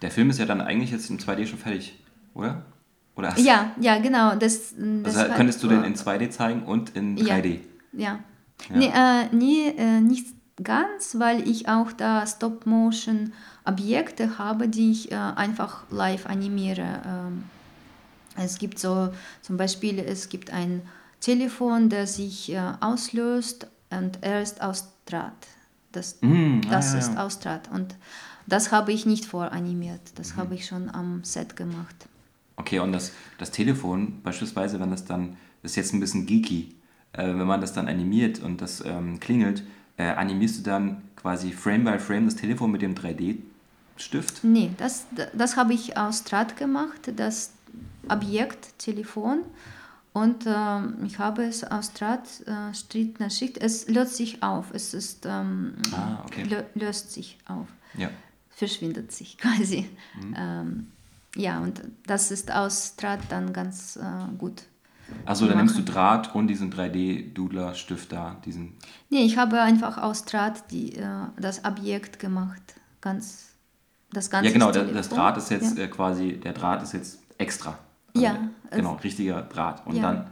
der 0.00 0.10
Film 0.10 0.30
ist 0.30 0.38
ja 0.38 0.46
dann 0.46 0.62
eigentlich 0.62 0.90
jetzt 0.90 1.10
in 1.10 1.18
2D 1.18 1.46
schon 1.46 1.58
fertig, 1.58 2.02
oder? 2.32 2.62
Oder 3.14 3.38
Ja, 3.38 3.72
ja, 3.78 3.98
genau. 3.98 4.34
Das, 4.36 4.74
das 5.04 5.16
also 5.16 5.34
könntest 5.34 5.62
du 5.62 5.68
den 5.68 5.84
in 5.84 5.94
2D 5.94 6.30
zeigen 6.30 6.62
und 6.62 6.96
in 6.96 7.18
Ja. 7.18 7.34
3D? 7.34 7.60
Ja. 7.92 8.18
Ja. 8.70 8.76
Nee, 8.76 8.86
äh, 8.94 9.28
nee 9.32 9.68
äh, 9.76 10.00
nicht 10.00 10.26
ganz, 10.64 11.18
weil 11.18 11.46
ich 11.48 11.68
auch 11.68 11.92
da 11.92 12.26
Stop-Motion-Objekte 12.26 14.38
habe, 14.38 14.68
die 14.68 14.90
ich 14.90 15.12
äh, 15.12 15.16
einfach 15.16 15.84
live 15.90 16.26
animiere. 16.26 17.02
Ähm, 17.06 17.44
es 18.36 18.58
gibt 18.58 18.78
so 18.78 19.10
zum 19.42 19.56
Beispiel, 19.56 19.98
es 19.98 20.28
gibt 20.28 20.52
ein 20.52 20.82
Telefon, 21.20 21.88
das 21.88 22.16
sich 22.16 22.52
äh, 22.52 22.60
auslöst 22.80 23.66
und 23.90 24.18
erst 24.22 24.62
austrahlt. 24.62 25.32
Das, 25.92 26.18
Mm, 26.22 26.62
ah, 26.66 26.70
das 26.70 26.94
ja, 26.94 26.98
ist 26.98 27.06
ja. 27.08 27.12
Mhm. 27.12 27.18
austrahlt. 27.18 27.70
Und 27.72 27.94
das 28.46 28.72
habe 28.72 28.92
ich 28.92 29.06
nicht 29.06 29.26
voranimiert. 29.26 30.00
Das 30.16 30.36
habe 30.36 30.54
ich 30.54 30.66
schon 30.66 30.90
am 30.90 31.22
Set 31.22 31.56
gemacht. 31.56 31.94
Okay, 32.56 32.78
und 32.78 32.92
das, 32.92 33.12
das 33.38 33.50
Telefon, 33.50 34.20
beispielsweise, 34.22 34.80
wenn 34.80 34.90
das 34.90 35.04
dann, 35.04 35.36
das 35.62 35.72
ist 35.72 35.76
jetzt 35.76 35.94
ein 35.94 36.00
bisschen 36.00 36.26
geeky, 36.26 36.74
äh, 37.12 37.26
wenn 37.26 37.46
man 37.46 37.60
das 37.60 37.72
dann 37.72 37.88
animiert 37.88 38.40
und 38.40 38.60
das 38.60 38.82
ähm, 38.84 39.20
klingelt, 39.20 39.62
äh, 39.96 40.04
animierst 40.04 40.58
du 40.58 40.62
dann 40.62 41.02
quasi 41.16 41.52
Frame 41.52 41.84
by 41.84 41.98
Frame 41.98 42.26
das 42.26 42.36
Telefon 42.36 42.70
mit 42.72 42.82
dem 42.82 42.94
3D-Stift? 42.94 44.42
Nee, 44.44 44.70
das, 44.78 45.06
das 45.32 45.56
habe 45.56 45.74
ich 45.74 45.96
aus 45.96 46.24
Draht 46.24 46.56
gemacht, 46.56 47.12
das 47.16 47.52
Objekt 48.08 48.78
Telefon. 48.78 49.40
Und 50.12 50.44
ähm, 50.46 50.96
ich 51.06 51.18
habe 51.18 51.44
es 51.44 51.64
aus 51.64 51.94
Draht, 51.94 52.28
äh, 52.46 52.74
Schritt 52.74 53.18
nach 53.18 53.30
Schritt, 53.30 53.56
es 53.56 53.88
löst 53.88 54.16
sich 54.16 54.42
auf, 54.42 54.66
es 54.74 54.92
ist, 54.92 55.24
ähm, 55.24 55.74
Ah, 55.92 56.22
okay. 56.26 56.42
lö 56.42 56.62
löst 56.74 57.12
sich 57.12 57.38
auf, 57.48 57.66
Ja. 57.96 58.10
verschwindet 58.50 59.10
sich 59.10 59.38
quasi. 59.42 59.88
Mhm. 60.20 60.34
Ähm, 60.36 60.86
ja, 61.34 61.60
und 61.60 61.80
das 62.06 62.30
ist 62.30 62.52
aus 62.52 62.96
Draht 62.96 63.20
dann 63.30 63.54
ganz 63.54 63.96
äh, 63.96 64.36
gut. 64.36 64.64
Also 65.24 65.46
dann 65.46 65.58
nimmst 65.58 65.76
du. 65.78 65.82
Draht 65.82 66.34
und 66.34 66.48
diesen 66.48 66.72
3D-Doodler-Stift 66.72 68.10
da, 68.12 68.36
diesen. 68.44 68.74
Nee, 69.10 69.24
ich 69.24 69.36
habe 69.38 69.60
einfach 69.60 69.98
aus 69.98 70.24
Draht 70.24 70.70
die, 70.70 70.96
äh, 70.96 71.06
das 71.38 71.64
Objekt 71.64 72.18
gemacht, 72.18 72.62
ganz, 73.00 73.54
das 74.12 74.30
ganze 74.30 74.46
Ja, 74.48 74.52
genau, 74.52 74.66
der, 74.72 74.82
Telefon. 74.86 74.96
das 74.96 75.08
Draht 75.08 75.36
ist 75.36 75.50
jetzt 75.50 75.78
Ja. 75.78 75.84
äh, 75.84 75.88
quasi, 75.88 76.32
der 76.40 76.52
Draht 76.52 76.82
ist 76.82 76.92
jetzt 76.92 77.20
extra. 77.38 77.78
Also, 78.14 78.26
Ja, 78.26 78.36
Genau, 78.70 78.94
richtiger 78.94 79.42
Draht. 79.42 79.86
Und 79.86 79.96
Ja. 79.96 80.02
dann, 80.02 80.26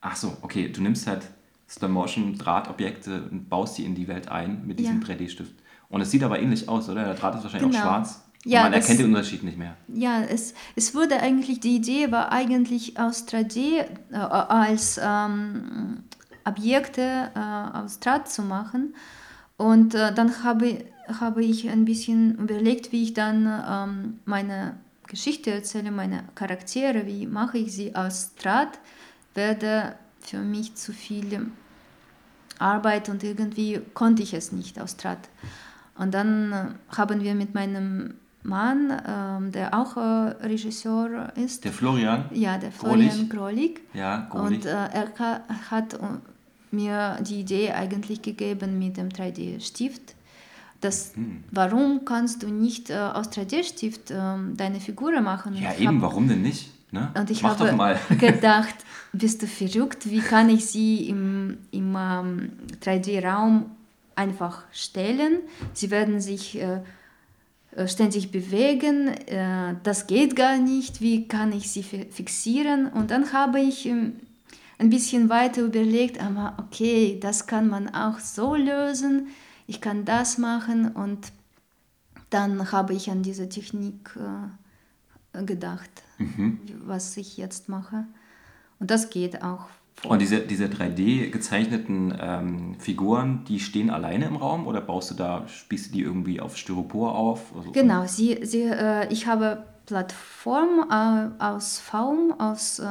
ach 0.00 0.16
so, 0.16 0.36
okay, 0.42 0.68
du 0.68 0.82
nimmst 0.82 1.06
halt 1.06 1.26
Stop-Motion-Drahtobjekte 1.68 3.28
und 3.30 3.48
baust 3.48 3.78
die 3.78 3.84
in 3.84 3.94
die 3.94 4.08
Welt 4.08 4.28
ein 4.28 4.66
mit 4.66 4.78
diesem 4.78 5.00
Ja. 5.00 5.06
3D-Stift. 5.08 5.54
Und 5.88 6.00
es 6.00 6.10
sieht 6.10 6.22
aber 6.22 6.40
ähnlich 6.40 6.68
aus, 6.68 6.88
oder? 6.88 7.04
Der 7.04 7.14
Draht 7.14 7.34
ist 7.36 7.42
wahrscheinlich 7.42 7.70
Genau. 7.72 7.82
auch 7.82 7.88
schwarz. 7.88 8.22
Ja, 8.44 8.62
man 8.62 8.72
das- 8.72 8.82
erkennt 8.82 9.00
den 9.00 9.06
Unterschied 9.06 9.42
nicht 9.42 9.58
mehr. 9.58 9.76
Ja, 9.88 10.22
es, 10.22 10.54
es 10.76 10.94
wurde 10.94 11.20
eigentlich, 11.20 11.60
die 11.60 11.76
Idee 11.76 12.10
war 12.10 12.32
eigentlich 12.32 12.98
aus 12.98 13.26
3D 13.28 13.84
äh, 14.12 14.16
als 14.16 14.98
ähm, 15.02 16.04
Objekte 16.44 17.30
äh, 17.34 17.76
aus 17.78 18.00
Draht 18.00 18.30
zu 18.30 18.42
machen. 18.42 18.94
Und 19.56 19.94
äh, 19.94 20.14
dann 20.14 20.42
habe, 20.42 20.84
habe 21.20 21.44
ich 21.44 21.68
ein 21.68 21.84
bisschen 21.84 22.36
überlegt, 22.38 22.92
wie 22.92 23.02
ich 23.02 23.12
dann 23.12 23.46
ähm, 23.68 24.20
meine 24.24 24.76
Geschichte 25.06 25.50
erzähle, 25.50 25.90
meine 25.90 26.24
Charaktere, 26.34 27.06
wie 27.06 27.26
mache 27.26 27.58
ich 27.58 27.72
sie 27.74 27.94
aus 27.94 28.34
Draht, 28.36 28.78
werde 29.34 29.96
für 30.20 30.38
mich 30.38 30.76
zu 30.76 30.92
viel 30.92 31.50
Arbeit 32.58 33.08
und 33.08 33.22
irgendwie 33.22 33.80
konnte 33.92 34.22
ich 34.22 34.32
es 34.34 34.52
nicht 34.52 34.80
aus 34.80 34.96
Draht. 34.96 35.28
Und 35.98 36.14
dann 36.14 36.52
äh, 36.52 36.96
haben 36.96 37.20
wir 37.22 37.34
mit 37.34 37.52
meinem 37.54 38.14
Mann, 38.42 38.90
ähm, 39.06 39.52
der 39.52 39.74
auch 39.74 39.96
äh, 39.96 40.00
Regisseur 40.46 41.32
ist, 41.36 41.64
Der 41.64 41.72
Florian, 41.72 42.24
ja, 42.32 42.56
der. 42.58 42.72
Florian 42.72 43.28
Grolig, 43.28 43.80
ja, 43.92 44.26
Grolich. 44.30 44.58
und 44.58 44.66
äh, 44.66 44.70
er 44.70 45.06
ka- 45.08 45.42
hat 45.70 45.94
äh, 45.94 45.98
mir 46.70 47.18
die 47.20 47.40
Idee 47.40 47.72
eigentlich 47.72 48.22
gegeben 48.22 48.78
mit 48.78 48.96
dem 48.96 49.08
3D-Stift. 49.10 50.14
Das, 50.80 51.12
Hm. 51.14 51.44
Warum 51.50 52.06
kannst 52.06 52.42
du 52.42 52.48
nicht 52.48 52.88
äh, 52.88 52.94
aus 52.94 53.28
3D-Stift 53.30 54.10
ähm, 54.10 54.56
deine 54.56 54.80
Figur 54.80 55.20
machen? 55.20 55.54
ja, 55.56 55.74
eben, 55.74 55.96
hab- 55.96 56.02
warum 56.10 56.26
denn 56.26 56.40
nicht? 56.42 56.70
Ne? 56.92 57.10
Und 57.16 57.30
ich 57.30 57.42
Mach 57.42 57.58
habe 57.60 57.98
gedacht, 58.18 58.74
bist 59.12 59.42
du 59.42 59.46
verrückt? 59.46 60.08
Wie 60.10 60.20
kann 60.20 60.48
ich 60.48 60.64
sie 60.66 61.08
im, 61.08 61.58
im 61.70 61.94
ähm, 61.96 62.52
3D-Raum 62.82 63.66
einfach 64.16 64.62
stellen? 64.72 65.40
Sie 65.74 65.90
werden 65.90 66.20
sich 66.20 66.58
äh, 66.60 66.80
ständig 67.86 68.30
bewegen. 68.30 69.08
Äh, 69.08 69.76
das 69.82 70.06
geht 70.06 70.36
gar 70.36 70.58
nicht. 70.58 71.00
Wie 71.00 71.28
kann 71.28 71.52
ich 71.52 71.70
sie 71.70 71.82
fi- 71.82 72.08
fixieren? 72.10 72.86
Und 72.88 73.10
dann 73.10 73.32
habe 73.32 73.60
ich 73.60 73.86
ähm, 73.86 74.14
ein 74.78 74.90
bisschen 74.90 75.28
weiter 75.28 75.62
überlegt, 75.62 76.20
aber 76.22 76.54
okay, 76.58 77.18
das 77.20 77.46
kann 77.46 77.68
man 77.68 77.94
auch 77.94 78.18
so 78.18 78.54
lösen. 78.54 79.28
Ich 79.66 79.80
kann 79.80 80.04
das 80.04 80.38
machen 80.38 80.88
und 80.92 81.32
dann 82.30 82.72
habe 82.72 82.94
ich 82.94 83.10
an 83.10 83.22
diese 83.22 83.48
Technik 83.48 84.16
äh, 85.34 85.44
gedacht, 85.44 85.90
was 86.84 87.16
ich 87.16 87.36
jetzt 87.36 87.68
mache. 87.68 88.04
Und 88.78 88.90
das 88.90 89.10
geht 89.10 89.42
auch. 89.42 89.66
Und 90.04 90.22
diese, 90.22 90.40
diese 90.40 90.66
3D 90.68 91.30
gezeichneten 91.30 92.14
ähm, 92.18 92.74
Figuren, 92.78 93.44
die 93.46 93.60
stehen 93.60 93.90
alleine 93.90 94.24
im 94.26 94.36
Raum 94.36 94.66
oder 94.66 94.80
baust 94.80 95.10
du 95.10 95.14
da, 95.14 95.46
spießt 95.46 95.88
du 95.88 95.92
die 95.92 96.00
irgendwie 96.02 96.40
auf 96.40 96.56
Styropor 96.56 97.14
auf? 97.14 97.54
Also, 97.56 97.70
Genau, 97.72 98.06
sie, 98.06 98.38
sie, 98.42 98.62
äh, 98.62 99.12
ich 99.12 99.26
habe 99.26 99.64
Plattform 99.86 100.86
äh, 100.90 101.42
aus 101.42 101.78
Faum, 101.78 102.32
aus 102.38 102.78
äh, 102.78 102.84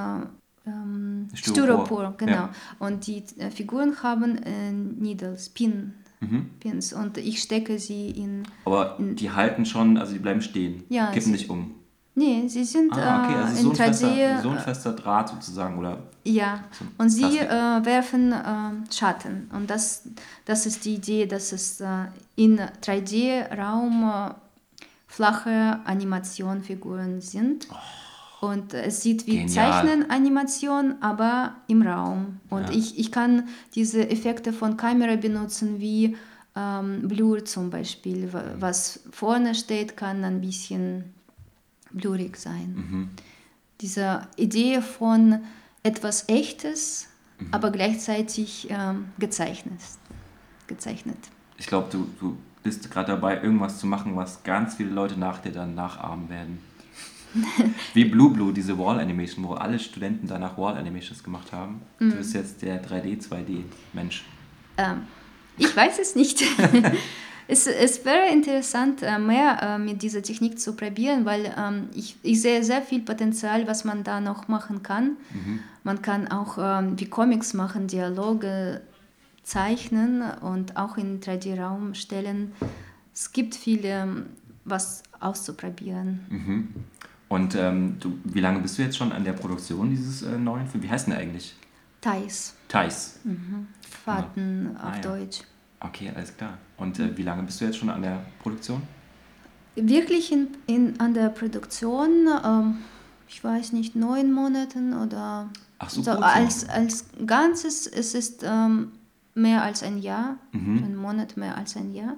ähm, 0.67 1.29
Styropor, 1.33 1.85
Styropor, 1.85 2.13
genau. 2.17 2.31
ja. 2.31 2.49
Und 2.77 3.07
die 3.07 3.23
äh, 3.39 3.49
Figuren 3.49 4.03
haben 4.03 4.37
äh, 4.43 4.71
Needles, 4.71 5.49
Pin, 5.49 5.93
Mhm. 6.21 6.49
Pins 6.59 6.91
und 6.91 7.17
ich 7.17 7.41
stecke 7.41 7.79
sie 7.79 8.09
in. 8.09 8.43
Aber 8.65 8.97
die 8.99 9.31
halten 9.31 9.65
schon, 9.65 9.97
also 9.97 10.11
die 10.11 10.19
bleiben 10.19 10.41
stehen, 10.41 10.83
Ja, 10.89 11.11
kippen 11.11 11.31
nicht 11.31 11.49
um. 11.49 11.75
Nee, 12.19 12.47
sie 12.47 12.63
sind 12.65 12.91
Ah, 12.93 13.23
okay, 13.23 13.33
äh, 13.33 13.43
also 13.43 13.57
in 13.57 13.63
so 13.63 13.69
ein, 13.69 13.75
3D. 13.75 13.83
fester, 13.87 14.41
so 14.43 14.49
ein 14.49 14.57
äh, 14.57 14.59
fester 14.59 14.93
Draht 14.93 15.29
sozusagen, 15.29 15.77
oder? 15.79 15.93
Ja, 16.25 16.63
So 16.77 16.85
und 16.97 17.09
sie 17.09 17.37
äh, 17.39 17.85
werfen 17.85 18.31
äh, 18.33 18.93
Schatten. 18.93 19.49
Und 19.53 19.69
das, 19.69 20.03
das 20.45 20.65
ist 20.65 20.83
die 20.85 20.95
Idee, 20.95 21.25
dass 21.25 21.51
es 21.51 21.79
äh, 21.81 21.87
in 22.35 22.59
3D-Raum 22.59 24.03
äh, 24.03 24.33
flache 25.07 25.79
Animationfiguren 25.85 27.21
sind. 27.21 27.67
Und 28.41 28.73
es 28.73 29.01
sieht 29.01 29.27
wie 29.27 29.43
Oh. 29.43 29.47
Zeichnen-Animation, 29.47 30.95
aber 31.01 31.55
im 31.67 31.81
Raum. 31.81 32.39
Und 32.49 32.69
Ja. 32.69 32.75
ich, 32.75 32.97
ich 32.97 33.11
kann 33.11 33.47
diese 33.75 34.09
Effekte 34.09 34.53
von 34.53 34.77
Kamera 34.77 35.15
benutzen, 35.17 35.79
wie 35.79 36.15
ähm, 36.55 37.07
Blur 37.07 37.43
zum 37.45 37.69
Beispiel. 37.69 38.31
Wa- 38.31 38.43
Was 38.59 39.01
vorne 39.11 39.55
steht, 39.55 39.97
kann 39.97 40.23
ein 40.23 40.39
bisschen 40.41 41.13
blurrig 41.91 42.37
sein 42.37 42.75
Mhm. 42.75 43.09
diese 43.81 44.27
Idee 44.35 44.81
von 44.81 45.39
etwas 45.83 46.27
Echtes, 46.27 47.07
Mhm. 47.39 47.47
aber 47.51 47.71
gleichzeitig 47.71 48.67
ähm, 48.69 49.05
gezeichnet. 49.17 49.79
gezeichnet. 50.67 51.17
Ich 51.57 51.65
glaube, 51.67 51.87
du, 51.91 52.07
du 52.19 52.37
bist 52.61 52.91
gerade 52.91 53.13
dabei, 53.13 53.41
irgendwas 53.41 53.79
zu 53.79 53.87
machen, 53.87 54.15
was 54.15 54.43
ganz 54.43 54.75
viele 54.75 54.89
Leute 54.91 55.17
nach 55.17 55.39
dir 55.39 55.51
dann 55.51 55.73
nachahmen 55.73 56.29
werden. 56.29 56.59
Wie 57.93 58.05
Blue 58.05 58.31
Blue, 58.31 58.51
diese 58.53 58.77
Wall 58.77 58.99
Animation, 58.99 59.45
wo 59.45 59.53
alle 59.53 59.79
Studenten 59.79 60.27
danach 60.27 60.57
Wall 60.57 60.77
Animations 60.77 61.23
gemacht 61.23 61.51
haben. 61.53 61.81
Mhm. 61.99 62.09
Du 62.11 62.15
bist 62.17 62.33
jetzt 62.33 62.61
der 62.61 62.83
3D, 62.83 63.19
2D-Mensch. 63.19 64.25
Ähm, 64.77 65.01
ich 65.57 65.75
weiß 65.75 65.97
es 65.99 66.15
nicht. 66.15 66.43
es, 67.49 67.67
es 67.67 68.05
wäre 68.05 68.31
interessant, 68.31 69.01
äh, 69.01 69.17
mehr 69.19 69.61
äh, 69.61 69.77
mit 69.79 70.01
dieser 70.01 70.21
Technik 70.21 70.59
zu 70.59 70.75
probieren, 70.75 71.25
weil 71.25 71.53
ähm, 71.57 71.89
ich, 71.93 72.15
ich 72.23 72.41
sehe 72.41 72.63
sehr 72.63 72.81
viel 72.81 73.01
Potenzial, 73.01 73.67
was 73.67 73.83
man 73.83 74.03
da 74.03 74.21
noch 74.21 74.47
machen 74.47 74.83
kann. 74.83 75.17
Man 75.83 76.01
kann 76.01 76.27
auch 76.29 76.57
ähm, 76.59 76.99
wie 76.99 77.05
Comics 77.05 77.53
machen, 77.53 77.87
Dialoge 77.87 78.81
zeichnen 79.43 80.21
und 80.41 80.77
auch 80.77 80.97
in 80.97 81.19
3D-Raum 81.21 81.95
stellen. 81.95 82.53
Es 83.13 83.31
gibt 83.31 83.55
viel, 83.55 83.81
ähm, 83.83 84.27
was 84.65 85.03
auszuprobieren. 85.19 86.19
Mhm. 86.29 86.67
Und 87.29 87.55
ähm, 87.55 87.97
du, 87.99 88.17
wie 88.23 88.39
lange 88.41 88.59
bist 88.59 88.77
du 88.77 88.81
jetzt 88.83 88.97
schon 88.97 89.11
an 89.11 89.23
der 89.23 89.33
Produktion 89.33 89.89
dieses 89.89 90.21
äh, 90.23 90.37
neuen 90.37 90.67
Films? 90.67 90.85
Wie 90.85 90.89
heißt 90.89 91.07
denn 91.07 91.13
der 91.13 91.21
eigentlich? 91.23 91.55
Thais. 92.01 92.55
Thais. 92.67 93.19
Fahrten 94.05 94.75
Ah, 94.79 94.89
auf 94.89 94.95
ja. 94.95 95.01
Deutsch. 95.01 95.41
Okay, 95.81 96.11
alles 96.15 96.35
klar. 96.35 96.57
Und 96.77 96.99
äh, 96.99 97.15
wie 97.17 97.23
lange 97.23 97.43
bist 97.43 97.61
du 97.61 97.65
jetzt 97.65 97.77
schon 97.77 97.89
an 97.89 98.01
der 98.01 98.21
Produktion? 98.41 98.81
Wirklich 99.75 100.31
in, 100.31 100.47
in, 100.67 100.99
an 100.99 101.13
der 101.13 101.29
Produktion, 101.29 102.27
ähm, 102.43 102.77
ich 103.27 103.41
weiß 103.43 103.71
nicht, 103.73 103.95
neun 103.95 104.31
Monaten 104.33 104.93
oder 104.93 105.49
Ach 105.77 105.89
so, 105.89 106.01
so 106.01 106.11
als, 106.11 106.67
als 106.67 107.05
Ganzes, 107.25 107.87
es 107.87 108.13
ist 108.13 108.43
ähm, 108.45 108.91
mehr 109.35 109.63
als 109.63 109.83
ein 109.83 109.99
Jahr, 109.99 110.37
Mhm. 110.51 110.83
ein 110.83 110.95
Monat 110.95 111.37
mehr 111.37 111.55
als 111.57 111.77
ein 111.77 111.93
Jahr. 111.93 112.15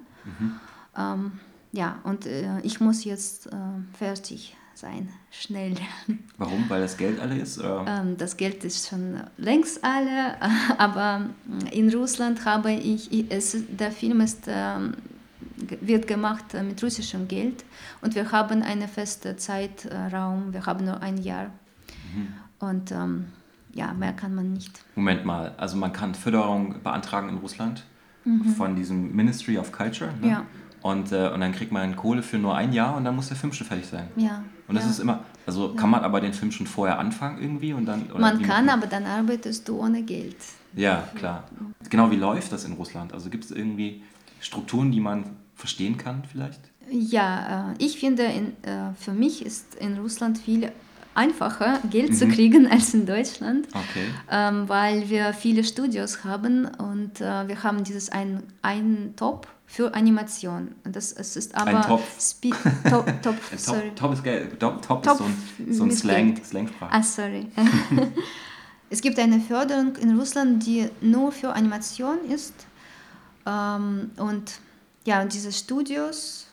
Ähm, 0.96 1.32
ja, 1.72 2.00
und 2.04 2.26
äh, 2.26 2.60
ich 2.62 2.80
muss 2.80 3.04
jetzt 3.04 3.46
äh, 3.46 3.50
fertig 3.96 4.56
sein, 4.82 5.08
schnell. 5.30 5.74
Warum? 6.38 6.68
Weil 6.68 6.82
das 6.82 6.96
Geld 6.96 7.20
alle 7.20 7.38
ist? 7.38 7.62
Ähm, 7.62 8.16
das 8.18 8.36
Geld 8.36 8.64
ist 8.64 8.88
schon 8.88 9.20
längst 9.38 9.82
alle, 9.82 10.36
aber 10.78 11.30
in 11.70 11.88
Russland 11.94 12.44
habe 12.44 12.72
ich, 12.72 13.30
es, 13.30 13.56
der 13.68 13.92
Film 13.92 14.20
ist, 14.20 14.44
ähm, 14.48 14.94
wird 15.80 16.06
gemacht 16.06 16.52
äh, 16.54 16.62
mit 16.62 16.82
russischem 16.82 17.28
Geld 17.28 17.64
und 18.00 18.14
wir 18.14 18.30
haben 18.32 18.62
einen 18.62 18.88
festen 18.88 19.38
Zeitraum, 19.38 20.52
wir 20.52 20.66
haben 20.66 20.84
nur 20.84 21.00
ein 21.00 21.16
Jahr 21.18 21.46
und 22.58 22.90
ähm, 22.90 23.26
ja, 23.72 23.94
mehr 23.94 24.12
kann 24.12 24.34
man 24.34 24.52
nicht. 24.52 24.84
Moment 24.96 25.24
mal, 25.24 25.54
also 25.56 25.76
man 25.76 25.92
kann 25.92 26.14
Förderung 26.14 26.82
beantragen 26.82 27.28
in 27.28 27.38
Russland 27.38 27.84
von 28.56 28.76
diesem 28.76 29.14
Ministry 29.16 29.58
of 29.58 29.72
Culture. 29.72 30.10
Ne? 30.20 30.26
Mhm. 30.26 30.30
Ja. 30.30 30.46
Und, 30.82 31.12
äh, 31.12 31.28
und 31.28 31.40
dann 31.40 31.52
kriegt 31.52 31.70
man 31.70 31.94
Kohle 31.94 32.22
für 32.22 32.38
nur 32.38 32.56
ein 32.56 32.72
Jahr 32.72 32.96
und 32.96 33.04
dann 33.04 33.14
muss 33.14 33.28
der 33.28 33.36
Film 33.36 33.52
schon 33.52 33.66
fertig 33.66 33.86
sein. 33.86 34.08
Ja, 34.16 34.42
Und 34.66 34.74
das 34.74 34.84
ja. 34.84 34.90
ist 34.90 34.98
immer, 34.98 35.20
also 35.46 35.74
kann 35.74 35.90
man 35.90 36.02
aber 36.02 36.20
den 36.20 36.32
Film 36.32 36.50
schon 36.50 36.66
vorher 36.66 36.98
anfangen 36.98 37.40
irgendwie 37.40 37.72
und 37.72 37.86
dann. 37.86 38.10
Man 38.18 38.42
kann, 38.42 38.68
aber 38.68 38.88
dann 38.88 39.06
arbeitest 39.06 39.68
du 39.68 39.78
ohne 39.78 40.02
Geld. 40.02 40.36
Ja, 40.74 41.08
klar. 41.14 41.44
Genau, 41.88 42.10
wie 42.10 42.16
läuft 42.16 42.50
das 42.52 42.64
in 42.64 42.72
Russland? 42.72 43.12
Also 43.12 43.30
gibt 43.30 43.44
es 43.44 43.50
irgendwie 43.50 44.02
Strukturen, 44.40 44.90
die 44.90 45.00
man 45.00 45.24
verstehen 45.54 45.96
kann 45.96 46.24
vielleicht? 46.30 46.60
Ja, 46.90 47.70
äh, 47.70 47.74
ich 47.78 47.98
finde, 47.98 48.24
in, 48.24 48.64
äh, 48.64 48.92
für 48.98 49.12
mich 49.12 49.46
ist 49.46 49.76
in 49.76 49.98
Russland 49.98 50.38
viel 50.38 50.72
einfacher, 51.14 51.80
Geld 51.90 52.16
zu 52.16 52.26
kriegen 52.28 52.66
als 52.70 52.94
in 52.94 53.06
Deutschland. 53.06 53.66
Okay. 53.68 54.06
ähm, 54.30 54.68
weil 54.68 55.08
wir 55.08 55.32
viele 55.34 55.64
Studios 55.64 56.24
haben 56.24 56.66
und 56.66 57.20
äh, 57.20 57.46
wir 57.48 57.62
haben 57.62 57.84
dieses 57.84 58.10
ein, 58.10 58.42
ein 58.62 59.14
Top 59.16 59.46
für 59.66 59.94
Animation. 59.94 60.74
Das, 60.84 61.12
es 61.12 61.36
ist 61.36 61.54
aber 61.54 61.78
Ein 61.78 61.82
Topf. 61.86 62.20
Spe- 62.20 62.50
Top, 62.90 63.06
Top, 63.22 63.36
sorry. 63.56 63.90
Top, 63.94 63.96
top 63.96 64.26
ist. 64.26 64.58
Top, 64.60 64.82
top, 64.82 65.02
Top 65.02 65.12
ist 65.12 65.18
so 65.18 65.24
ein, 65.24 65.72
so 65.72 65.84
ein 65.84 65.90
Slang. 65.92 66.44
Slangsprache. 66.44 66.92
Ah, 66.92 67.02
sorry. 67.02 67.46
es 68.90 69.00
gibt 69.00 69.18
eine 69.18 69.40
Förderung 69.40 69.96
in 69.96 70.18
Russland, 70.18 70.64
die 70.66 70.88
nur 71.00 71.32
für 71.32 71.52
Animation 71.54 72.18
ist. 72.28 72.52
Ähm, 73.46 74.10
und 74.16 74.52
ja, 75.06 75.22
und 75.22 75.32
diese 75.32 75.50
Studios, 75.52 76.46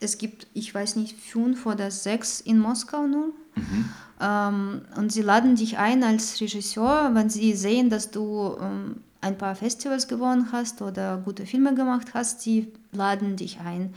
es 0.00 0.18
gibt, 0.18 0.46
ich 0.54 0.74
weiß 0.74 0.96
nicht, 0.96 1.18
fünf 1.18 1.66
oder 1.66 1.90
sechs 1.90 2.40
in 2.40 2.58
Moskau 2.58 3.06
nur. 3.06 3.32
Ähm, 4.20 4.82
und 4.96 5.12
sie 5.12 5.22
laden 5.22 5.56
dich 5.56 5.78
ein 5.78 6.02
als 6.04 6.40
Regisseur, 6.40 7.10
wenn 7.14 7.30
sie 7.30 7.54
sehen, 7.54 7.90
dass 7.90 8.10
du 8.10 8.56
ähm, 8.60 9.00
ein 9.20 9.36
paar 9.38 9.54
Festivals 9.54 10.08
gewonnen 10.08 10.52
hast 10.52 10.82
oder 10.82 11.18
gute 11.18 11.46
Filme 11.46 11.74
gemacht 11.74 12.08
hast, 12.14 12.40
sie 12.42 12.72
laden 12.92 13.36
dich 13.36 13.60
ein. 13.60 13.94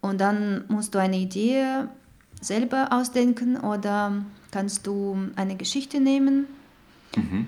Und 0.00 0.20
dann 0.20 0.64
musst 0.68 0.94
du 0.94 0.98
eine 0.98 1.16
Idee 1.18 1.64
selber 2.40 2.88
ausdenken 2.92 3.56
oder 3.58 4.12
kannst 4.50 4.86
du 4.86 5.16
eine 5.36 5.56
Geschichte 5.56 6.00
nehmen 6.00 6.46
Mhm. 7.16 7.46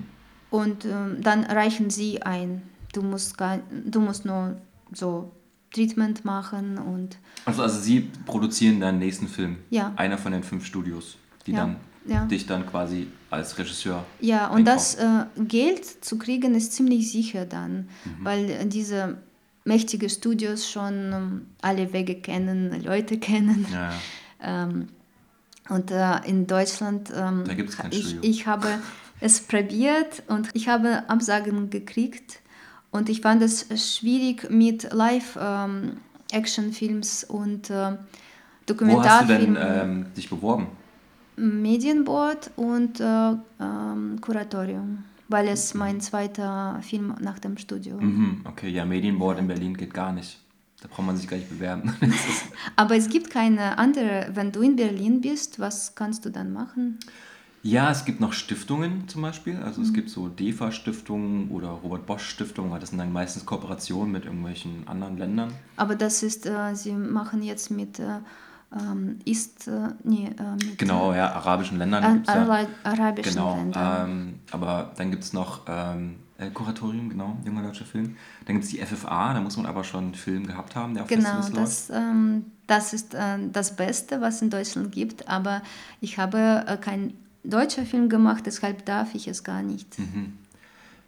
und 0.49 0.85
ähm, 0.85 1.17
dann 1.21 1.43
reichen 1.43 1.91
sie 1.91 2.23
ein. 2.23 2.63
Du 2.93 3.03
musst, 3.03 3.37
gar, 3.37 3.59
du 3.85 4.01
musst 4.01 4.25
nur 4.25 4.57
so 4.91 5.31
Treatment 5.73 6.25
machen 6.25 6.77
und 6.77 7.17
Also, 7.45 7.63
also 7.63 7.79
Sie 7.79 8.11
produzieren 8.25 8.79
deinen 8.79 8.99
nächsten 8.99 9.27
Film. 9.27 9.57
Ja. 9.69 9.93
Einer 9.95 10.17
von 10.17 10.31
den 10.31 10.43
fünf 10.43 10.65
Studios, 10.65 11.17
die 11.47 11.51
Ja, 11.51 11.59
dann 11.59 11.75
ja. 12.05 12.25
dich 12.25 12.45
dann 12.45 12.65
quasi 12.65 13.07
als 13.29 13.57
Regisseur. 13.57 14.05
Ja, 14.19 14.47
und 14.47 14.65
das 14.65 14.95
äh, 14.95 15.25
Geld 15.37 15.85
zu 15.85 16.17
kriegen 16.17 16.55
ist 16.55 16.73
ziemlich 16.73 17.11
sicher 17.11 17.45
dann, 17.45 17.89
weil 18.21 18.49
äh, 18.49 18.65
diese 18.65 19.17
mächtigen 19.63 20.09
Studios 20.09 20.69
schon 20.69 21.13
ähm, 21.13 21.45
alle 21.61 21.93
Wege 21.93 22.15
kennen, 22.15 22.83
Leute 22.83 23.17
kennen. 23.17 23.65
Ja, 23.71 23.89
ja. 23.89 23.93
Ähm, 24.43 24.87
und 25.69 25.91
äh, 25.91 26.17
in 26.25 26.47
Deutschland, 26.47 27.11
ähm, 27.15 27.43
ich, 27.91 28.05
Studio. 28.07 28.19
ich 28.23 28.47
habe 28.47 28.67
es 29.19 29.39
probiert 29.39 30.23
und 30.27 30.49
ich 30.53 30.67
habe 30.67 31.07
Absagen 31.09 31.69
gekriegt 31.69 32.40
und 32.91 33.09
ich 33.09 33.19
fand 33.21 33.41
es 33.41 33.65
schwierig 33.97 34.49
mit 34.49 34.91
Live-Action-Films 34.93 37.23
und 37.25 37.69
äh, 37.69 37.73
Wo 37.73 37.83
hast 37.83 37.87
du 37.87 37.95
denn 37.95 38.05
Dokumentarfilmen. 39.55 39.57
ähm, 39.59 40.05
dich 40.15 40.29
beworben? 40.29 40.67
Medienboard 41.37 42.51
und 42.55 42.99
äh, 42.99 43.31
ähm, 43.59 44.19
Kuratorium, 44.21 45.03
weil 45.29 45.47
es 45.47 45.73
mein 45.73 45.99
zweiter 46.01 46.79
Film 46.81 47.15
nach 47.19 47.39
dem 47.39 47.57
Studium. 47.57 47.99
Mhm, 47.99 48.41
okay, 48.45 48.69
ja, 48.69 48.85
Medienboard 48.85 49.39
in 49.39 49.47
Berlin 49.47 49.75
geht 49.75 49.93
gar 49.93 50.11
nicht. 50.13 50.37
Da 50.81 50.87
braucht 50.87 51.05
man 51.05 51.17
sich 51.17 51.27
gar 51.27 51.37
nicht 51.37 51.49
bewerben. 51.49 51.93
Aber 52.75 52.95
es 52.95 53.09
gibt 53.09 53.29
keine 53.29 53.77
andere, 53.77 54.29
wenn 54.33 54.51
du 54.51 54.61
in 54.61 54.75
Berlin 54.75 55.21
bist, 55.21 55.59
was 55.59 55.95
kannst 55.95 56.25
du 56.25 56.29
dann 56.29 56.51
machen? 56.53 56.99
Ja, 57.63 57.91
es 57.91 58.05
gibt 58.05 58.19
noch 58.19 58.33
Stiftungen 58.33 59.07
zum 59.07 59.21
Beispiel. 59.21 59.57
Also 59.57 59.81
es 59.83 59.93
gibt 59.93 60.09
so 60.09 60.27
DEFA-Stiftungen 60.29 61.49
oder 61.51 61.67
Robert 61.69 62.05
Bosch-Stiftungen. 62.07 62.79
Das 62.79 62.89
sind 62.89 62.97
dann 62.97 63.13
meistens 63.13 63.45
Kooperationen 63.45 64.11
mit 64.11 64.25
irgendwelchen 64.25 64.87
anderen 64.87 65.17
Ländern. 65.17 65.53
Aber 65.77 65.95
das 65.95 66.23
ist, 66.23 66.45
äh, 66.47 66.73
sie 66.75 66.93
machen 66.93 67.43
jetzt 67.43 67.69
mit 67.69 67.99
äh, 67.99 68.19
ähm, 68.75 69.19
ist, 69.25 69.67
äh, 69.67 69.89
nee, 70.03 70.27
äh, 70.39 70.53
mit, 70.53 70.77
Genau, 70.77 71.13
ja, 71.13 71.31
arabischen 71.33 71.77
Ländern 71.77 72.13
gibt's 72.13 72.33
ja. 72.33 72.41
Ara 72.43 72.67
arabischen 72.83 73.33
Genau, 73.33 73.55
Ländern. 73.57 74.09
ähm, 74.09 74.33
aber 74.51 74.91
dann 74.95 75.11
gibt 75.11 75.23
es 75.23 75.33
noch 75.33 75.61
ähm, 75.67 76.15
El 76.37 76.51
Kuratorium, 76.51 77.09
genau, 77.09 77.37
junger 77.45 77.63
deutscher 77.63 77.85
Film. 77.85 78.15
Dann 78.45 78.55
gibt 78.55 78.65
es 78.65 78.71
die 78.71 78.77
FFA, 78.83 79.33
da 79.33 79.41
muss 79.41 79.57
man 79.57 79.65
aber 79.65 79.83
schon 79.83 80.05
einen 80.05 80.15
Film 80.15 80.47
gehabt 80.47 80.75
haben, 80.75 80.93
der 80.93 81.03
auf 81.03 81.09
Genau, 81.09 81.35
Festivals 81.41 81.49
läuft. 81.51 81.67
das, 81.67 81.89
ähm, 81.91 82.45
das 82.65 82.93
ist 82.93 83.13
äh, 83.13 83.37
das 83.51 83.75
Beste, 83.75 84.21
was 84.21 84.41
in 84.41 84.49
Deutschland 84.49 84.91
gibt. 84.91 85.27
Aber 85.27 85.61
ich 85.99 86.17
habe 86.17 86.63
äh, 86.65 86.77
keinen 87.43 87.51
deutschen 87.51 87.85
Film 87.85 88.09
gemacht, 88.09 88.43
deshalb 88.45 88.85
darf 88.85 89.15
ich 89.15 89.27
es 89.27 89.43
gar 89.43 89.61
nicht. 89.63 89.97
Mhm. 89.99 90.33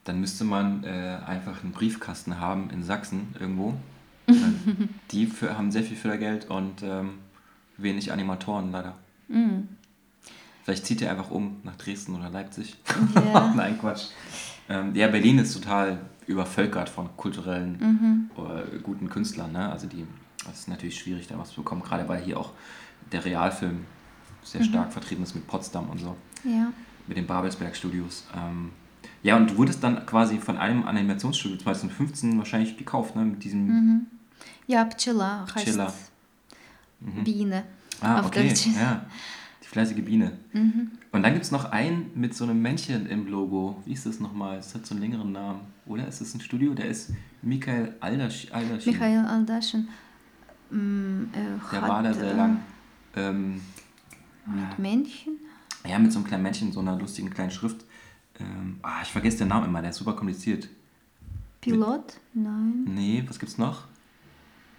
Dann 0.03 0.19
müsste 0.19 0.43
man 0.43 0.83
äh, 0.83 1.17
einfach 1.25 1.63
einen 1.63 1.71
Briefkasten 1.71 2.39
haben 2.39 2.69
in 2.71 2.83
Sachsen 2.83 3.35
irgendwo. 3.39 3.75
Die 5.11 5.25
für, 5.27 5.57
haben 5.57 5.71
sehr 5.71 5.83
viel 5.83 5.97
Fördergeld 5.97 6.49
und 6.49 6.81
ähm, 6.83 7.19
wenig 7.77 8.11
Animatoren 8.11 8.71
leider. 8.71 8.95
Mhm. 9.27 9.69
Vielleicht 10.63 10.85
zieht 10.85 11.01
ihr 11.01 11.11
einfach 11.11 11.29
um 11.29 11.57
nach 11.63 11.75
Dresden 11.75 12.15
oder 12.15 12.29
Leipzig. 12.29 12.77
Ja. 13.15 13.53
Nein, 13.55 13.77
Quatsch. 13.79 14.07
Ähm, 14.69 14.95
ja, 14.95 15.07
Berlin 15.09 15.39
ist 15.39 15.53
total 15.53 15.99
übervölkert 16.25 16.87
von 16.87 17.09
kulturellen, 17.17 17.77
Mhm. 17.79 18.31
äh, 18.37 18.79
guten 18.79 19.09
Künstlern. 19.09 19.51
Ne? 19.51 19.69
Also 19.69 19.87
die, 19.87 20.05
das 20.45 20.59
ist 20.59 20.67
natürlich 20.69 20.97
schwierig, 20.97 21.27
da 21.27 21.37
was 21.37 21.49
zu 21.49 21.61
bekommen, 21.63 21.81
gerade 21.83 22.07
weil 22.07 22.21
hier 22.23 22.39
auch 22.39 22.51
der 23.11 23.25
Realfilm 23.25 23.85
sehr 24.43 24.61
mhm. 24.61 24.65
stark 24.65 24.93
vertreten 24.93 25.23
ist 25.23 25.35
mit 25.35 25.47
Potsdam 25.47 25.89
und 25.89 25.99
so. 25.99 26.15
Ja. 26.43 26.71
Mit 27.07 27.17
den 27.17 27.27
Babelsberg 27.27 27.75
Studios. 27.75 28.25
Ähm, 28.35 28.71
ja, 29.21 29.37
und 29.37 29.51
du 29.51 29.57
wurdest 29.57 29.83
dann 29.83 30.05
quasi 30.05 30.37
von 30.37 30.57
einem 30.57 30.85
Animationsstudio 30.85 31.57
2015 31.57 32.37
wahrscheinlich 32.37 32.77
gekauft, 32.77 33.15
ne? 33.15 33.23
Mit 33.23 33.43
diesem. 33.43 33.67
Mhm. 33.67 34.07
Ja, 34.67 34.85
Pchela 34.85 35.45
heißt 35.53 35.65
Pchela. 35.65 35.93
Mhm. 36.99 37.23
Biene. 37.23 37.63
Ah, 38.01 38.19
auf 38.19 38.27
okay. 38.27 38.49
Deutsch. 38.49 38.67
Ja. 38.67 39.05
Die 39.63 39.67
fleißige 39.67 40.03
Biene. 40.03 40.33
Mhm. 40.51 40.91
Und 41.11 41.23
dann 41.23 41.33
gibt 41.33 41.45
es 41.45 41.51
noch 41.51 41.71
einen 41.71 42.11
mit 42.15 42.35
so 42.35 42.43
einem 42.43 42.61
Männchen 42.61 43.05
im 43.07 43.27
Logo. 43.27 43.81
Wie 43.85 43.93
ist 43.93 44.05
das 44.05 44.19
nochmal? 44.19 44.57
Es 44.57 44.73
hat 44.75 44.85
so 44.85 44.93
einen 44.93 45.01
längeren 45.01 45.31
Namen. 45.31 45.61
Oder 45.85 46.07
ist 46.07 46.21
das 46.21 46.33
ein 46.33 46.41
Studio? 46.41 46.73
Der 46.73 46.87
ist 46.87 47.11
Michael 47.41 47.95
Aldasch 47.99 48.47
Michael 48.85 49.25
Aldaschen. 49.25 49.87
Ähm, 50.71 51.21
mm, 51.21 51.29
äh, 51.33 51.71
der 51.71 51.81
war 51.81 52.03
da 52.03 52.13
sehr 52.13 52.31
äh, 52.31 52.35
lang. 52.35 52.59
Ähm, 53.15 53.61
mit 54.45 54.79
Männchen? 54.79 55.37
ja, 55.87 55.99
mit 55.99 56.11
so 56.11 56.19
einem 56.19 56.27
kleinen 56.27 56.43
Männchen, 56.43 56.71
so 56.71 56.79
einer 56.79 56.97
lustigen 56.97 57.29
kleinen 57.29 57.51
Schrift. 57.51 57.85
Ähm, 58.39 58.79
ah, 58.81 59.01
ich 59.03 59.09
vergesse 59.09 59.39
den 59.39 59.49
Namen 59.49 59.65
immer, 59.67 59.81
der 59.81 59.91
ist 59.91 59.97
super 59.97 60.13
kompliziert. 60.13 60.67
Pilot? 61.61 62.19
Nein. 62.33 62.83
Nee, 62.85 63.23
was 63.27 63.39
gibt's 63.39 63.57
noch? 63.57 63.85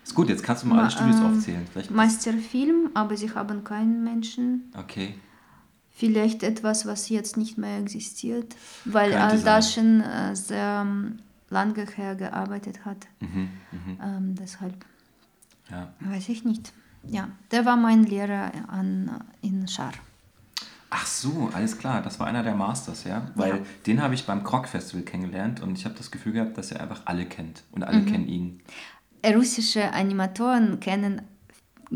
Ist 0.03 0.15
gut, 0.15 0.29
jetzt 0.29 0.43
kannst 0.43 0.63
du 0.65 0.67
mal 0.69 0.77
alle 0.77 0.85
Ma- 0.85 0.91
Studios 0.91 1.17
ähm, 1.21 1.27
aufzählen. 1.27 1.67
Vielleicht. 1.73 1.91
Masterfilm, 1.91 2.91
aber 2.95 3.17
sie 3.17 3.31
haben 3.31 3.65
keinen 3.65 4.05
Menschen. 4.05 4.71
Okay. 4.77 5.15
Vielleicht 5.97 6.43
etwas, 6.43 6.85
was 6.87 7.09
jetzt 7.09 7.37
nicht 7.37 7.57
mehr 7.57 7.79
existiert, 7.79 8.55
weil 8.85 9.11
Könnte 9.13 9.25
Aldaschin 9.25 10.01
äh, 10.01 10.35
sehr 10.35 10.83
ähm, 10.85 11.21
lange 11.51 11.87
her 11.87 12.17
gearbeitet 12.17 12.85
hat. 12.85 13.07
Mhm, 13.21 13.49
mhm. 13.73 13.99
Ähm, 14.03 14.35
deshalb 14.35 14.85
Ja. 15.71 15.95
weiß 16.01 16.29
ich 16.29 16.45
nicht. 16.45 16.73
Ja, 17.09 17.29
der 17.51 17.65
war 17.65 17.77
mein 17.77 18.05
Lehrer 18.05 18.51
an, 18.69 19.11
in 19.43 19.69
Schar. 19.69 19.93
Ach 20.91 21.07
so, 21.07 21.51
alles 21.53 21.77
klar. 21.79 22.03
Das 22.03 22.21
war 22.21 22.27
einer 22.27 22.43
der 22.43 22.55
Masters, 22.55 23.05
ja? 23.05 23.23
Weil 23.35 23.51
Ja. 23.51 23.59
den 23.87 24.01
habe 24.03 24.15
ich 24.15 24.27
beim 24.27 24.45
Krog 24.45 24.69
Festival 24.69 25.03
kennengelernt 25.05 25.61
und 25.61 25.77
ich 25.77 25.85
habe 25.85 25.95
das 25.97 26.11
Gefühl 26.11 26.33
gehabt, 26.33 26.57
dass 26.57 26.71
er 26.73 26.81
einfach 26.81 27.03
alle 27.05 27.25
kennt. 27.27 27.65
Und 27.73 27.83
alle 27.83 28.01
Mhm. 28.01 28.07
kennen 28.07 28.29
ihn. 28.29 28.61
Russische 29.27 29.93
Animatoren 29.93 30.81
kennen 30.81 31.23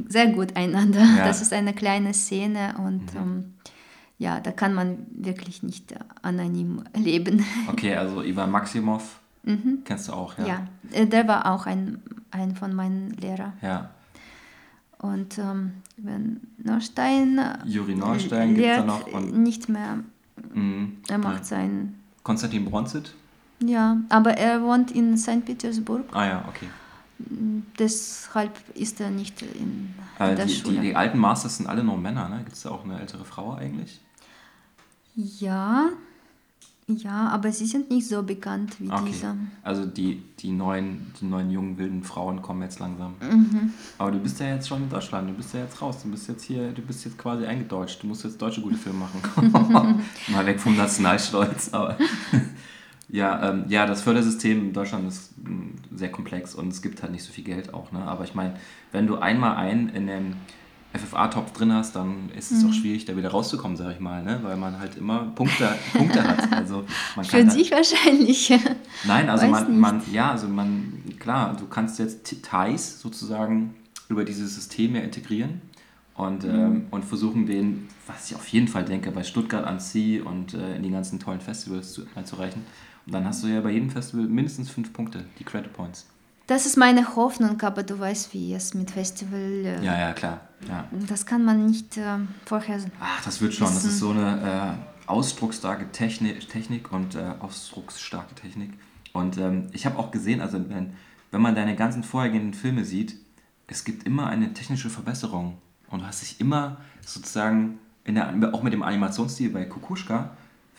sehr 0.08 0.28
gut 0.28 0.56
einander. 0.56 1.04
Ja. 1.16 1.24
Das 1.26 1.42
ist 1.42 1.52
eine 1.52 1.74
kleine 1.74 2.12
Szene 2.14 2.74
und 2.78 3.14
ähm, 3.14 3.54
ja, 4.18 4.40
da 4.40 4.50
kann 4.50 4.74
man 4.74 5.06
wirklich 5.10 5.62
nicht 5.62 5.92
äh, 5.92 5.98
anonym 6.22 6.82
leben. 6.94 7.44
Okay, 7.68 7.94
also 7.96 8.22
Ivan 8.22 8.50
Maximov 8.50 9.20
Mhm. 9.44 9.78
kennst 9.84 10.08
du 10.08 10.12
auch, 10.12 10.36
ja? 10.38 10.46
Ja, 10.46 10.66
äh, 10.92 11.06
der 11.06 11.26
war 11.28 11.52
auch 11.52 11.66
ein, 11.66 12.02
ein 12.32 12.54
von 12.56 12.74
meinen 12.74 13.10
Lehrern. 13.12 13.52
Ja. 13.62 13.90
Und 14.98 15.38
ähm, 15.38 15.74
wenn 15.96 16.40
Norstein 16.58 17.38
äh, 17.38 17.58
Juri 17.64 17.94
Norstein 17.94 18.54
gibt's 18.54 18.62
da 18.68 18.74
lehrt 18.76 18.86
noch 18.86 19.06
und- 19.12 19.38
nicht 19.38 19.68
mehr, 19.68 19.98
Mhm. 20.52 20.98
er 21.08 21.18
macht 21.18 21.38
ja. 21.38 21.44
sein, 21.44 21.94
Konstantin 22.22 22.64
Bronzit? 22.64 23.14
ja, 23.60 23.96
aber 24.08 24.32
er 24.36 24.62
wohnt 24.62 24.90
in 24.92 25.16
St. 25.16 25.44
Petersburg, 25.44 26.04
Ah 26.12 26.26
ja, 26.26 26.44
okay. 26.48 26.68
deshalb 27.78 28.52
ist 28.74 29.00
er 29.00 29.10
nicht 29.10 29.42
in 29.42 29.94
Äh, 30.18 30.34
der 30.34 30.46
die, 30.46 30.52
Schule. 30.54 30.74
die, 30.76 30.80
die 30.88 30.96
alten 30.96 31.18
Masters 31.18 31.56
sind 31.58 31.66
alle 31.68 31.82
nur 31.84 31.96
Männer, 31.96 32.28
ne? 32.28 32.38
Gibt 32.38 32.52
es 32.52 32.62
da 32.62 32.70
auch 32.70 32.84
eine 32.84 33.00
ältere 33.00 33.24
Frau 33.24 33.54
eigentlich? 33.54 34.00
Ja, 35.14 35.88
ja, 36.88 37.28
aber 37.28 37.52
sie 37.52 37.66
sind 37.66 37.90
nicht 37.90 38.08
so 38.08 38.22
bekannt 38.22 38.76
wie 38.80 38.90
Okay. 38.90 39.04
dieser. 39.06 39.36
Also 39.62 39.84
die, 39.84 40.22
die, 40.38 40.50
neuen, 40.50 41.12
die 41.20 41.26
neuen 41.26 41.50
jungen 41.50 41.76
wilden 41.76 42.02
Frauen 42.02 42.40
kommen 42.40 42.62
jetzt 42.62 42.78
langsam. 42.80 43.14
Mhm. 43.20 43.72
Aber 43.98 44.10
du 44.10 44.18
bist 44.18 44.40
ja 44.40 44.54
jetzt 44.54 44.68
schon 44.68 44.84
in 44.84 44.88
Deutschland, 44.88 45.28
du 45.28 45.34
bist 45.34 45.52
ja 45.52 45.60
jetzt 45.60 45.80
raus, 45.82 46.02
du 46.02 46.10
bist 46.10 46.28
jetzt 46.28 46.44
hier, 46.44 46.72
du 46.72 46.80
bist 46.80 47.04
jetzt 47.04 47.18
quasi 47.18 47.44
eingedeutscht, 47.44 48.02
du 48.02 48.06
musst 48.06 48.24
jetzt 48.24 48.40
deutsche 48.40 48.62
gute 48.62 48.76
Filme 48.76 49.00
machen. 49.00 50.02
Mal 50.28 50.46
weg 50.46 50.58
vom 50.58 50.76
Nationalstolz, 50.76 51.74
aber 51.74 51.98
ja, 53.10 53.50
ähm, 53.50 53.64
ja, 53.68 53.84
das 53.86 54.00
Fördersystem 54.02 54.68
in 54.68 54.72
Deutschland 54.72 55.06
ist 55.08 55.36
mm, 55.38 55.96
sehr 55.96 56.10
komplex 56.10 56.54
und 56.54 56.68
es 56.68 56.80
gibt 56.80 57.02
halt 57.02 57.12
nicht 57.12 57.24
so 57.24 57.32
viel 57.32 57.44
Geld 57.44 57.74
auch, 57.74 57.92
ne? 57.92 58.00
Aber 58.00 58.24
ich 58.24 58.34
meine, 58.34 58.54
wenn 58.92 59.06
du 59.06 59.16
einmal 59.18 59.56
einen 59.56 59.90
in 59.90 60.06
dem 60.06 60.32
FFA-Topf 60.98 61.52
drin 61.52 61.72
hast, 61.72 61.96
dann 61.96 62.30
ist 62.36 62.50
es 62.52 62.64
auch 62.64 62.72
schwierig, 62.72 63.04
da 63.04 63.16
wieder 63.16 63.30
rauszukommen, 63.30 63.76
sag 63.76 63.92
ich 63.94 64.00
mal, 64.00 64.22
ne? 64.22 64.40
Weil 64.42 64.56
man 64.56 64.78
halt 64.78 64.96
immer 64.96 65.20
Punkte, 65.34 65.68
Punkte 65.92 66.22
hat. 66.26 66.52
Also 66.52 66.84
man 67.16 67.24
Für 67.24 67.38
kann 67.38 67.46
da- 67.46 67.52
sich 67.52 67.70
wahrscheinlich. 67.70 68.52
Nein, 69.04 69.28
also 69.30 69.46
man, 69.46 69.68
nicht. 69.68 69.78
man, 69.80 70.02
ja, 70.12 70.30
also 70.32 70.48
man, 70.48 70.92
klar, 71.18 71.56
du 71.58 71.66
kannst 71.66 71.98
jetzt 71.98 72.42
Thais 72.42 73.00
sozusagen 73.00 73.74
über 74.08 74.24
dieses 74.24 74.54
System 74.54 74.94
ja 74.94 75.02
integrieren 75.02 75.60
und, 76.14 76.44
Mhm. 76.44 76.50
ähm, 76.50 76.86
und 76.90 77.04
versuchen 77.04 77.46
den, 77.46 77.88
was 78.06 78.30
ich 78.30 78.36
auf 78.36 78.48
jeden 78.48 78.68
Fall 78.68 78.84
denke, 78.84 79.10
bei 79.10 79.22
Stuttgart 79.22 79.64
an 79.66 79.80
Sea 79.80 80.22
und 80.24 80.54
äh, 80.54 80.76
in 80.76 80.82
die 80.82 80.90
ganzen 80.90 81.18
tollen 81.20 81.40
Festivals 81.40 81.92
zu, 81.92 82.02
einzureichen. 82.14 82.62
Und 83.06 83.12
dann 83.14 83.24
hast 83.24 83.42
du 83.42 83.46
ja 83.48 83.60
bei 83.60 83.70
jedem 83.70 83.90
Festival 83.90 84.26
mindestens 84.26 84.68
fünf 84.70 84.92
Punkte, 84.92 85.24
die 85.38 85.44
Credit 85.44 85.72
Points. 85.72 86.06
Das 86.48 86.64
ist 86.64 86.78
meine 86.78 87.14
Hoffnung, 87.14 87.60
aber 87.60 87.82
du 87.82 87.98
weißt, 87.98 88.32
wie 88.32 88.54
es 88.54 88.72
mit 88.72 88.90
Festival. 88.90 89.38
Äh, 89.38 89.84
Ja, 89.84 89.98
ja, 89.98 90.12
klar. 90.14 90.40
Ja. 90.66 90.88
Das 91.06 91.26
kann 91.26 91.44
man 91.44 91.66
nicht 91.66 91.98
äh, 91.98 92.18
vorher. 92.46 92.80
Ach, 92.98 93.22
das 93.22 93.42
wird 93.42 93.52
schon. 93.52 93.66
Das 93.66 93.84
ist 93.84 93.98
so 93.98 94.10
eine 94.10 94.78
äh, 95.06 95.08
ausdrucksstarke 95.10 95.92
Technik, 95.92 96.48
Technik 96.48 96.90
und 96.90 97.14
äh, 97.14 97.34
ausdrucksstarke 97.38 98.34
Technik. 98.34 98.72
Und 99.12 99.36
ähm, 99.36 99.66
ich 99.72 99.84
habe 99.84 99.98
auch 99.98 100.10
gesehen, 100.10 100.40
also 100.40 100.58
wenn, 100.70 100.94
wenn 101.30 101.42
man 101.42 101.54
deine 101.54 101.76
ganzen 101.76 102.02
vorhergehenden 102.02 102.54
Filme 102.54 102.82
sieht, 102.84 103.16
es 103.66 103.84
gibt 103.84 104.04
immer 104.04 104.26
eine 104.28 104.54
technische 104.54 104.88
Verbesserung. 104.88 105.58
Und 105.88 106.00
du 106.00 106.06
hast 106.06 106.22
dich 106.22 106.40
immer 106.40 106.78
sozusagen, 107.04 107.78
in 108.04 108.14
der, 108.14 108.32
auch 108.54 108.62
mit 108.62 108.72
dem 108.72 108.82
Animationsstil 108.82 109.50
bei 109.50 109.66
Kukushka, 109.66 110.30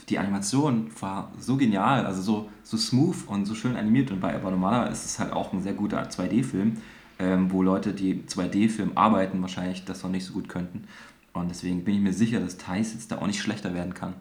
die 0.08 0.18
Animation 0.18 0.90
war 1.00 1.32
so 1.40 1.58
genial, 1.58 2.06
also 2.06 2.22
so, 2.22 2.50
so 2.64 2.78
smooth 2.78 3.28
und 3.28 3.46
so 3.46 3.56
schön 3.56 3.76
animiert. 3.76 4.12
Und 4.12 4.20
bei 4.20 4.34
aber 4.34 4.52
normalerweise 4.52 4.94
ist 4.94 5.06
es 5.06 5.20
halt 5.20 5.34
auch 5.34 5.54
ein 5.54 5.62
sehr 5.62 5.74
guter 5.74 6.02
2D-Film, 6.02 6.78
ähm, 7.20 7.52
wo 7.52 7.62
Leute, 7.62 7.94
die 7.94 8.24
2D-Film 8.24 8.92
arbeiten, 8.96 9.42
wahrscheinlich 9.42 9.86
das 9.86 10.04
noch 10.04 10.10
nicht 10.10 10.26
so 10.26 10.34
gut 10.34 10.50
könnten. 10.50 10.86
Und 11.34 11.50
deswegen 11.50 11.84
bin 11.84 11.96
ich 11.96 12.02
mir 12.02 12.14
sicher, 12.14 12.40
dass 12.40 12.58
Thais 12.58 12.94
jetzt 12.94 13.12
da 13.12 13.18
auch 13.18 13.28
nicht 13.28 13.42
schlechter 13.42 13.74
werden 13.74 13.94
kann. 13.94 14.14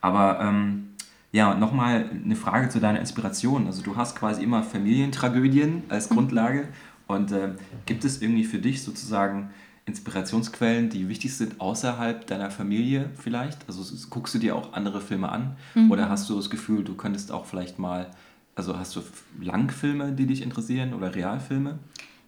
Aber 0.00 0.40
ähm, 0.40 0.90
ja, 1.32 1.54
nochmal 1.54 2.10
eine 2.24 2.36
Frage 2.36 2.68
zu 2.68 2.80
deiner 2.80 3.00
Inspiration. 3.00 3.66
Also 3.66 3.82
du 3.82 3.96
hast 3.96 4.16
quasi 4.16 4.42
immer 4.42 4.62
Familientragödien 4.62 5.82
als 5.88 6.08
Grundlage. 6.08 6.68
Und 7.08 7.30
ähm, 7.32 7.56
gibt 7.84 8.04
es 8.04 8.20
irgendwie 8.20 8.44
für 8.44 8.58
dich 8.58 8.82
sozusagen 8.82 9.50
Inspirationsquellen, 9.86 10.90
die 10.90 11.08
wichtig 11.08 11.36
sind 11.36 11.60
außerhalb 11.60 12.26
deiner 12.26 12.50
Familie 12.50 13.10
vielleicht? 13.16 13.58
Also 13.68 13.82
guckst 14.10 14.34
du 14.34 14.38
dir 14.38 14.56
auch 14.56 14.72
andere 14.72 15.00
Filme 15.00 15.30
an? 15.30 15.56
Oder 15.90 16.08
hast 16.08 16.28
du 16.28 16.36
das 16.36 16.50
Gefühl, 16.50 16.82
du 16.84 16.94
könntest 16.94 17.30
auch 17.30 17.46
vielleicht 17.46 17.78
mal, 17.78 18.10
also 18.56 18.76
hast 18.78 18.96
du 18.96 19.02
Langfilme, 19.40 20.12
die 20.12 20.26
dich 20.26 20.42
interessieren 20.42 20.92
oder 20.92 21.14
Realfilme? 21.14 21.78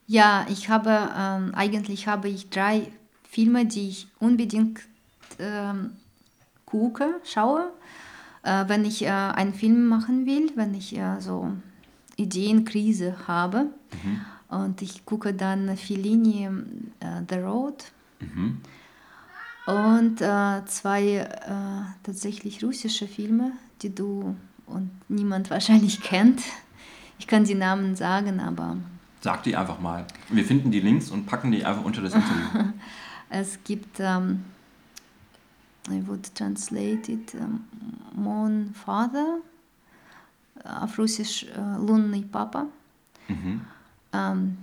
Ja, 0.06 0.46
ich 0.48 0.70
habe, 0.70 1.10
ähm, 1.18 1.52
eigentlich 1.54 2.06
habe 2.06 2.28
ich 2.28 2.48
drei 2.48 2.92
Filme, 3.28 3.66
die 3.66 3.88
ich 3.88 4.06
unbedingt 4.20 4.80
ähm, 5.38 5.90
gucke, 6.64 7.20
schaue, 7.24 7.70
äh, 8.44 8.64
wenn 8.68 8.84
ich 8.84 9.04
äh, 9.04 9.08
einen 9.08 9.52
Film 9.52 9.86
machen 9.86 10.26
will, 10.26 10.52
wenn 10.54 10.74
ich 10.74 10.96
äh, 10.96 11.20
so 11.20 11.52
Ideenkrise 12.16 13.26
habe. 13.26 13.66
Mhm. 14.02 14.20
Und 14.49 14.81
ich 14.81 15.05
gucke 15.05 15.33
dann 15.33 15.75
Fellini 15.77 16.49
äh, 16.99 17.21
The 17.29 17.35
Road. 17.39 17.83
Mhm. 18.19 18.61
Und 19.65 20.21
äh, 20.21 20.65
zwei 20.65 21.15
äh, 21.17 22.03
tatsächlich 22.03 22.63
russische 22.63 23.07
Filme, 23.07 23.53
die 23.81 23.93
du 23.93 24.35
und 24.65 24.91
niemand 25.07 25.49
wahrscheinlich 25.49 26.01
kennt. 26.01 26.41
Ich 27.19 27.27
kann 27.27 27.45
die 27.45 27.55
Namen 27.55 27.95
sagen, 27.95 28.39
aber. 28.39 28.77
Sag 29.21 29.43
die 29.43 29.55
einfach 29.55 29.79
mal. 29.79 30.05
Wir 30.29 30.43
finden 30.43 30.71
die 30.71 30.81
Links 30.81 31.09
und 31.09 31.25
packen 31.25 31.51
die 31.51 31.63
einfach 31.63 31.85
unter 31.85 32.01
das 32.01 32.13
Interview. 32.13 32.73
es 33.29 33.57
gibt, 33.63 33.99
ähm, 33.99 34.43
I 35.89 36.05
would 36.05 36.35
translate 36.35 37.11
it, 37.11 37.33
ähm, 37.35 37.61
Mon 38.13 38.73
Father, 38.73 39.39
auf 40.63 40.97
Russisch 40.97 41.45
äh, 41.45 41.77
Лунный 41.77 42.23
Papa. 42.23 42.67
Mhm. 43.27 43.61
Ähm, 44.12 44.58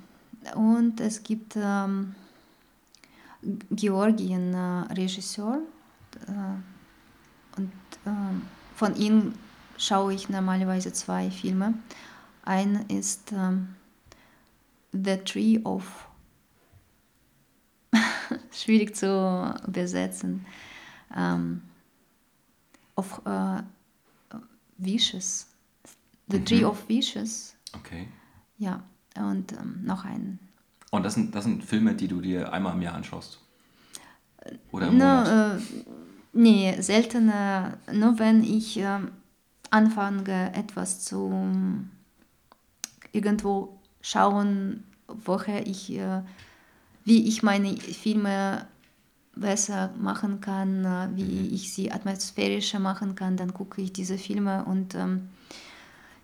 und 0.56 1.00
es 1.00 1.24
gibt 1.24 1.56
ähm, 1.56 2.16
Georgien 3.72 4.54
äh, 4.54 4.94
Regisseur 4.94 5.60
äh, 6.28 7.58
und 7.58 7.72
äh, 8.06 8.10
von 8.76 8.96
ihm 8.96 9.34
schaue 9.78 10.14
ich 10.14 10.30
normalerweise 10.30 10.94
zwei 10.94 11.30
Filme. 11.32 11.74
Ein 12.44 12.86
ist 12.90 13.32
ähm, 13.32 13.76
The 14.92 15.18
Tree 15.18 15.60
of 15.64 16.08
schwierig 18.52 18.96
zu 18.96 19.54
übersetzen. 19.68 20.46
Ähm, 21.16 21.62
of 22.96 23.22
äh, 23.26 23.62
Wishes. 24.78 25.48
The 26.28 26.40
mhm. 26.40 26.46
Tree 26.46 26.66
of 26.66 26.88
Wishes. 26.90 27.56
Okay. 27.74 28.08
Ja, 28.58 28.84
und 29.18 29.54
ähm, 29.54 29.82
noch 29.84 30.06
ein. 30.06 30.40
Und 30.92 31.04
das 31.04 31.16
sind, 31.16 31.36
das 31.36 31.44
sind 31.44 31.64
Filme, 31.64 31.94
die 31.94 32.08
du 32.08 32.22
dir 32.22 32.54
einmal 32.54 32.74
im 32.74 32.82
Jahr 32.82 32.96
anschaust? 32.96 33.40
Oder 34.72 34.88
im 34.88 34.98
no, 34.98 35.06
Monat? 35.06 35.60
Äh, 35.60 35.62
nee, 36.34 36.82
seltener. 36.82 37.78
Nur 37.92 38.20
wenn 38.20 38.44
ich 38.44 38.78
äh, 38.78 39.00
anfange, 39.70 40.54
etwas 40.54 41.04
zu 41.04 41.50
irgendwo 43.12 43.80
schauen, 44.02 44.84
woher 45.08 45.66
ich, 45.66 45.92
äh, 45.92 46.22
wie 47.04 47.28
ich 47.28 47.44
meine 47.44 47.76
Filme 47.78 48.68
besser 49.36 49.92
machen 50.00 50.42
kann, 50.42 50.86
äh, 50.86 51.10
wie 51.16 51.24
mhm. 51.24 51.54
ich 51.54 51.74
sie 51.74 51.92
atmosphärischer 51.92 52.80
machen 52.80 53.16
kann, 53.16 53.38
dann 53.38 53.54
gucke 53.54 53.82
ich 53.82 53.94
diese 53.94 54.18
Filme 54.18 54.66
und 54.66 54.96
ähm, 54.96 55.30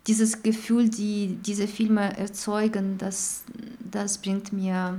dieses 0.06 0.42
Gefühl, 0.42 0.88
die 0.88 1.38
diese 1.44 1.68
Filme 1.68 2.16
erzeugen, 2.16 2.98
das, 2.98 3.44
das 3.78 4.18
bringt 4.18 4.52
mir 4.52 4.98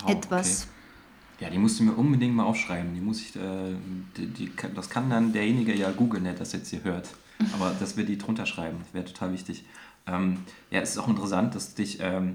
wow, 0.00 0.10
etwas. 0.10 0.62
Okay. 0.62 1.44
Ja, 1.44 1.50
die 1.50 1.58
musst 1.58 1.78
du 1.78 1.84
mir 1.84 1.92
unbedingt 1.92 2.34
mal 2.34 2.44
aufschreiben. 2.44 2.94
Die 2.94 3.00
muss 3.00 3.20
ich, 3.20 3.36
äh, 3.36 3.74
die, 4.16 4.26
die, 4.26 4.52
das 4.74 4.90
kann 4.90 5.08
dann 5.08 5.32
derjenige 5.32 5.74
ja 5.74 5.90
googeln, 5.90 6.24
der 6.24 6.34
das 6.34 6.52
jetzt 6.52 6.70
hier 6.70 6.82
hört. 6.82 7.08
Aber 7.52 7.72
dass 7.78 7.96
wir 7.96 8.04
die 8.04 8.18
drunter 8.18 8.46
schreiben, 8.46 8.78
das 8.80 8.94
wäre 8.94 9.04
total 9.04 9.32
wichtig. 9.32 9.64
Ähm, 10.06 10.38
ja, 10.70 10.80
es 10.80 10.90
ist 10.90 10.98
auch 10.98 11.08
interessant, 11.08 11.54
dass 11.54 11.74
dich 11.74 11.98
ähm, 12.00 12.34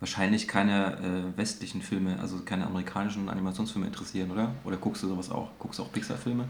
wahrscheinlich 0.00 0.48
keine 0.48 0.96
äh, 1.34 1.36
westlichen 1.36 1.82
Filme, 1.82 2.18
also 2.20 2.38
keine 2.44 2.66
amerikanischen 2.66 3.28
Animationsfilme 3.28 3.86
interessieren, 3.86 4.30
oder? 4.30 4.54
Oder 4.64 4.76
guckst 4.76 5.02
du 5.02 5.08
sowas 5.08 5.30
auch? 5.30 5.50
Guckst 5.58 5.78
du 5.78 5.82
auch 5.82 5.92
Pixar-Filme? 5.92 6.48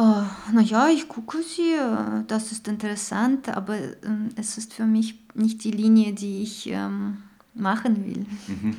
Oh, 0.00 0.22
naja, 0.52 0.88
ich 0.90 1.08
gucke 1.08 1.42
sie, 1.42 1.74
das 2.28 2.52
ist 2.52 2.68
interessant, 2.68 3.48
aber 3.48 3.76
ähm, 4.04 4.28
es 4.36 4.56
ist 4.56 4.72
für 4.72 4.86
mich 4.86 5.18
nicht 5.34 5.64
die 5.64 5.72
Linie, 5.72 6.12
die 6.12 6.42
ich 6.42 6.68
ähm, 6.70 7.24
machen 7.52 8.06
will. 8.06 8.26
Mhm. 8.46 8.76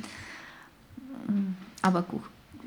Aber 1.82 2.00
gut, 2.00 2.22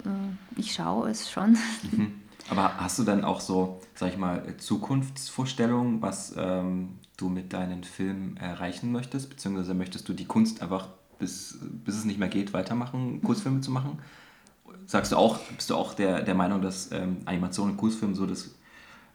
äh, 0.06 0.60
ich 0.60 0.72
schaue 0.72 1.10
es 1.10 1.32
schon. 1.32 1.58
Mhm. 1.92 2.14
Aber 2.50 2.78
hast 2.78 3.00
du 3.00 3.04
dann 3.04 3.24
auch 3.24 3.42
so, 3.42 3.82
sag 3.96 4.12
ich 4.12 4.18
mal, 4.20 4.56
Zukunftsvorstellungen, 4.58 6.04
was 6.04 6.36
ähm, 6.38 7.00
du 7.18 7.30
mit 7.30 7.54
deinen 7.54 7.84
Filmen 7.84 8.38
erreichen 8.38 8.92
möchtest? 8.92 9.32
Beziehungsweise 9.32 9.74
möchtest 9.74 10.08
du 10.08 10.14
die 10.14 10.26
Kunst 10.26 10.62
einfach, 10.62 10.90
bis, 11.18 11.58
bis 11.84 11.96
es 11.96 12.06
nicht 12.06 12.20
mehr 12.20 12.30
geht, 12.30 12.54
weitermachen, 12.54 13.24
Kurzfilme 13.24 13.62
zu 13.62 13.72
machen? 13.72 13.98
Sagst 14.86 15.12
du 15.12 15.18
auch, 15.18 15.40
bist 15.56 15.70
du 15.70 15.76
auch 15.76 15.94
der, 15.94 16.22
der 16.22 16.36
Meinung, 16.36 16.62
dass 16.62 16.92
ähm, 16.92 17.18
Animation 17.26 17.72
und 17.72 17.78
Kurzfilm 17.78 18.16
so 18.16 18.26
das 18.26 18.52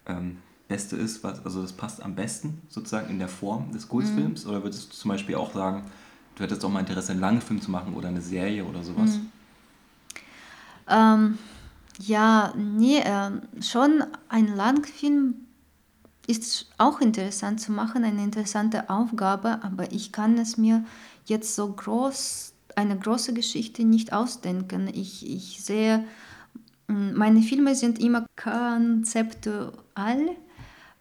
ähm, 0.06 0.38
Beste 0.68 0.96
ist, 0.96 1.24
was, 1.24 1.44
also 1.44 1.62
das 1.62 1.72
passt 1.72 2.02
am 2.02 2.14
besten 2.14 2.62
sozusagen 2.68 3.08
in 3.10 3.18
der 3.18 3.28
Form 3.28 3.72
des 3.72 3.88
Kurzfilms? 3.88 4.44
Mhm. 4.44 4.50
Oder 4.50 4.62
würdest 4.62 4.92
du 4.92 4.96
zum 4.96 5.10
Beispiel 5.10 5.34
auch 5.34 5.52
sagen, 5.54 5.84
du 6.34 6.42
hättest 6.42 6.64
auch 6.64 6.68
mal 6.68 6.80
Interesse, 6.80 7.12
einen 7.12 7.20
langen 7.20 7.40
Film 7.40 7.60
zu 7.60 7.70
machen 7.70 7.94
oder 7.94 8.08
eine 8.08 8.20
Serie 8.20 8.64
oder 8.64 8.82
sowas? 8.82 9.16
Mhm. 9.16 9.32
Ähm, 10.88 11.38
ja, 12.00 12.52
nee, 12.56 12.98
äh, 12.98 13.62
schon 13.62 14.04
ein 14.28 14.54
Langfilm 14.54 15.34
ist 16.26 16.66
auch 16.76 17.00
interessant 17.00 17.60
zu 17.60 17.72
machen, 17.72 18.04
eine 18.04 18.22
interessante 18.22 18.90
Aufgabe, 18.90 19.60
aber 19.62 19.90
ich 19.92 20.12
kann 20.12 20.36
es 20.36 20.58
mir 20.58 20.84
jetzt 21.24 21.54
so 21.54 21.72
groß 21.72 22.52
eine 22.78 22.96
große 22.96 23.34
Geschichte 23.34 23.84
nicht 23.84 24.12
ausdenken. 24.12 24.88
Ich, 24.94 25.28
ich 25.28 25.62
sehe, 25.62 26.04
mm, 26.86 27.12
meine 27.14 27.42
Filme 27.42 27.74
sind 27.74 27.98
immer 27.98 28.24
konzeptual. 28.36 29.72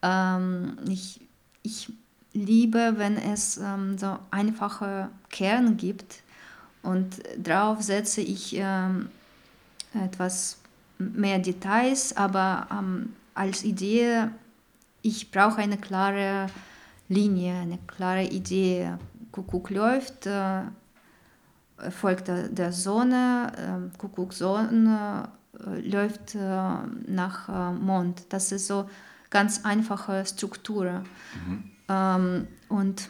Ähm, 0.02 0.76
ich, 0.88 1.20
ich 1.62 1.92
liebe, 2.32 2.94
wenn 2.96 3.16
es 3.16 3.58
ähm, 3.58 3.96
so 3.96 4.18
einfache 4.32 5.08
Kern 5.30 5.76
gibt 5.76 6.22
und 6.82 7.20
darauf 7.38 7.80
setze 7.80 8.22
ich 8.22 8.56
ähm, 8.56 9.08
etwas 9.94 10.58
mehr 10.98 11.38
Details, 11.38 12.16
aber 12.16 12.66
ähm, 12.72 13.14
als 13.34 13.62
Idee, 13.62 14.28
ich 15.02 15.30
brauche 15.30 15.58
eine 15.58 15.78
klare 15.78 16.48
Linie, 17.08 17.54
eine 17.54 17.78
klare 17.86 18.24
Idee. 18.24 18.94
Kuckuck 19.30 19.70
läuft, 19.70 20.26
äh, 20.26 20.62
folgt 21.90 22.28
der, 22.28 22.48
der 22.48 22.72
Sonne, 22.72 23.52
äh, 23.56 23.98
Kuckuckssonne 23.98 25.28
äh, 25.66 25.80
läuft 25.80 26.34
äh, 26.34 26.38
nach 27.06 27.48
äh, 27.48 27.72
Mond. 27.72 28.22
Das 28.28 28.52
ist 28.52 28.66
so 28.66 28.88
ganz 29.30 29.64
einfache 29.64 30.24
Struktur. 30.26 31.02
Mhm. 31.46 31.70
Ähm, 31.88 32.46
und, 32.68 33.08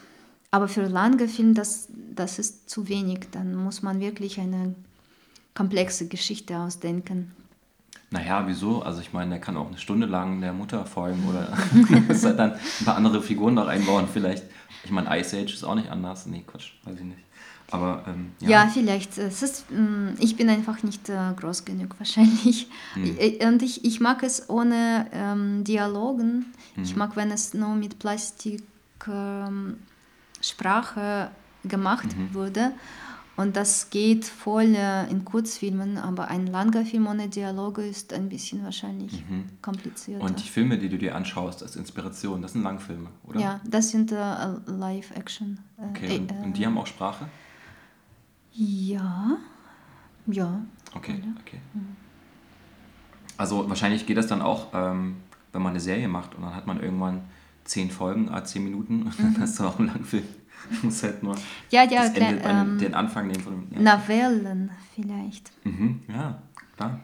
aber 0.51 0.67
für 0.67 0.87
lange 0.87 1.27
Film, 1.27 1.53
das, 1.53 1.89
das 2.15 2.39
ist 2.39 2.69
zu 2.69 2.87
wenig. 2.87 3.27
Dann 3.31 3.55
muss 3.55 3.81
man 3.81 3.99
wirklich 3.99 4.39
eine 4.39 4.75
komplexe 5.53 6.07
Geschichte 6.07 6.57
ausdenken. 6.57 7.31
Naja, 8.11 8.47
wieso? 8.47 8.81
Also 8.81 9.01
ich 9.01 9.13
meine, 9.13 9.31
der 9.31 9.39
kann 9.39 9.55
auch 9.55 9.67
eine 9.67 9.77
Stunde 9.77 10.07
lang 10.07 10.41
der 10.41 10.53
Mutter 10.53 10.85
folgen 10.85 11.23
oder 11.29 11.55
dann 12.33 12.53
ein 12.53 12.85
paar 12.85 12.95
andere 12.95 13.21
Figuren 13.21 13.53
noch 13.53 13.67
einbauen 13.67 14.07
vielleicht. 14.11 14.45
Ich 14.83 14.91
meine, 14.91 15.19
Ice 15.19 15.37
Age 15.37 15.53
ist 15.53 15.63
auch 15.63 15.75
nicht 15.75 15.91
anders. 15.91 16.25
Nee, 16.25 16.43
Quatsch, 16.47 16.71
weiß 16.85 16.95
ich 16.97 17.05
nicht. 17.05 17.19
Aber 17.71 18.03
ähm, 18.07 18.31
ja. 18.39 18.49
ja. 18.49 18.67
vielleicht. 18.67 19.17
Es 19.17 19.43
ist, 19.43 19.69
mm, 19.71 20.15
ich 20.19 20.35
bin 20.35 20.49
einfach 20.49 20.83
nicht 20.83 21.09
äh, 21.09 21.33
groß 21.35 21.65
genug 21.65 21.95
wahrscheinlich. 21.99 22.67
Hm. 22.93 23.17
Und 23.47 23.61
ich, 23.61 23.85
ich 23.85 23.99
mag 23.99 24.23
es 24.23 24.49
ohne 24.49 25.07
ähm, 25.11 25.63
Dialogen. 25.63 26.45
Hm. 26.75 26.83
Ich 26.83 26.95
mag, 26.95 27.15
wenn 27.15 27.31
es 27.31 27.53
nur 27.53 27.75
mit 27.75 27.99
Plastiksprache 27.99 28.61
ähm, 29.47 29.77
gemacht 31.63 32.15
mhm. 32.15 32.33
wurde. 32.33 32.71
Und 33.39 33.55
das 33.55 33.89
geht 33.89 34.25
voll 34.25 34.75
äh, 34.75 35.09
in 35.09 35.23
Kurzfilmen, 35.23 35.97
aber 35.97 36.27
ein 36.27 36.47
langer 36.47 36.83
Film 36.83 37.07
ohne 37.07 37.29
Dialoge 37.29 37.83
ist 37.83 38.11
ein 38.11 38.27
bisschen 38.27 38.65
wahrscheinlich 38.65 39.23
mhm. 39.29 39.45
komplizierter. 39.61 40.25
Und 40.25 40.43
die 40.43 40.49
Filme, 40.49 40.77
die 40.77 40.89
du 40.89 40.97
dir 40.97 41.15
anschaust 41.15 41.63
als 41.63 41.77
Inspiration, 41.77 42.41
das 42.41 42.51
sind 42.51 42.63
Langfilme, 42.63 43.07
oder? 43.23 43.39
Ja, 43.39 43.61
das 43.63 43.91
sind 43.91 44.11
äh, 44.11 44.15
Live-Action. 44.65 45.57
Äh, 45.77 45.81
okay, 45.89 46.17
und, 46.17 46.31
und, 46.43 46.57
die 46.57 46.65
haben 46.65 46.77
auch 46.77 46.87
Sprache? 46.87 47.27
Ja, 48.53 49.37
ja. 50.27 50.61
Okay, 50.95 51.21
okay. 51.41 51.59
Also 53.37 53.69
wahrscheinlich 53.69 54.05
geht 54.05 54.17
das 54.17 54.27
dann 54.27 54.41
auch, 54.41 54.67
ähm, 54.73 55.17
wenn 55.53 55.61
man 55.61 55.71
eine 55.71 55.79
Serie 55.79 56.07
macht 56.07 56.35
und 56.35 56.43
dann 56.43 56.55
hat 56.55 56.67
man 56.67 56.81
irgendwann 56.81 57.21
zehn 57.63 57.89
Folgen, 57.89 58.29
a 58.29 58.43
zehn 58.43 58.63
Minuten 58.63 59.03
und 59.03 59.19
dann 59.19 59.33
mhm. 59.33 59.39
hast 59.39 59.59
du 59.59 59.63
auch 59.65 59.79
einen 59.79 59.87
langen 59.87 60.05
Film. 60.05 60.25
Du 60.69 60.75
musst 60.87 61.03
halt 61.03 61.23
nur 61.23 61.35
ja, 61.69 61.83
ja, 61.83 62.03
das 62.03 62.13
Ende, 62.13 62.41
ähm, 62.43 62.77
den 62.77 62.93
Anfang 62.93 63.27
nehmen 63.27 63.41
von 63.41 63.69
dem. 63.69 63.85
Ja. 63.85 63.97
Novellen 63.97 64.71
vielleicht. 64.93 65.51
Mhm, 65.65 66.01
ja, 66.09 66.41
klar. 66.75 66.99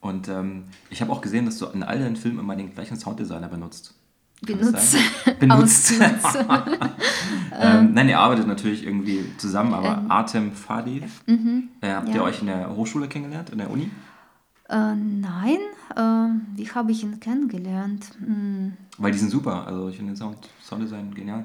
Und 0.00 0.28
ähm, 0.28 0.64
ich 0.88 1.02
habe 1.02 1.12
auch 1.12 1.20
gesehen, 1.20 1.44
dass 1.44 1.58
du 1.58 1.66
in 1.66 1.82
all 1.82 1.98
deinen 1.98 2.16
Filmen 2.16 2.38
immer 2.38 2.56
den 2.56 2.72
gleichen 2.72 2.96
Sounddesigner 2.96 3.48
benutzt. 3.48 3.94
Benutzt. 4.46 4.96
Benutzt. 5.38 5.92
ähm, 7.60 7.92
nein, 7.92 8.08
ihr 8.08 8.18
arbeitet 8.18 8.46
natürlich 8.46 8.86
irgendwie 8.86 9.24
zusammen, 9.36 9.74
aber 9.74 9.98
ähm, 9.98 10.10
Artem 10.10 10.52
Fadi, 10.52 11.02
mhm, 11.26 11.68
äh, 11.82 11.90
habt 11.90 12.08
ja. 12.08 12.14
ihr 12.14 12.22
euch 12.22 12.40
in 12.40 12.46
der 12.46 12.74
Hochschule 12.74 13.06
kennengelernt, 13.06 13.50
in 13.50 13.58
der 13.58 13.70
Uni? 13.70 13.90
Äh, 14.68 14.94
nein, 14.94 15.58
äh, 15.94 16.56
wie 16.56 16.70
habe 16.70 16.92
ich 16.92 17.02
ihn 17.02 17.20
kennengelernt? 17.20 18.12
Hm. 18.18 18.72
Weil 18.98 19.12
die 19.12 19.18
sind 19.18 19.30
super, 19.30 19.66
also 19.66 19.88
ich 19.88 19.96
finde 19.96 20.12
den 20.12 20.16
Sound, 20.16 20.48
Sounddesign 20.62 21.12
genial. 21.12 21.44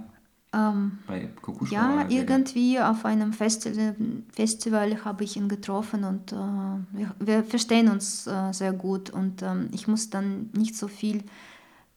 Ähm, 0.53 0.99
Bei 1.05 1.27
Kokusho. 1.41 1.73
ja, 1.73 2.05
irgendwie 2.07 2.79
auf 2.79 3.03
einem 3.03 3.33
Festival, 3.33 3.95
Festival 4.31 5.03
habe 5.03 5.25
ich 5.25 5.35
ihn 5.35 5.49
getroffen 5.49 6.05
und 6.05 6.31
äh, 6.31 6.35
wir, 6.35 7.15
wir 7.19 7.43
verstehen 7.43 7.89
uns 7.89 8.25
äh, 8.25 8.53
sehr 8.53 8.71
gut 8.71 9.09
und 9.09 9.41
ähm, 9.41 9.67
ich 9.73 9.87
muss 9.87 10.09
dann 10.09 10.49
nicht 10.53 10.77
so 10.77 10.87
viel 10.87 11.23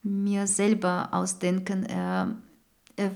mir 0.09 0.46
selber 0.46 1.09
ausdenken. 1.12 1.84
Er, 1.84 2.34
er, 2.96 3.11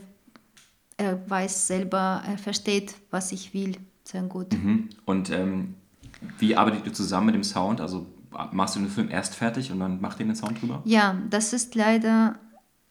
er 0.97 1.31
weiß 1.31 1.67
selber, 1.67 2.23
er 2.27 2.39
versteht, 2.39 2.95
was 3.11 3.33
ich 3.33 3.55
will, 3.55 3.77
sehr 4.05 4.23
gut. 4.23 4.53
Mhm. 4.53 4.91
Und 5.05 5.31
ähm, 5.31 5.75
wie 6.39 6.57
arbeitet 6.57 6.87
ihr 6.87 6.93
zusammen 6.93 7.27
mit 7.27 7.35
dem 7.35 7.45
Sound? 7.45 7.81
Also 7.81 8.07
machst 8.53 8.77
du 8.77 8.81
den 8.81 8.89
Film 8.89 9.09
erst 9.11 9.35
fertig 9.35 9.73
und 9.73 9.81
dann 9.81 10.01
macht 10.01 10.21
ihr 10.21 10.27
den 10.27 10.37
Sound 10.37 10.61
drüber? 10.61 10.83
Ja, 10.85 11.17
das 11.31 11.53
ist 11.53 11.75
leider, 11.75 12.39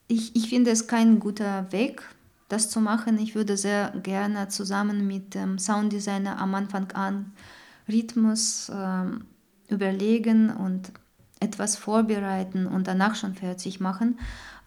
ich, 0.07 0.35
ich 0.35 0.49
finde 0.49 0.71
es 0.71 0.87
kein 0.87 1.19
guter 1.19 1.71
Weg, 1.71 2.03
das 2.49 2.69
zu 2.69 2.81
machen. 2.81 3.17
Ich 3.19 3.35
würde 3.35 3.55
sehr 3.57 3.91
gerne 4.03 4.49
zusammen 4.49 5.07
mit 5.07 5.35
dem 5.35 5.57
Sounddesigner 5.57 6.39
am 6.39 6.53
Anfang 6.55 6.91
an 6.91 7.33
Rhythmus 7.87 8.71
ähm, 8.73 9.25
überlegen 9.69 10.49
und 10.49 10.91
etwas 11.41 11.75
vorbereiten 11.75 12.67
und 12.67 12.87
danach 12.87 13.15
schon 13.15 13.35
fertig 13.35 13.81
machen. 13.81 14.17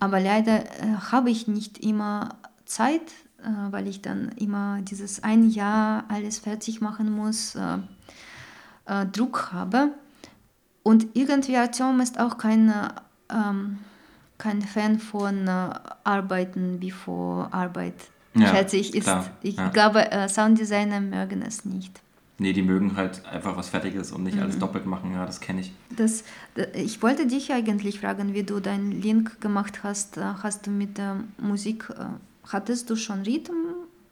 Aber 0.01 0.20
leider 0.20 0.64
äh, 0.64 0.97
habe 1.11 1.31
ich 1.31 1.49
nicht 1.49 1.79
immer 1.79 2.37
Zeit, 2.66 3.01
äh, 3.43 3.49
weil 3.70 3.87
ich 3.87 4.03
dann 4.03 4.31
immer 4.33 4.81
dieses 4.83 5.22
ein 5.22 5.49
Jahr 5.49 6.05
alles 6.09 6.39
fertig 6.39 6.81
machen 6.81 7.11
muss, 7.11 7.55
äh, 7.55 7.79
äh 8.87 9.07
Druck 9.07 9.53
habe. 9.53 9.93
Und 10.83 11.07
irgendwie 11.14 11.57
Artyom 11.57 12.01
ist 12.01 12.20
auch 12.20 12.37
kein, 12.37 12.72
ähm, 13.31 13.79
kein 14.37 14.61
Fan 14.61 14.99
von 14.99 15.49
äh, 15.49 15.70
Arbeiten 16.03 16.81
bevor 16.81 17.49
Arbeit, 17.55 17.95
Ja, 18.35 18.61
ich. 18.61 18.95
Ist, 18.95 19.05
klar, 19.05 19.31
ich 19.43 19.57
ja. 19.57 19.68
glaube, 19.68 20.11
äh, 20.11 20.29
Sounddesigner 20.29 21.01
mögen 21.01 21.41
es 21.41 21.64
nicht. 21.64 22.04
Nee, 22.39 22.53
die 22.53 22.62
mögen 22.62 22.97
halt 22.97 23.24
einfach 23.26 23.57
was 23.57 23.68
Fertiges 23.68 24.11
und 24.11 24.24
nicht 24.24 24.37
Mhm. 24.37 24.43
alles 24.43 24.59
doppelt 24.59 24.87
machen. 24.87 25.12
Ja, 25.12 25.24
das 25.24 25.41
kenne 25.41 25.61
ich. 25.61 25.72
Das, 25.97 26.24
d- 26.57 26.66
ich 26.74 27.01
wollte 27.01 27.26
dich 27.28 27.53
eigentlich 27.53 28.01
fragen, 28.01 28.35
wie 28.35 28.43
du 28.43 28.59
deinen 28.59 28.91
Link 28.91 29.41
gemacht 29.41 29.85
hast. 29.85 30.16
Äh, 30.16 30.22
Hast 30.43 30.66
du 30.66 30.70
mit 30.72 30.99
der 30.99 31.20
Musik, 31.39 31.89
äh, 31.91 32.05
hattest 32.49 32.91
du 32.91 32.97
schon 32.97 33.22
Rhythm? 33.22 33.53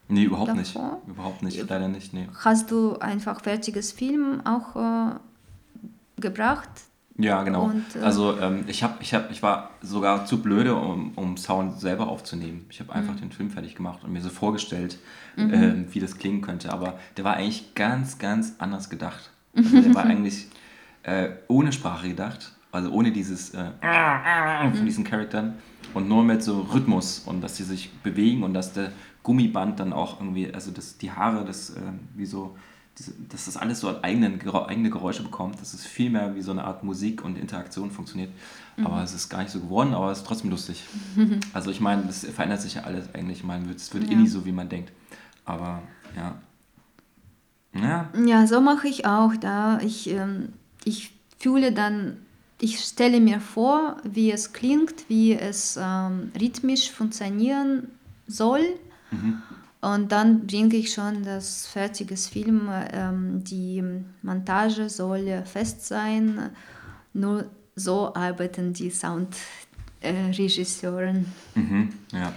Nee, 0.08 0.24
überhaupt 0.24 0.54
nicht. 0.54 0.74
Davor? 0.76 1.02
Überhaupt 1.08 1.42
nicht, 1.42 1.58
leider 1.68 1.88
nicht, 1.88 2.12
nee. 2.14 2.28
Hast 2.44 2.70
du 2.70 2.96
einfach 2.98 3.40
fertiges 3.40 3.90
Film 3.92 4.40
auch 4.46 4.76
äh, 4.76 5.14
gebracht? 6.20 6.68
Ja, 7.22 7.42
genau. 7.42 7.64
Und, 7.66 7.84
äh, 7.96 8.00
also 8.00 8.38
ähm, 8.38 8.64
ich, 8.66 8.82
hab, 8.82 9.00
ich, 9.00 9.14
hab, 9.14 9.30
ich 9.30 9.42
war 9.42 9.70
sogar 9.80 10.26
zu 10.26 10.42
blöde, 10.42 10.74
um, 10.74 11.12
um 11.16 11.36
Sound 11.36 11.78
selber 11.80 12.08
aufzunehmen. 12.08 12.66
Ich 12.70 12.80
habe 12.80 12.90
Mhm. 12.92 12.96
einfach 12.98 13.16
den 13.16 13.30
Film 13.32 13.50
fertig 13.50 13.74
gemacht 13.74 14.04
und 14.04 14.12
mir 14.12 14.20
so 14.20 14.30
vorgestellt, 14.30 14.98
ähm, 15.36 15.86
wie 15.90 16.00
das 16.00 16.18
klingen 16.18 16.40
könnte. 16.40 16.72
Aber 16.72 16.98
der 17.16 17.24
war 17.24 17.34
eigentlich 17.36 17.74
ganz, 17.74 18.18
ganz 18.18 18.54
anders 18.58 18.90
gedacht. 18.90 19.30
Also 19.56 19.80
der 19.80 19.94
war 19.94 20.04
eigentlich 20.12 20.48
äh, 21.04 21.30
ohne 21.48 21.72
Sprache 21.72 22.08
gedacht, 22.08 22.52
also 22.70 22.90
ohne 22.90 23.12
dieses 23.12 23.50
äh, 23.54 23.70
Mhm. 24.68 24.74
von 24.76 24.86
diesen 24.86 25.04
Charakteren 25.04 25.54
und 25.94 26.08
nur 26.08 26.24
mit 26.24 26.42
so 26.42 26.60
Rhythmus 26.62 27.20
und 27.26 27.40
dass 27.42 27.54
die 27.54 27.62
sich 27.64 27.90
bewegen 28.02 28.42
und 28.44 28.54
dass 28.54 28.72
der 28.72 28.92
Gummiband 29.22 29.78
dann 29.80 29.92
auch 29.92 30.20
irgendwie, 30.20 30.52
also 30.52 30.70
dass 30.70 30.98
die 30.98 31.10
Haare, 31.10 31.44
das 31.44 31.70
äh, 31.70 31.80
wie 32.14 32.26
so, 32.26 32.56
diese, 32.98 33.12
dass 33.30 33.46
das 33.46 33.56
alles 33.56 33.80
so 33.80 33.88
an 33.88 34.02
eigenen, 34.04 34.40
eigene 34.66 34.90
Geräusche 34.90 35.22
bekommt, 35.22 35.60
dass 35.60 35.72
es 35.74 35.86
viel 35.86 36.10
mehr 36.10 36.34
wie 36.34 36.42
so 36.42 36.50
eine 36.50 36.64
Art 36.64 36.84
Musik 36.84 37.24
und 37.24 37.38
Interaktion 37.38 37.90
funktioniert. 37.90 38.30
Aber 38.84 39.02
es 39.02 39.14
ist 39.14 39.28
gar 39.28 39.38
nicht 39.42 39.50
so 39.50 39.60
geworden, 39.60 39.94
aber 39.94 40.10
es 40.10 40.18
ist 40.18 40.26
trotzdem 40.26 40.50
lustig. 40.50 40.84
Also 41.54 41.70
ich 41.70 41.80
meine, 41.80 42.02
das 42.04 42.24
verändert 42.24 42.60
sich 42.62 42.74
ja 42.74 42.82
alles 42.82 43.14
eigentlich. 43.14 43.44
Man 43.44 43.68
wird, 43.68 43.78
es 43.78 43.92
wird 43.94 44.04
eh 44.08 44.12
Ja. 44.12 44.18
nie 44.18 44.28
so, 44.28 44.44
wie 44.44 44.52
man 44.52 44.68
denkt. 44.68 44.92
Aber 45.44 45.82
ja. 46.16 46.34
Ja, 47.74 48.10
Ja, 48.26 48.46
so 48.46 48.60
mache 48.60 48.88
ich 48.88 49.06
auch. 49.06 49.34
Da 49.36 49.78
ich, 49.80 50.10
ähm, 50.10 50.50
ich 50.84 51.12
fühle 51.38 51.72
dann, 51.72 52.18
ich 52.60 52.78
stelle 52.80 53.20
mir 53.20 53.40
vor, 53.40 53.96
wie 54.04 54.30
es 54.30 54.52
klingt, 54.52 55.08
wie 55.08 55.32
es 55.34 55.78
ähm, 55.80 56.30
rhythmisch 56.38 56.90
funktionieren 56.90 57.88
soll. 58.26 58.60
Und 59.82 60.12
dann 60.12 60.46
bringe 60.46 60.76
ich 60.76 60.94
schon 60.94 61.24
das 61.24 61.66
fertige 61.66 62.16
Film. 62.16 62.70
Ähm, 62.92 63.42
die 63.42 63.82
Montage 64.22 64.88
soll 64.88 65.42
fest 65.44 65.84
sein. 65.84 66.50
Nur 67.12 67.50
so 67.74 68.14
arbeiten 68.14 68.72
die 68.72 68.90
Soundregisseuren. 68.90 71.26
mhm, 71.54 71.88
ja. 72.12 72.32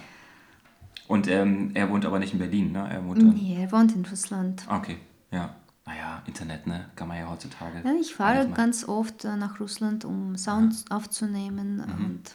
Und 1.08 1.28
ähm, 1.28 1.70
er 1.76 1.88
wohnt 1.92 2.04
aber 2.06 2.18
nicht 2.18 2.34
in 2.34 2.40
Berlin, 2.40 2.72
ne? 2.72 2.90
Er 2.92 3.06
wohnt. 3.06 3.22
Nee, 3.22 3.60
er 3.62 3.72
wohnt 3.72 3.96
in 3.96 4.04
Russland. 4.06 4.66
Okay, 4.68 4.98
ja. 5.32 5.56
Naja, 5.86 6.24
Internet, 6.26 6.66
ne? 6.66 6.90
Kann 6.96 7.08
man 7.08 7.20
ja 7.20 7.30
heutzutage. 7.30 7.84
Ja, 7.86 7.94
ich 8.02 8.16
fahre 8.16 8.50
ganz 8.50 8.88
oft 8.88 9.24
äh, 9.24 9.36
nach 9.36 9.60
Russland, 9.60 10.04
um 10.04 10.36
Sounds 10.36 10.86
aufzunehmen. 10.90 11.80
Und 11.80 12.22
ja. 12.26 12.34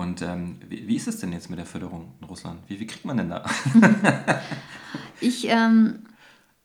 Und 0.00 0.22
ähm, 0.22 0.56
wie, 0.66 0.88
wie 0.88 0.96
ist 0.96 1.08
es 1.08 1.20
denn 1.20 1.30
jetzt 1.32 1.50
mit 1.50 1.58
der 1.58 1.66
Förderung 1.66 2.14
in 2.20 2.26
Russland? 2.26 2.60
Wie 2.68 2.76
viel 2.78 2.86
kriegt 2.86 3.04
man 3.04 3.18
denn 3.18 3.30
da? 3.30 3.44
Ich, 5.22 5.46
ähm, 5.48 6.04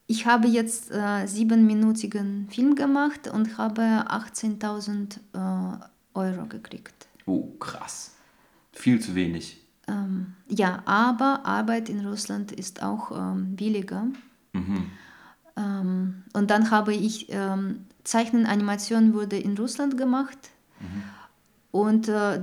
ich 0.08 0.26
habe 0.26 0.48
jetzt 0.48 0.90
äh, 0.90 1.26
siebenminütigen 1.26 2.48
Film 2.50 2.76
gemacht 2.76 3.28
und 3.28 3.58
habe 3.58 3.82
18.000 3.82 5.18
äh, 5.34 5.78
Euro 6.14 6.46
gekriegt. 6.46 7.08
Oh, 7.26 7.50
krass. 7.60 8.16
Viel 8.72 9.02
zu 9.02 9.14
wenig. 9.14 9.62
Ähm, 9.90 10.36
ja, 10.48 10.82
aber 10.86 11.46
Arbeit 11.46 11.90
in 11.90 12.08
Russland 12.08 12.54
ist 12.54 12.82
auch 12.82 13.12
ähm, 13.12 13.58
billiger. 13.58 14.08
Mhm. 14.54 14.92
Ähm, 15.58 16.24
und 16.32 16.50
dann 16.50 16.72
habe 16.72 16.94
ich, 16.94 17.28
ähm, 17.30 17.88
Zeichnen, 18.06 18.46
Animation 18.46 19.14
wurde 19.14 19.38
in 19.38 19.58
Russland 19.58 19.98
gemacht. 19.98 20.38
Und 21.72 22.08
äh, 22.08 22.40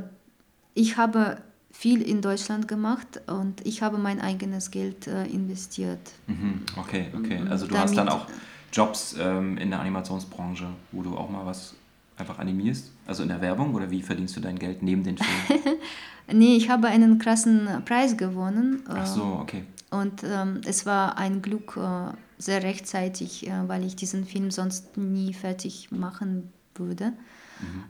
ich 0.74 0.96
habe 0.96 1.38
viel 1.70 2.02
in 2.02 2.20
Deutschland 2.20 2.68
gemacht 2.68 3.20
und 3.26 3.66
ich 3.66 3.82
habe 3.82 3.98
mein 3.98 4.20
eigenes 4.20 4.70
Geld 4.70 5.06
äh, 5.06 5.24
investiert. 5.26 6.00
Mhm. 6.26 6.62
Okay, 6.76 7.06
okay. 7.16 7.40
Also 7.48 7.66
du 7.66 7.76
hast 7.78 7.96
dann 7.96 8.06
Damit- 8.06 8.22
auch 8.24 8.26
Jobs 8.72 9.14
ähm, 9.18 9.58
in 9.58 9.70
der 9.70 9.80
Animationsbranche, 9.80 10.66
wo 10.92 11.02
du 11.02 11.16
auch 11.16 11.28
mal 11.30 11.44
was 11.46 11.74
einfach 12.16 12.38
animierst? 12.38 12.90
Also 13.06 13.22
in 13.22 13.28
der 13.30 13.40
Werbung 13.40 13.74
oder 13.74 13.90
wie 13.90 14.02
verdienst 14.02 14.36
du 14.36 14.40
dein 14.40 14.58
Geld 14.58 14.82
neben 14.82 15.02
den 15.02 15.16
Filmen? 15.18 15.76
Nee, 16.32 16.54
ich 16.56 16.70
habe 16.70 16.86
einen 16.86 17.18
krassen 17.18 17.68
Preis 17.84 18.16
gewonnen. 18.16 18.84
Ach 18.88 19.02
äh, 19.02 19.06
so, 19.06 19.38
okay. 19.42 19.64
Und 19.90 20.22
ähm, 20.24 20.60
es 20.64 20.86
war 20.86 21.18
ein 21.18 21.42
Glück 21.42 21.76
äh, 21.76 22.12
sehr 22.38 22.62
rechtzeitig, 22.62 23.48
äh, 23.48 23.68
weil 23.68 23.84
ich 23.84 23.96
diesen 23.96 24.24
Film 24.24 24.52
sonst 24.52 24.96
nie 24.96 25.34
fertig 25.34 25.90
machen 25.90 26.50
würde. 26.76 27.12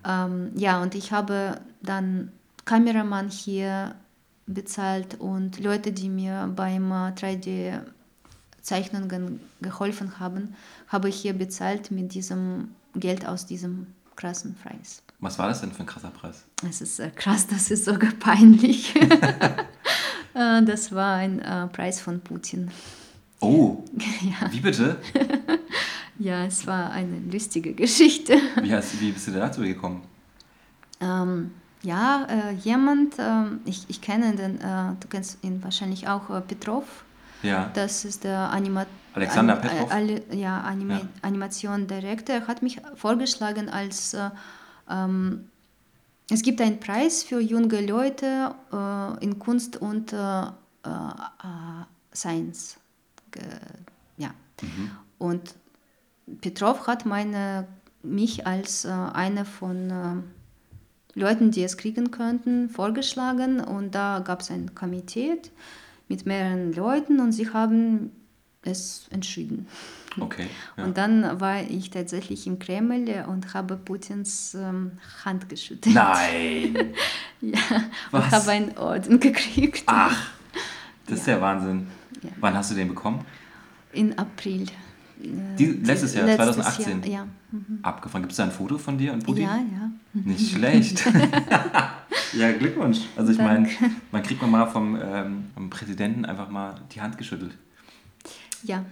Ähm, 0.09 0.51
ja, 0.57 0.83
und 0.83 0.95
ich 0.95 1.13
habe 1.13 1.61
dann 1.83 2.33
Kameramann 2.65 3.29
hier 3.29 3.95
bezahlt 4.47 5.21
und 5.21 5.61
Leute, 5.61 5.93
die 5.93 6.09
mir 6.09 6.51
beim 6.55 6.91
äh, 6.91 7.11
3D-Zeichnungen 7.13 9.41
geholfen 9.61 10.19
haben, 10.21 10.55
habe 10.89 11.09
ich 11.09 11.17
hier 11.17 11.33
bezahlt 11.35 11.91
mit 11.91 12.15
diesem 12.15 12.69
Geld 12.95 13.27
aus 13.27 13.47
diesem 13.47 13.87
krassen 14.17 14.55
Preis. 14.55 15.03
Was 15.21 15.39
war 15.39 15.49
das 15.49 15.61
denn 15.61 15.73
für 15.73 15.81
ein 15.81 15.87
krasser 15.87 16.11
Preis? 16.11 16.45
Es 16.69 16.81
ist 16.81 16.99
äh, 17.01 17.11
krass, 17.11 17.47
das 17.47 17.71
ist 17.71 17.85
sogar 17.85 18.13
peinlich. 18.21 18.95
Äh, 20.35 20.63
das 20.65 20.91
war 20.93 21.17
ein 21.17 21.41
äh, 21.41 21.67
Preis 21.67 22.01
von 22.01 22.19
Putin. 22.23 22.71
Oh, 23.41 23.85
Ja. 24.23 24.51
wie 24.51 24.61
bitte? 24.61 24.97
Ja, 26.19 26.47
es 26.47 26.67
war 26.67 26.91
eine 26.91 27.19
lustige 27.31 27.75
Geschichte. 27.75 28.39
Wie, 28.63 28.73
hast, 28.73 28.99
wie 28.99 29.13
bist 29.13 29.29
du 29.29 29.33
dazu 29.33 29.61
gekommen? 29.61 30.01
Ähm, 31.03 31.51
ja, 31.83 32.27
äh, 32.29 32.53
jemand, 32.53 33.15
ähm, 33.19 33.61
ich, 33.65 33.85
ich 33.89 34.01
kenne 34.01 34.35
den, 34.35 34.61
äh, 34.61 34.93
du 35.01 35.09
kennst 35.09 35.43
ihn 35.43 35.63
wahrscheinlich 35.63 36.09
auch, 36.09 36.31
äh, 36.31 36.41
Petrov. 36.41 37.05
Ja. 37.43 37.71
Das 37.75 38.05
ist 38.05 38.23
der 38.25 38.39
Anima 38.51 38.87
Alexander 39.15 39.55
An- 39.55 39.61
Petrov? 39.63 39.91
Äh, 39.91 39.95
alle, 39.95 40.23
ja, 40.35 40.61
Anima 40.61 40.95
Ja. 40.99 41.09
Animation 41.23 41.87
Director. 41.87 42.37
Er 42.37 42.47
hat 42.47 42.63
mich 42.63 42.81
vorgeschlagen 42.95 43.69
als 43.69 44.15
äh, 44.15 44.31
ähm, 44.89 45.49
es 46.31 46.43
gibt 46.43 46.61
einen 46.61 46.79
Preis 46.81 47.25
für 47.25 47.41
junge 47.41 47.85
Leute 47.85 48.55
äh, 48.73 49.25
in 49.25 49.39
Kunst 49.39 49.77
und 49.77 50.13
äh, 50.13 50.17
äh, 50.17 50.47
äh, 50.89 52.15
Science. 52.15 52.79
Ja. 54.17 54.31
Und 55.19 55.55
Petrov 56.41 56.87
hat 56.87 57.05
meine, 57.07 57.67
mich 58.03 58.47
als 58.47 58.85
äh, 58.85 58.91
eine 58.91 59.45
von 59.45 59.91
äh, 59.91 60.23
Leuten, 61.15 61.51
die 61.51 61.63
es 61.63 61.77
kriegen 61.77 62.11
könnten, 62.11 62.69
vorgeschlagen. 62.69 63.61
Und 63.61 63.95
da 63.95 64.21
gab 64.21 64.41
es 64.41 64.51
ein 64.51 64.75
Komitee 64.75 65.37
mit 66.09 66.27
mehreren 66.27 66.73
Leuten 66.73 67.21
und 67.21 67.33
sie 67.33 67.53
haben 67.53 68.13
es 68.63 69.07
entschieden. 69.11 69.67
Okay. 70.21 70.47
Ja. 70.77 70.85
Und 70.85 70.97
dann 70.97 71.39
war 71.41 71.61
ich 71.63 71.91
tatsächlich 71.91 72.47
im 72.47 72.59
Kreml 72.59 73.27
und 73.29 73.53
habe 73.53 73.77
Putins 73.77 74.55
ähm, 74.55 74.93
Hand 75.23 75.51
geschüttelt. 75.51 75.95
Nein! 75.95 76.95
ja, 77.43 77.59
Was? 78.11 78.25
und 78.25 78.31
habe 78.33 78.51
einen 78.53 78.79
Orden 78.79 79.21
gekriegt. 79.21 79.83
Ach, 79.87 80.31
das 81.07 81.21
ist 81.21 81.27
ja 81.27 81.39
Wahnsinn. 81.43 81.89
Ja. 82.23 82.31
Wann 82.41 82.55
hast 82.55 82.71
du 82.71 82.75
den 82.75 82.89
bekommen? 82.89 83.23
In 83.93 84.17
April. 84.19 84.67
Die, 85.23 85.67
letztes 85.67 86.15
Jahr, 86.15 86.27
letztes 86.27 86.57
2018. 86.57 87.03
Jahr, 87.03 87.13
ja. 87.13 87.27
Mhm. 87.53 87.79
Abgefahren. 87.83 88.23
Gibt 88.23 88.33
es 88.33 88.37
da 88.37 88.45
ein 88.45 88.51
Foto 88.51 88.79
von 88.79 88.99
dir 88.99 89.13
und 89.13 89.25
Putin? 89.25 89.45
Ja, 89.45 89.57
ja. 89.57 89.91
Nicht 90.13 90.53
schlecht. 90.53 91.05
ja, 92.33 92.53
Glückwunsch. 92.53 93.01
Also 93.17 93.33
ich 93.33 93.39
meine, 93.39 93.69
man 94.11 94.23
kriegt 94.23 94.43
mal 94.43 94.67
vom, 94.67 94.99
ähm, 95.01 95.45
vom 95.55 95.71
Präsidenten 95.71 96.25
einfach 96.25 96.49
mal 96.49 96.75
die 96.95 97.01
Hand 97.01 97.19
geschüttelt. 97.19 97.57
Ja. 98.63 98.85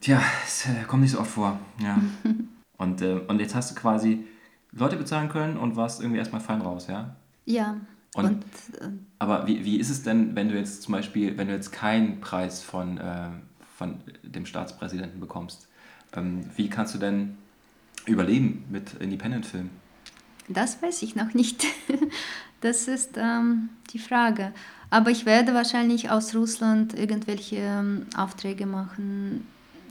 Tja, 0.00 0.20
es 0.46 0.66
äh, 0.66 0.84
kommt 0.86 1.02
nicht 1.02 1.12
so 1.12 1.20
oft 1.20 1.30
vor. 1.30 1.58
Ja. 1.82 2.00
und, 2.78 3.02
äh, 3.02 3.20
und 3.26 3.40
jetzt 3.40 3.54
hast 3.54 3.70
du 3.70 3.80
quasi 3.80 4.24
Leute 4.72 4.96
bezahlen 4.96 5.28
können 5.28 5.56
und 5.56 5.76
warst 5.76 6.00
irgendwie 6.00 6.18
erstmal 6.18 6.40
fein 6.40 6.60
raus, 6.60 6.86
ja? 6.88 7.14
Ja. 7.44 7.76
Und, 8.14 8.24
und 8.24 8.44
äh, 8.80 8.88
aber 9.18 9.46
wie, 9.46 9.64
wie 9.64 9.76
ist 9.76 9.90
es 9.90 10.02
denn, 10.02 10.34
wenn 10.34 10.48
du 10.48 10.56
jetzt 10.56 10.82
zum 10.82 10.92
Beispiel, 10.92 11.36
wenn 11.38 11.48
du 11.48 11.54
jetzt 11.54 11.72
keinen 11.72 12.20
Preis 12.20 12.62
von, 12.62 12.98
äh, 12.98 13.28
von 13.76 14.00
dem 14.22 14.46
Staatspräsidenten 14.46 15.20
bekommst? 15.20 15.68
Ähm, 16.14 16.44
wie 16.56 16.68
kannst 16.68 16.94
du 16.94 16.98
denn 16.98 17.38
überleben 18.06 18.64
mit 18.70 18.94
Independent-Filmen? 18.94 19.70
Das 20.48 20.82
weiß 20.82 21.02
ich 21.02 21.16
noch 21.16 21.34
nicht. 21.34 21.64
Das 22.62 22.86
ist 22.86 23.16
ähm, 23.16 23.70
die 23.92 23.98
Frage. 23.98 24.52
Aber 24.88 25.10
ich 25.10 25.26
werde 25.26 25.52
wahrscheinlich 25.52 26.10
aus 26.10 26.32
Russland 26.32 26.94
irgendwelche 26.96 27.56
ähm, 27.56 28.06
Aufträge 28.16 28.66
machen, 28.66 29.44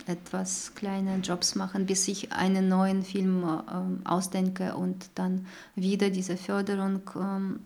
etwas 0.08 0.74
kleine 0.74 1.18
Jobs 1.18 1.56
machen, 1.56 1.86
bis 1.86 2.08
ich 2.08 2.32
einen 2.32 2.70
neuen 2.70 3.04
Film 3.04 3.44
äh, 3.44 4.08
ausdenke 4.08 4.76
und 4.76 5.10
dann 5.16 5.46
wieder 5.76 6.10
diese 6.12 6.38
Förderung 6.38 7.02
ähm, 7.16 7.60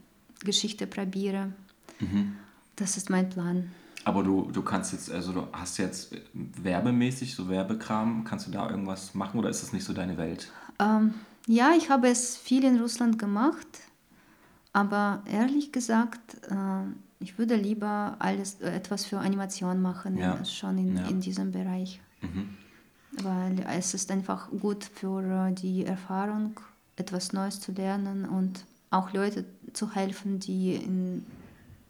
Geschichte 0.43 0.87
probiere. 0.87 1.53
Mhm. 1.99 2.37
Das 2.75 2.97
ist 2.97 3.11
mein 3.11 3.29
Plan. 3.29 3.71
Aber 4.05 4.21
du, 4.23 4.49
du 4.51 4.61
kannst 4.61 4.93
jetzt, 4.93 5.11
also 5.11 5.33
du 5.33 5.47
hast 5.51 5.79
jetzt 5.79 6.15
werbemäßig, 6.33 7.35
so 7.35 7.49
Werbekram, 7.49 8.23
kannst 8.23 8.47
du 8.47 8.51
da 8.51 8.69
irgendwas 8.69 9.15
machen 9.15 9.39
oder 9.39 9.49
ist 9.49 9.63
das 9.63 9.73
nicht 9.73 9.83
so 9.83 9.93
deine 9.93 10.17
Welt? 10.17 10.51
Ähm, 10.79 11.15
ja, 11.47 11.73
ich 11.75 11.89
habe 11.89 12.07
es 12.07 12.37
viel 12.37 12.63
in 12.63 12.79
Russland 12.79 13.17
gemacht, 13.17 13.67
aber 14.73 15.23
ehrlich 15.25 15.71
gesagt, 15.71 16.35
äh, 16.51 16.83
ich 17.19 17.39
würde 17.39 17.55
lieber 17.55 18.15
alles 18.19 18.61
äh, 18.61 18.69
etwas 18.69 19.05
für 19.05 19.17
Animation 19.17 19.81
machen, 19.81 20.19
ja. 20.19 20.45
schon 20.45 20.77
in, 20.77 20.97
ja. 20.97 21.07
in 21.07 21.19
diesem 21.19 21.51
Bereich. 21.51 21.99
Mhm. 22.21 22.49
Weil 23.23 23.65
es 23.75 23.95
ist 23.95 24.11
einfach 24.11 24.49
gut 24.51 24.83
für 24.83 25.49
die 25.51 25.83
Erfahrung, 25.83 26.59
etwas 26.95 27.33
Neues 27.33 27.59
zu 27.59 27.71
lernen 27.71 28.25
und 28.25 28.65
auch 28.91 29.13
Leute 29.13 29.45
zu 29.73 29.95
helfen, 29.95 30.39
die 30.39 30.75
in 30.75 31.25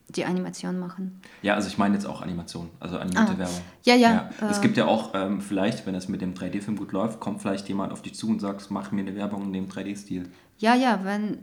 die 0.09 0.25
Animation 0.25 0.79
machen. 0.79 1.21
Ja, 1.41 1.55
also 1.55 1.67
ich 1.67 1.77
meine 1.77 1.95
jetzt 1.95 2.05
auch 2.05 2.21
Animation, 2.21 2.69
also 2.79 2.97
animierte 2.97 3.33
ah. 3.33 3.37
Werbung. 3.37 3.61
Ja, 3.83 3.95
ja. 3.95 4.29
ja. 4.41 4.47
Äh, 4.47 4.51
es 4.51 4.61
gibt 4.61 4.77
ja 4.77 4.85
auch 4.85 5.11
ähm, 5.13 5.41
vielleicht, 5.41 5.85
wenn 5.85 5.95
es 5.95 6.07
mit 6.07 6.21
dem 6.21 6.33
3D-Film 6.33 6.77
gut 6.77 6.91
läuft, 6.91 7.19
kommt 7.19 7.41
vielleicht 7.41 7.67
jemand 7.67 7.91
auf 7.91 8.01
dich 8.01 8.15
zu 8.15 8.29
und 8.29 8.39
sagt, 8.39 8.69
mach 8.71 8.91
mir 8.91 9.01
eine 9.01 9.15
Werbung 9.15 9.43
in 9.43 9.53
dem 9.53 9.67
3D-Stil. 9.67 10.29
Ja, 10.57 10.75
ja, 10.75 10.99
wenn 11.03 11.39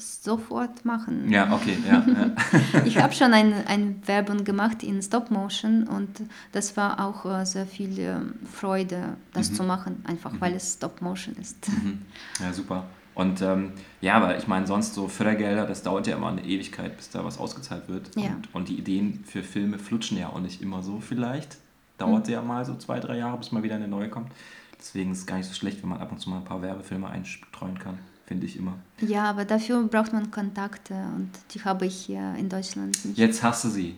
sofort 0.00 0.84
machen. 0.84 1.30
Ja, 1.30 1.52
okay, 1.52 1.76
ja. 1.86 2.04
ja. 2.06 2.84
ich 2.84 2.98
habe 2.98 3.12
schon 3.12 3.32
eine 3.34 3.66
ein 3.66 4.00
Werbung 4.06 4.44
gemacht 4.44 4.82
in 4.82 5.02
Stop 5.02 5.30
Motion 5.30 5.84
und 5.84 6.22
das 6.52 6.76
war 6.76 7.04
auch 7.04 7.24
äh, 7.24 7.44
sehr 7.44 7.66
viel 7.66 7.98
äh, 7.98 8.16
Freude, 8.50 9.16
das 9.32 9.50
mhm. 9.50 9.54
zu 9.54 9.62
machen, 9.64 10.04
einfach 10.06 10.32
mhm. 10.32 10.40
weil 10.40 10.54
es 10.54 10.74
Stop 10.74 11.00
Motion 11.00 11.34
ist. 11.36 11.68
Mhm. 11.68 12.02
Ja, 12.40 12.52
super. 12.52 12.84
Und 13.18 13.42
ähm, 13.42 13.72
ja, 14.00 14.14
aber 14.14 14.38
ich 14.38 14.46
meine, 14.46 14.68
sonst 14.68 14.94
so 14.94 15.08
Fördergelder, 15.08 15.66
das 15.66 15.82
dauert 15.82 16.06
ja 16.06 16.16
immer 16.16 16.28
eine 16.28 16.44
Ewigkeit, 16.44 16.96
bis 16.96 17.10
da 17.10 17.24
was 17.24 17.36
ausgezahlt 17.36 17.88
wird. 17.88 18.14
Ja. 18.14 18.28
Und, 18.28 18.54
und 18.54 18.68
die 18.68 18.78
Ideen 18.78 19.24
für 19.26 19.42
Filme 19.42 19.80
flutschen 19.80 20.16
ja 20.16 20.28
auch 20.28 20.38
nicht 20.38 20.62
immer 20.62 20.84
so 20.84 21.00
vielleicht. 21.00 21.56
Dauert 21.98 22.28
mhm. 22.28 22.32
ja 22.32 22.42
mal 22.42 22.64
so 22.64 22.76
zwei, 22.76 23.00
drei 23.00 23.18
Jahre, 23.18 23.36
bis 23.36 23.50
mal 23.50 23.64
wieder 23.64 23.74
eine 23.74 23.88
neue 23.88 24.08
kommt. 24.08 24.30
Deswegen 24.78 25.10
ist 25.10 25.18
es 25.18 25.26
gar 25.26 25.36
nicht 25.36 25.48
so 25.48 25.54
schlecht, 25.54 25.82
wenn 25.82 25.88
man 25.88 25.98
ab 25.98 26.12
und 26.12 26.20
zu 26.20 26.30
mal 26.30 26.36
ein 26.36 26.44
paar 26.44 26.62
Werbefilme 26.62 27.08
einstreuen 27.08 27.78
kann 27.80 27.98
finde 28.28 28.44
ich 28.44 28.58
immer. 28.58 28.74
Ja, 29.00 29.24
aber 29.24 29.46
dafür 29.46 29.82
braucht 29.84 30.12
man 30.12 30.30
Kontakte 30.30 30.92
und 31.16 31.30
die 31.50 31.64
habe 31.64 31.86
ich 31.86 31.96
hier 31.96 32.34
in 32.38 32.50
Deutschland 32.50 33.02
nicht. 33.06 33.16
Jetzt 33.16 33.42
hast 33.42 33.64
du 33.64 33.70
sie. 33.70 33.94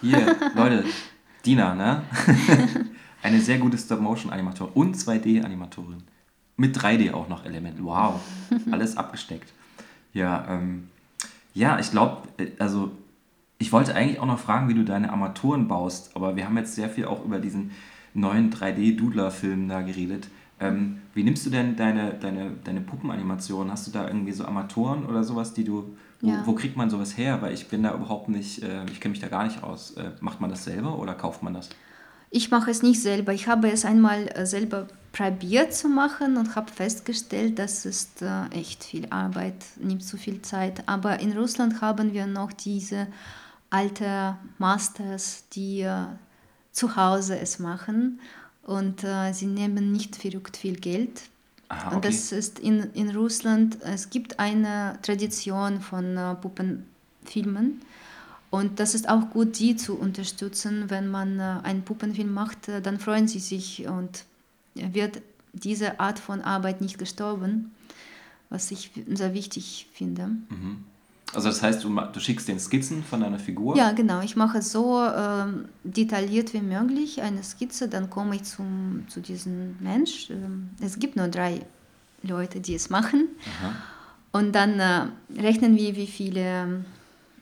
Hier, 0.00 0.34
Leute, 0.54 0.84
Dina, 1.44 1.74
ne? 1.74 2.02
Eine 3.22 3.40
sehr 3.42 3.58
gute 3.58 3.76
Stop-Motion-Animatorin 3.76 4.72
und 4.72 4.96
2D-Animatorin. 4.96 5.98
Mit 6.56 6.76
3D 6.76 7.12
auch 7.12 7.28
noch 7.28 7.44
Element. 7.44 7.82
Wow, 7.82 8.20
alles 8.70 8.96
abgesteckt. 8.96 9.52
Ja, 10.12 10.46
ähm, 10.48 10.88
ja, 11.52 11.78
ich 11.78 11.90
glaube, 11.90 12.28
äh, 12.38 12.50
also 12.58 12.92
ich 13.58 13.72
wollte 13.72 13.94
eigentlich 13.94 14.20
auch 14.20 14.26
noch 14.26 14.38
fragen, 14.38 14.68
wie 14.68 14.74
du 14.74 14.84
deine 14.84 15.10
Armaturen 15.10 15.68
baust, 15.68 16.14
aber 16.14 16.36
wir 16.36 16.44
haben 16.46 16.56
jetzt 16.56 16.74
sehr 16.74 16.88
viel 16.88 17.06
auch 17.06 17.24
über 17.24 17.38
diesen 17.38 17.70
neuen 18.12 18.52
3D-Doodler-Film 18.52 19.68
da 19.68 19.82
geredet. 19.82 20.28
Ähm, 20.60 20.98
wie 21.14 21.24
nimmst 21.24 21.44
du 21.46 21.50
denn 21.50 21.76
deine, 21.76 22.14
deine, 22.14 22.52
deine 22.62 22.80
Puppenanimation? 22.80 23.70
Hast 23.70 23.86
du 23.86 23.90
da 23.90 24.06
irgendwie 24.06 24.32
so 24.32 24.44
Armaturen 24.44 25.04
oder 25.06 25.24
sowas, 25.24 25.52
die 25.52 25.64
du. 25.64 25.96
Wo, 26.20 26.28
ja. 26.28 26.42
wo 26.44 26.52
kriegt 26.52 26.76
man 26.76 26.90
sowas 26.90 27.16
her? 27.18 27.42
Weil 27.42 27.52
ich 27.52 27.68
bin 27.68 27.82
da 27.82 27.94
überhaupt 27.94 28.28
nicht, 28.28 28.62
äh, 28.62 28.84
ich 28.86 29.00
kenne 29.00 29.12
mich 29.12 29.20
da 29.20 29.28
gar 29.28 29.44
nicht 29.44 29.62
aus. 29.62 29.92
Äh, 29.92 30.12
macht 30.20 30.40
man 30.40 30.50
das 30.50 30.64
selber 30.64 30.98
oder 30.98 31.14
kauft 31.14 31.42
man 31.42 31.54
das? 31.54 31.70
Ich 32.30 32.50
mache 32.50 32.70
es 32.70 32.82
nicht 32.82 33.02
selber. 33.02 33.32
Ich 33.32 33.48
habe 33.48 33.68
es 33.68 33.84
einmal 33.84 34.28
äh, 34.28 34.46
selber 34.46 34.86
probiert 35.14 35.72
zu 35.72 35.88
machen 35.88 36.36
und 36.36 36.56
habe 36.56 36.70
festgestellt, 36.72 37.60
dass 37.60 37.84
es 37.84 38.08
äh, 38.20 38.48
echt 38.50 38.82
viel 38.82 39.06
Arbeit, 39.10 39.54
nimmt 39.76 40.02
zu 40.02 40.16
viel 40.16 40.42
Zeit. 40.42 40.86
Aber 40.88 41.20
in 41.20 41.38
Russland 41.38 41.80
haben 41.80 42.12
wir 42.12 42.26
noch 42.26 42.52
diese 42.52 43.06
alte 43.70 44.36
Masters, 44.58 45.44
die 45.52 45.82
äh, 45.82 46.06
zu 46.72 46.96
Hause 46.96 47.38
es 47.38 47.60
machen 47.60 48.20
und 48.64 49.04
äh, 49.04 49.32
sie 49.32 49.46
nehmen 49.46 49.92
nicht 49.92 50.16
verrückt 50.16 50.56
viel 50.56 50.74
Geld. 50.74 51.22
Aha, 51.68 51.86
okay. 51.86 51.94
Und 51.94 52.04
das 52.04 52.32
ist 52.32 52.58
in, 52.58 52.80
in 52.94 53.14
Russland, 53.14 53.78
es 53.82 54.10
gibt 54.10 54.40
eine 54.40 54.98
Tradition 55.02 55.80
von 55.80 56.16
äh, 56.16 56.34
Puppenfilmen. 56.34 57.80
Und 58.50 58.80
das 58.80 58.96
ist 58.96 59.08
auch 59.08 59.30
gut, 59.30 59.60
die 59.60 59.76
zu 59.76 59.96
unterstützen. 59.96 60.90
Wenn 60.90 61.08
man 61.08 61.38
äh, 61.38 61.60
einen 61.62 61.82
Puppenfilm 61.82 62.34
macht, 62.34 62.68
äh, 62.68 62.82
dann 62.82 62.98
freuen 62.98 63.28
sie 63.28 63.40
sich 63.40 63.86
und 63.86 64.24
wird 64.74 65.22
diese 65.52 66.00
Art 66.00 66.18
von 66.18 66.42
Arbeit 66.42 66.80
nicht 66.80 66.98
gestorben, 66.98 67.72
was 68.50 68.70
ich 68.70 68.90
sehr 69.06 69.34
wichtig 69.34 69.88
finde. 69.92 70.26
Mhm. 70.26 70.84
Also 71.32 71.48
das 71.48 71.62
heißt, 71.62 71.82
du, 71.82 71.88
du 71.88 72.20
schickst 72.20 72.46
den 72.46 72.60
Skizzen 72.60 73.02
von 73.02 73.20
deiner 73.20 73.38
Figur? 73.38 73.76
Ja, 73.76 73.92
genau. 73.92 74.20
Ich 74.20 74.36
mache 74.36 74.62
so 74.62 75.04
ähm, 75.04 75.66
detailliert 75.82 76.54
wie 76.54 76.60
möglich 76.60 77.22
eine 77.22 77.42
Skizze, 77.42 77.88
dann 77.88 78.08
komme 78.08 78.36
ich 78.36 78.44
zum, 78.44 79.04
zu 79.08 79.20
diesem 79.20 79.76
Mensch. 79.80 80.30
Ähm, 80.30 80.70
es 80.80 80.98
gibt 80.98 81.16
nur 81.16 81.28
drei 81.28 81.62
Leute, 82.22 82.60
die 82.60 82.74
es 82.74 82.88
machen. 82.88 83.28
Aha. 83.58 83.74
Und 84.32 84.52
dann 84.52 84.80
äh, 84.80 85.40
rechnen 85.40 85.76
wir, 85.76 85.96
wie 85.96 86.06
viele 86.06 86.84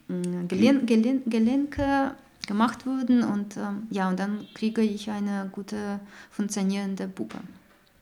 äh, 0.08 0.46
Gelen 0.48 0.86
Gelen 0.86 1.22
Gelenke 1.26 2.14
gemacht 2.46 2.86
wurden 2.86 3.22
und 3.22 3.56
ähm, 3.56 3.86
ja, 3.90 4.08
und 4.08 4.18
dann 4.18 4.46
kriege 4.54 4.82
ich 4.82 5.10
eine 5.10 5.48
gute 5.52 6.00
funktionierende 6.30 7.08
Puppe. 7.08 7.38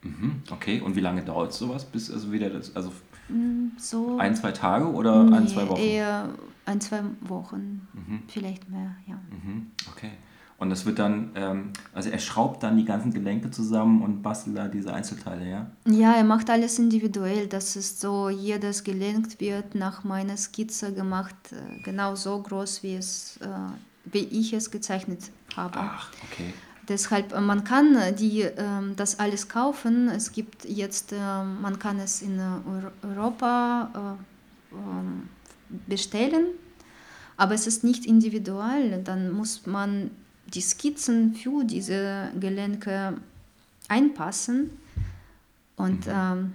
Mhm, 0.03 0.43
okay, 0.51 0.81
und 0.81 0.97
wie 0.97 1.01
lange 1.01 1.23
dauert 1.23 1.53
sowas, 1.53 1.85
bis 1.85 2.11
also 2.11 2.33
wieder 2.33 2.49
das, 2.51 2.75
also 2.75 2.93
hm, 3.29 3.73
so 3.77 4.19
ein, 4.19 4.35
zwei 4.35 4.53
Tage 4.53 4.87
oder 4.87 5.25
nee, 5.25 5.37
ein, 5.37 5.49
zwei 5.49 5.69
Wochen? 5.69 5.81
Eher 5.81 6.31
ein, 6.65 6.81
zwei 6.81 7.03
Wochen, 7.21 7.87
mhm. 7.93 8.23
vielleicht 8.29 8.69
mehr, 8.71 8.97
ja. 9.07 9.19
Mhm. 9.31 9.71
Okay. 9.93 10.11
Und 10.61 10.69
das 10.69 10.85
wird 10.85 10.99
dann, 10.99 11.31
ähm, 11.37 11.73
also 11.95 12.11
er 12.11 12.19
schraubt 12.19 12.63
dann 12.63 12.77
die 12.77 12.85
ganzen 12.85 13.15
Gelenke 13.15 13.51
zusammen 13.51 14.03
und 14.03 14.21
bastelt 14.21 14.59
da 14.59 14.69
diese 14.69 14.93
Einzelteile, 14.93 15.49
ja? 15.49 15.71
Ja, 15.87 16.13
er 16.13 16.25
macht 16.25 16.51
alles 16.51 16.79
individuell. 16.79 17.47
Das 17.47 17.77
ist 17.77 17.99
so, 17.99 18.29
jedes 18.29 18.85
Gelenk 18.85 19.41
wird 19.41 19.75
nach 19.75 20.05
meiner 20.05 20.37
Skizze 20.37 20.93
gemacht, 20.93 21.35
äh, 21.53 21.83
genau 21.83 22.15
so 22.15 22.43
groß, 22.43 22.83
wie, 22.83 22.97
es, 22.97 23.39
äh, 23.39 23.47
wie 24.05 24.25
ich 24.25 24.53
es 24.53 24.71
gezeichnet 24.71 25.31
habe. 25.57 25.79
Ach, 25.79 26.11
okay. 26.31 26.53
Deshalb, 26.91 27.33
äh, 27.33 27.41
man 27.41 27.63
kann 27.63 27.95
äh, 27.95 28.13
die, 28.13 28.41
ähm, 28.41 28.95
das 28.97 29.21
alles 29.21 29.49
kaufen. 29.49 30.09
Es 30.09 30.33
gibt 30.33 30.65
jetzt, 30.65 31.13
äh, 31.13 31.17
man 31.17 31.79
kann 31.79 32.01
es 32.01 32.21
in 32.21 32.41
Europa 33.03 34.19
ähm, 34.73 35.29
bestellen, 35.87 36.47
aber 37.37 37.55
es 37.55 37.69
ist 37.69 37.85
nicht 37.85 38.07
individuell. 38.07 39.03
Dann 39.05 39.31
muss 39.31 39.67
man 39.67 40.11
die 40.53 40.61
Skizzen 40.61 41.35
für 41.35 41.63
diese 41.63 42.31
Gelenke 42.39 43.15
einpassen. 43.87 44.71
Und 45.77 46.07
mhm. 46.07 46.13
ähm, 46.13 46.53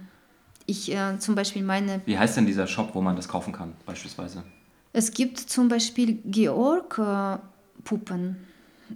ich 0.66 0.94
zum 1.20 1.36
Beispiel 1.36 1.62
meine. 1.62 2.02
Wie 2.06 2.18
heißt 2.18 2.36
denn 2.36 2.44
dieser 2.44 2.66
Shop, 2.66 2.94
wo 2.94 3.00
man 3.00 3.14
das 3.14 3.28
kaufen 3.28 3.52
kann, 3.52 3.72
beispielsweise? 3.86 4.42
Es 4.96 5.10
gibt 5.10 5.38
zum 5.38 5.68
Beispiel 5.68 6.20
Georg-Puppen. 6.24 8.36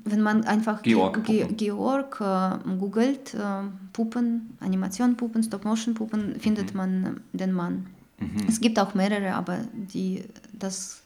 wenn 0.05 0.23
man 0.23 0.45
einfach 0.45 0.83
Ge 0.83 0.95
Georg 0.95 1.25
Ge 1.25 1.43
Puppen. 1.43 1.57
Georg 1.59 2.21
äh, 2.21 2.59
googelt, 2.79 3.35
äh, 3.35 3.65
Puppen, 3.93 4.57
Animation-Puppen, 4.61 5.43
Stop-Motion-Puppen, 5.43 6.41
findet 6.41 6.75
man 6.75 7.21
äh, 7.35 7.37
den 7.37 7.53
Mann. 7.53 7.87
Mhm. 8.19 8.47
Es 8.49 8.63
gibt 8.63 8.79
auch 8.79 8.95
mehrere, 8.95 9.35
aber 9.35 9.59
die, 9.75 10.25
das 10.53 11.03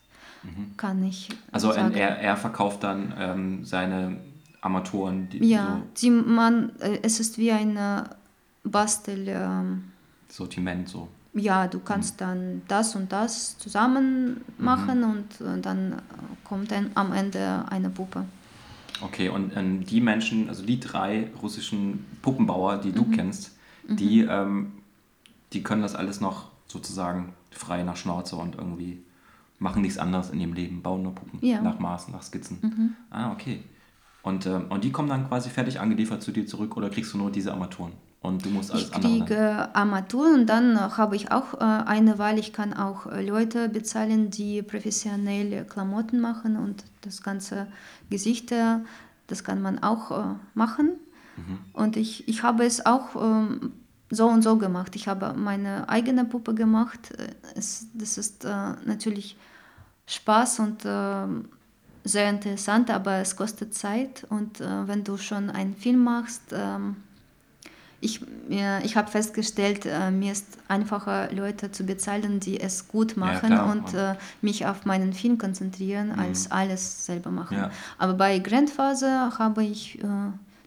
kann 0.76 1.03
ich 1.03 1.28
Also 1.51 1.72
sagen. 1.72 1.95
er, 1.95 2.18
er 2.18 2.36
verkauft 2.36 2.84
dann 2.84 3.12
ähm, 3.18 3.64
seine 3.64 4.18
Armaturen, 4.61 5.28
die 5.28 5.45
ja, 5.45 5.82
die 5.97 6.11
man, 6.11 6.70
äh, 6.78 7.01
es 7.03 7.18
ist 7.18 7.36
wie 7.38 7.51
ein 7.51 7.76
äh, 7.76 8.05
Bastel. 8.62 9.26
ähm, 9.26 9.84
so 10.28 10.45
Sortiment 10.45 10.88
so. 10.88 11.09
Ja, 11.35 11.66
du 11.66 11.80
kannst 11.80 12.20
dann 12.20 12.62
das 12.68 12.95
und 12.97 13.12
das 13.12 13.59
zusammen 13.59 14.41
machen 14.59 15.03
und 15.05 15.41
äh, 15.41 15.61
dann 15.61 16.01
kommt 16.45 16.72
ein, 16.72 16.91
am 16.95 17.12
Ende 17.12 17.64
eine 17.68 17.91
Puppe. 17.91 18.24
Okay, 19.01 19.28
und 19.28 19.57
ähm, 19.57 19.85
die 19.85 20.01
Menschen, 20.01 20.49
also 20.49 20.64
die 20.64 20.78
drei 20.80 21.30
russischen 21.43 22.05
Puppenbauer, 22.22 22.78
die 22.78 22.91
Mhm. 22.91 22.95
du 22.95 23.05
kennst, 23.11 23.53
die, 23.89 24.20
ähm, 24.20 24.72
die 25.53 25.62
können 25.62 25.82
das 25.82 25.95
alles 25.95 26.20
noch 26.20 26.51
sozusagen 26.68 27.35
frei 27.51 27.82
nach 27.82 27.97
Schnauze 27.97 28.37
und 28.37 28.55
irgendwie 28.57 29.03
machen 29.59 29.82
nichts 29.82 29.99
anderes 29.99 30.30
in 30.30 30.41
ihrem 30.41 30.53
Leben, 30.55 30.82
bauen 30.82 31.03
nur 31.03 31.14
Puppen 31.14 31.39
Ja. 31.43 31.59
Mhm. 31.59 31.64
nach 31.64 31.78
Maßen, 31.78 32.12
nach 32.12 32.22
Skizzen. 32.22 32.97
Ah, 33.11 33.32
okay. 33.32 33.62
Und, 34.22 34.47
ähm, 34.47 34.66
und 34.70 34.85
die 34.85 34.91
kommen 34.93 35.09
dann 35.09 35.28
quasi 35.28 35.51
fertig 35.51 35.80
angeliefert 35.80 36.22
zu 36.22 36.32
dir 36.32 36.47
zurück 36.47 36.76
oder 36.76 36.89
kriegst 36.89 37.12
du 37.12 37.18
nur 37.18 37.30
diese 37.30 37.53
Armaturen? 37.53 37.93
Und 38.25 38.43
du 38.43 38.49
musst 38.49 38.70
alles 38.70 38.85
Ich 38.85 38.91
kriege 38.91 39.68
Armaturen 39.75 40.41
und 40.41 40.47
dann 40.47 40.77
äh, 40.77 40.79
habe 40.79 41.14
ich 41.14 41.31
auch 41.31 41.53
äh, 41.55 41.59
eine 41.59 42.18
Wahl. 42.18 42.39
Ich 42.39 42.55
kann 42.55 42.72
auch 42.72 43.05
äh, 43.05 43.22
Leute 43.22 43.68
bezahlen, 43.68 44.31
die 44.31 44.62
professionelle 44.62 45.66
Klamotten 45.66 46.20
machen 46.20 46.57
und 46.57 46.85
das 47.03 47.22
ganze 47.22 47.66
Gesichter, 48.09 48.81
das 49.27 49.45
kann 49.45 49.61
man 49.61 49.79
auch 49.83 50.37
machen. 50.55 50.93
Mhm. 51.37 51.59
Und 51.75 51.99
ich, 51.99 52.27
ich 52.27 52.43
habe 52.43 52.64
es 52.64 52.87
auch 52.87 53.14
ähm, 53.14 53.72
so 54.09 54.27
und 54.27 54.41
so 54.41 54.57
gemacht. 54.57 54.97
Ich 54.97 55.07
habe 55.07 55.35
meine 55.35 55.87
eigene 55.91 56.25
Puppe 56.25 56.55
gemacht. 56.55 57.12
Es, 57.55 57.89
das 57.93 58.16
ist 58.16 58.47
natürlich 58.87 59.37
Spaß 60.07 60.61
und 60.61 60.83
ähm, 60.87 61.51
sehr 62.05 62.31
interessant, 62.31 62.91
aber 62.91 63.16
es 63.16 63.37
kostet 63.37 63.75
Zeit. 63.75 64.27
Und 64.31 64.61
wenn 64.61 65.05
du 65.05 65.18
schon 65.18 65.51
einen 65.51 65.75
Film 65.75 66.05
machst, 66.05 66.43
ähm, 66.53 66.97
ich, 68.05 68.20
mir- 68.48 68.80
ich 68.84 68.96
habe 68.96 69.11
festgestellt, 69.11 69.86
äh, 69.86 70.11
mir 70.11 70.32
ist 70.32 70.46
einfacher, 70.68 71.32
Leute 71.32 71.72
zu 71.72 71.84
bezahlen, 71.84 72.38
die 72.40 72.61
es 72.61 72.86
gut 72.88 73.16
machen 73.16 73.48
klar, 73.48 73.70
und 73.72 73.92
ja. 73.92 74.12
äh, 74.12 74.16
mich 74.42 74.66
auf 74.66 74.84
meinen 74.84 75.12
Film 75.12 75.38
konzentrieren, 75.38 76.12
als 76.12 76.50
alles 76.50 77.07
selber 77.07 77.30
machen. 77.30 77.57
Ja. 77.57 77.70
Aber 77.98 78.14
bei 78.14 78.38
Grandfather 78.38 79.32
habe 79.38 79.64
ich 79.64 79.98
äh, 80.02 80.07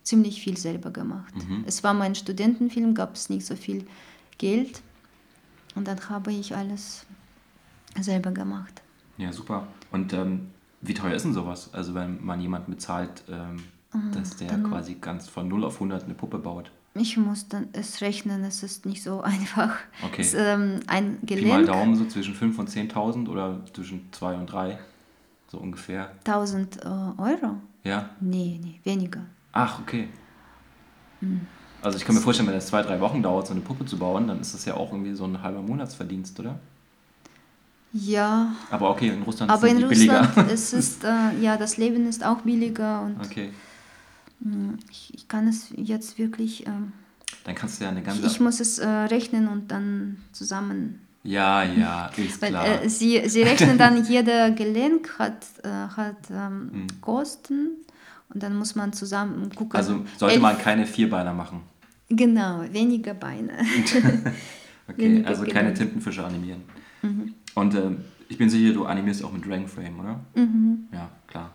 ziemlich 0.03 0.41
viel 0.41 0.57
selber 0.57 0.91
gemacht. 0.91 1.33
Mhm. 1.35 1.63
Es 1.67 1.83
war 1.83 1.93
mein 1.93 2.15
Studentenfilm, 2.15 2.93
gab 2.95 3.15
es 3.15 3.29
nicht 3.29 3.45
so 3.45 3.55
viel 3.55 3.85
Geld 4.37 4.81
und 5.75 5.87
dann 5.87 5.99
habe 6.09 6.31
ich 6.31 6.55
alles 6.55 7.05
selber 7.99 8.31
gemacht. 8.31 8.81
Ja, 9.17 9.31
super. 9.33 9.67
Und 9.91 10.13
ähm, 10.13 10.47
wie 10.81 10.93
teuer 10.93 11.13
ist 11.15 11.25
denn 11.25 11.33
sowas? 11.33 11.69
Also 11.73 11.93
wenn 11.95 12.23
man 12.23 12.39
jemanden 12.39 12.71
bezahlt, 12.71 13.23
ähm, 13.29 13.63
dass 14.13 14.35
der 14.37 14.57
quasi 14.59 14.95
ganz 14.95 15.27
von 15.27 15.47
0 15.47 15.63
auf 15.65 15.75
100 15.75 16.03
eine 16.03 16.13
Puppe 16.13 16.37
baut. 16.37 16.71
Ich 16.99 17.17
muss 17.17 17.47
dann 17.47 17.67
es 17.73 18.01
rechnen, 18.01 18.43
es 18.43 18.63
ist 18.63 18.85
nicht 18.85 19.03
so 19.03 19.21
einfach. 19.33 19.75
Okay. 20.03 20.21
Es, 20.21 20.33
ähm, 20.33 20.79
ein 20.87 21.19
Pi 21.21 21.35
mal 21.35 21.63
Gelenk, 21.63 21.67
Daumen 21.67 21.95
so 21.95 22.05
zwischen 22.05 22.33
5 22.33 22.57
und 22.59 22.69
10.000 22.69 23.27
oder 23.27 23.59
zwischen 23.73 24.07
2 24.11 24.35
und 24.35 24.45
3, 24.47 24.77
so 25.51 25.57
ungefähr. 25.57 26.11
1000 26.25 26.77
äh, 26.77 26.87
Euro? 27.17 27.57
Ja? 27.83 28.09
Nee, 28.19 28.59
nee, 28.63 28.79
weniger. 28.83 29.21
Ach, 29.53 29.79
okay. 29.79 30.07
Hm. 31.21 31.41
Also 31.81 31.97
ich 31.97 32.05
kann 32.05 32.15
mir 32.15 32.21
vorstellen, 32.21 32.47
wenn 32.47 32.55
das 32.55 32.67
zwei, 32.67 32.81
drei 32.81 32.99
Wochen 32.99 33.21
dauert, 33.21 33.47
so 33.47 33.53
eine 33.53 33.61
Puppe 33.61 33.85
zu 33.85 33.97
bauen, 33.97 34.27
dann 34.27 34.41
ist 34.41 34.53
das 34.53 34.65
ja 34.65 34.73
auch 34.73 34.91
irgendwie 34.91 35.13
so 35.13 35.25
ein 35.25 35.41
halber 35.41 35.61
Monatsverdienst, 35.61 36.39
oder? 36.39 36.59
Ja, 37.93 38.53
Aber 38.69 38.89
okay, 38.89 39.09
in 39.09 39.21
Russland 39.23 39.51
aber 39.51 39.67
sind 39.67 39.77
in 39.81 39.83
die 39.83 39.95
billiger. 39.95 40.25
Russland 40.25 40.51
es 40.51 40.73
ist 40.73 41.03
äh, 41.03 41.39
ja 41.41 41.55
das 41.57 41.77
Leben 41.77 42.07
ist 42.07 42.23
auch 42.25 42.41
billiger 42.41 43.01
und 43.03 43.19
Okay, 43.23 43.49
ich, 44.91 45.13
ich 45.13 45.27
kann 45.27 45.47
es 45.47 45.69
jetzt 45.75 46.17
wirklich, 46.17 46.65
ähm, 46.67 46.93
dann 47.43 47.55
kannst 47.55 47.79
du 47.79 47.83
ja 47.85 47.89
eine 47.91 47.99
ich, 48.01 48.05
ganze... 48.05 48.25
ich 48.27 48.39
muss 48.39 48.59
es 48.59 48.77
äh, 48.79 48.87
rechnen 48.87 49.47
und 49.47 49.69
dann 49.71 50.17
zusammen 50.31 51.01
ja, 51.23 51.63
ja, 51.63 52.09
ist 52.15 52.41
Weil 52.41 52.51
klar. 52.51 52.83
äh, 52.83 52.89
sie, 52.89 53.21
sie 53.27 53.41
rechnen 53.41 53.77
dann, 53.83 54.05
jeder 54.05 54.51
Gelenk 54.51 55.19
hat, 55.19 55.45
äh, 55.63 55.67
hat 55.67 56.15
ähm, 56.31 56.69
Hm. 56.71 56.87
Kosten 57.01 57.69
und 58.33 58.41
dann 58.43 58.55
muss 58.55 58.75
man 58.75 58.93
zusammen 58.93 59.49
gucken. 59.53 59.75
also 59.75 60.05
sollte 60.17 60.35
Elf- 60.35 60.41
man 60.41 60.57
keine 60.57 60.85
Vierbeiner 60.85 61.33
machen. 61.33 61.61
Genau, 62.09 62.63
weniger 62.71 63.13
Beine. 63.13 63.51
Okay, 64.89 65.03
Weniger 65.03 65.27
also 65.27 65.41
keine 65.41 65.73
Gelenk. 65.73 65.75
Tintenfische 65.79 66.23
animieren. 66.23 66.63
Und 67.55 67.75
ähm, 67.75 67.97
ich 68.29 68.37
bin 68.37 68.49
sicher, 68.49 68.73
du 68.73 68.85
animierst 68.85 69.21
auch 69.21 69.33
mit 69.33 69.45
Dragon 69.45 69.67
Frame, 69.67 69.99
oder? 69.99 70.19
mhm. 70.35 70.87
Ja, 70.93 71.09
klar. 71.27 71.51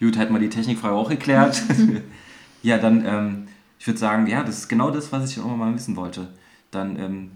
Gut, 0.00 0.16
hätten 0.16 0.32
wir 0.32 0.40
die 0.40 0.48
Technikfrage 0.48 0.94
auch 0.94 1.08
geklärt. 1.08 1.62
ja, 2.62 2.78
dann, 2.82 3.04
ähm, 3.04 3.48
ich 3.78 3.86
würde 3.86 3.98
sagen, 3.98 4.26
ja, 4.26 4.44
das 4.44 4.58
ist 4.58 4.68
genau 4.68 4.90
das, 4.90 5.12
was 5.12 5.28
ich 5.28 5.34
schon 5.34 5.44
immer 5.44 5.56
mal 5.56 5.74
wissen 5.74 5.96
wollte. 5.96 6.28
Dann 6.70 6.98
ähm, 6.98 7.30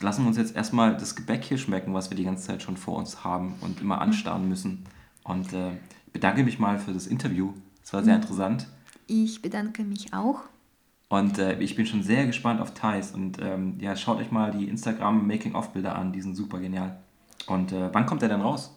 lassen 0.00 0.22
wir 0.22 0.28
uns 0.28 0.36
jetzt 0.36 0.54
erstmal 0.54 0.96
das 0.96 1.16
Gebäck 1.16 1.44
hier 1.44 1.58
schmecken, 1.58 1.94
was 1.94 2.10
wir 2.10 2.16
die 2.16 2.24
ganze 2.24 2.46
Zeit 2.46 2.62
schon 2.62 2.76
vor 2.76 2.96
uns 2.98 3.24
haben 3.24 3.54
und 3.60 3.80
immer 3.80 4.00
anstarren 4.00 4.48
müssen. 4.48 4.84
Und 5.24 5.52
äh, 5.52 5.72
ich 6.06 6.12
bedanke 6.12 6.44
mich 6.44 6.58
mal 6.58 6.78
für 6.78 6.92
das 6.92 7.06
Interview. 7.06 7.52
Es 7.82 7.92
war 7.92 8.02
sehr 8.02 8.16
interessant. 8.16 8.66
Ich 9.06 9.42
bedanke 9.42 9.84
mich 9.84 10.12
auch. 10.12 10.40
Und 11.08 11.38
äh, 11.38 11.58
ich 11.60 11.76
bin 11.76 11.86
schon 11.86 12.02
sehr 12.02 12.26
gespannt 12.26 12.60
auf 12.60 12.74
Thais. 12.74 13.12
Und 13.12 13.38
ähm, 13.40 13.76
ja, 13.78 13.96
schaut 13.96 14.18
euch 14.18 14.30
mal 14.30 14.50
die 14.50 14.68
Instagram-Making-of-Bilder 14.68 15.94
an, 15.94 16.12
die 16.12 16.22
sind 16.22 16.34
super 16.34 16.58
genial. 16.58 16.98
Und 17.46 17.72
äh, 17.72 17.90
wann 17.92 18.06
kommt 18.06 18.22
der 18.22 18.28
denn 18.28 18.40
raus? 18.40 18.74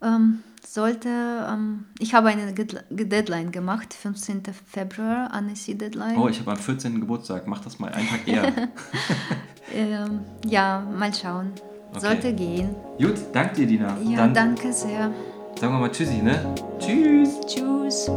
Ähm, 0.00 0.40
sollte, 0.74 1.08
ähm, 1.08 1.86
ich 1.98 2.14
habe 2.14 2.28
eine 2.28 2.52
Deadline 2.54 3.50
gemacht, 3.52 3.94
15. 3.94 4.42
Februar, 4.66 5.32
Annecy-Deadline. 5.32 6.16
Oh, 6.18 6.28
ich 6.28 6.40
habe 6.40 6.52
am 6.52 6.56
14. 6.58 7.00
Geburtstag. 7.00 7.46
Mach 7.46 7.60
das 7.60 7.78
mal 7.78 7.90
einen 7.92 8.08
Tag 8.08 8.26
eher. 8.26 8.52
Ähm, 9.74 10.20
ja, 10.46 10.82
mal 10.98 11.12
schauen. 11.12 11.52
Okay. 11.90 12.00
Sollte 12.00 12.32
gehen. 12.32 12.74
Gut, 12.98 13.16
danke 13.32 13.54
dir, 13.56 13.66
Dina. 13.66 13.98
Ja, 14.02 14.18
Dann 14.18 14.34
danke 14.34 14.72
sehr. 14.72 15.10
sagen 15.58 15.74
wir 15.74 15.80
mal 15.80 15.90
Tschüssi, 15.92 16.22
ne? 16.22 16.54
Tschüss. 16.78 17.38
Tschüss. 17.46 18.10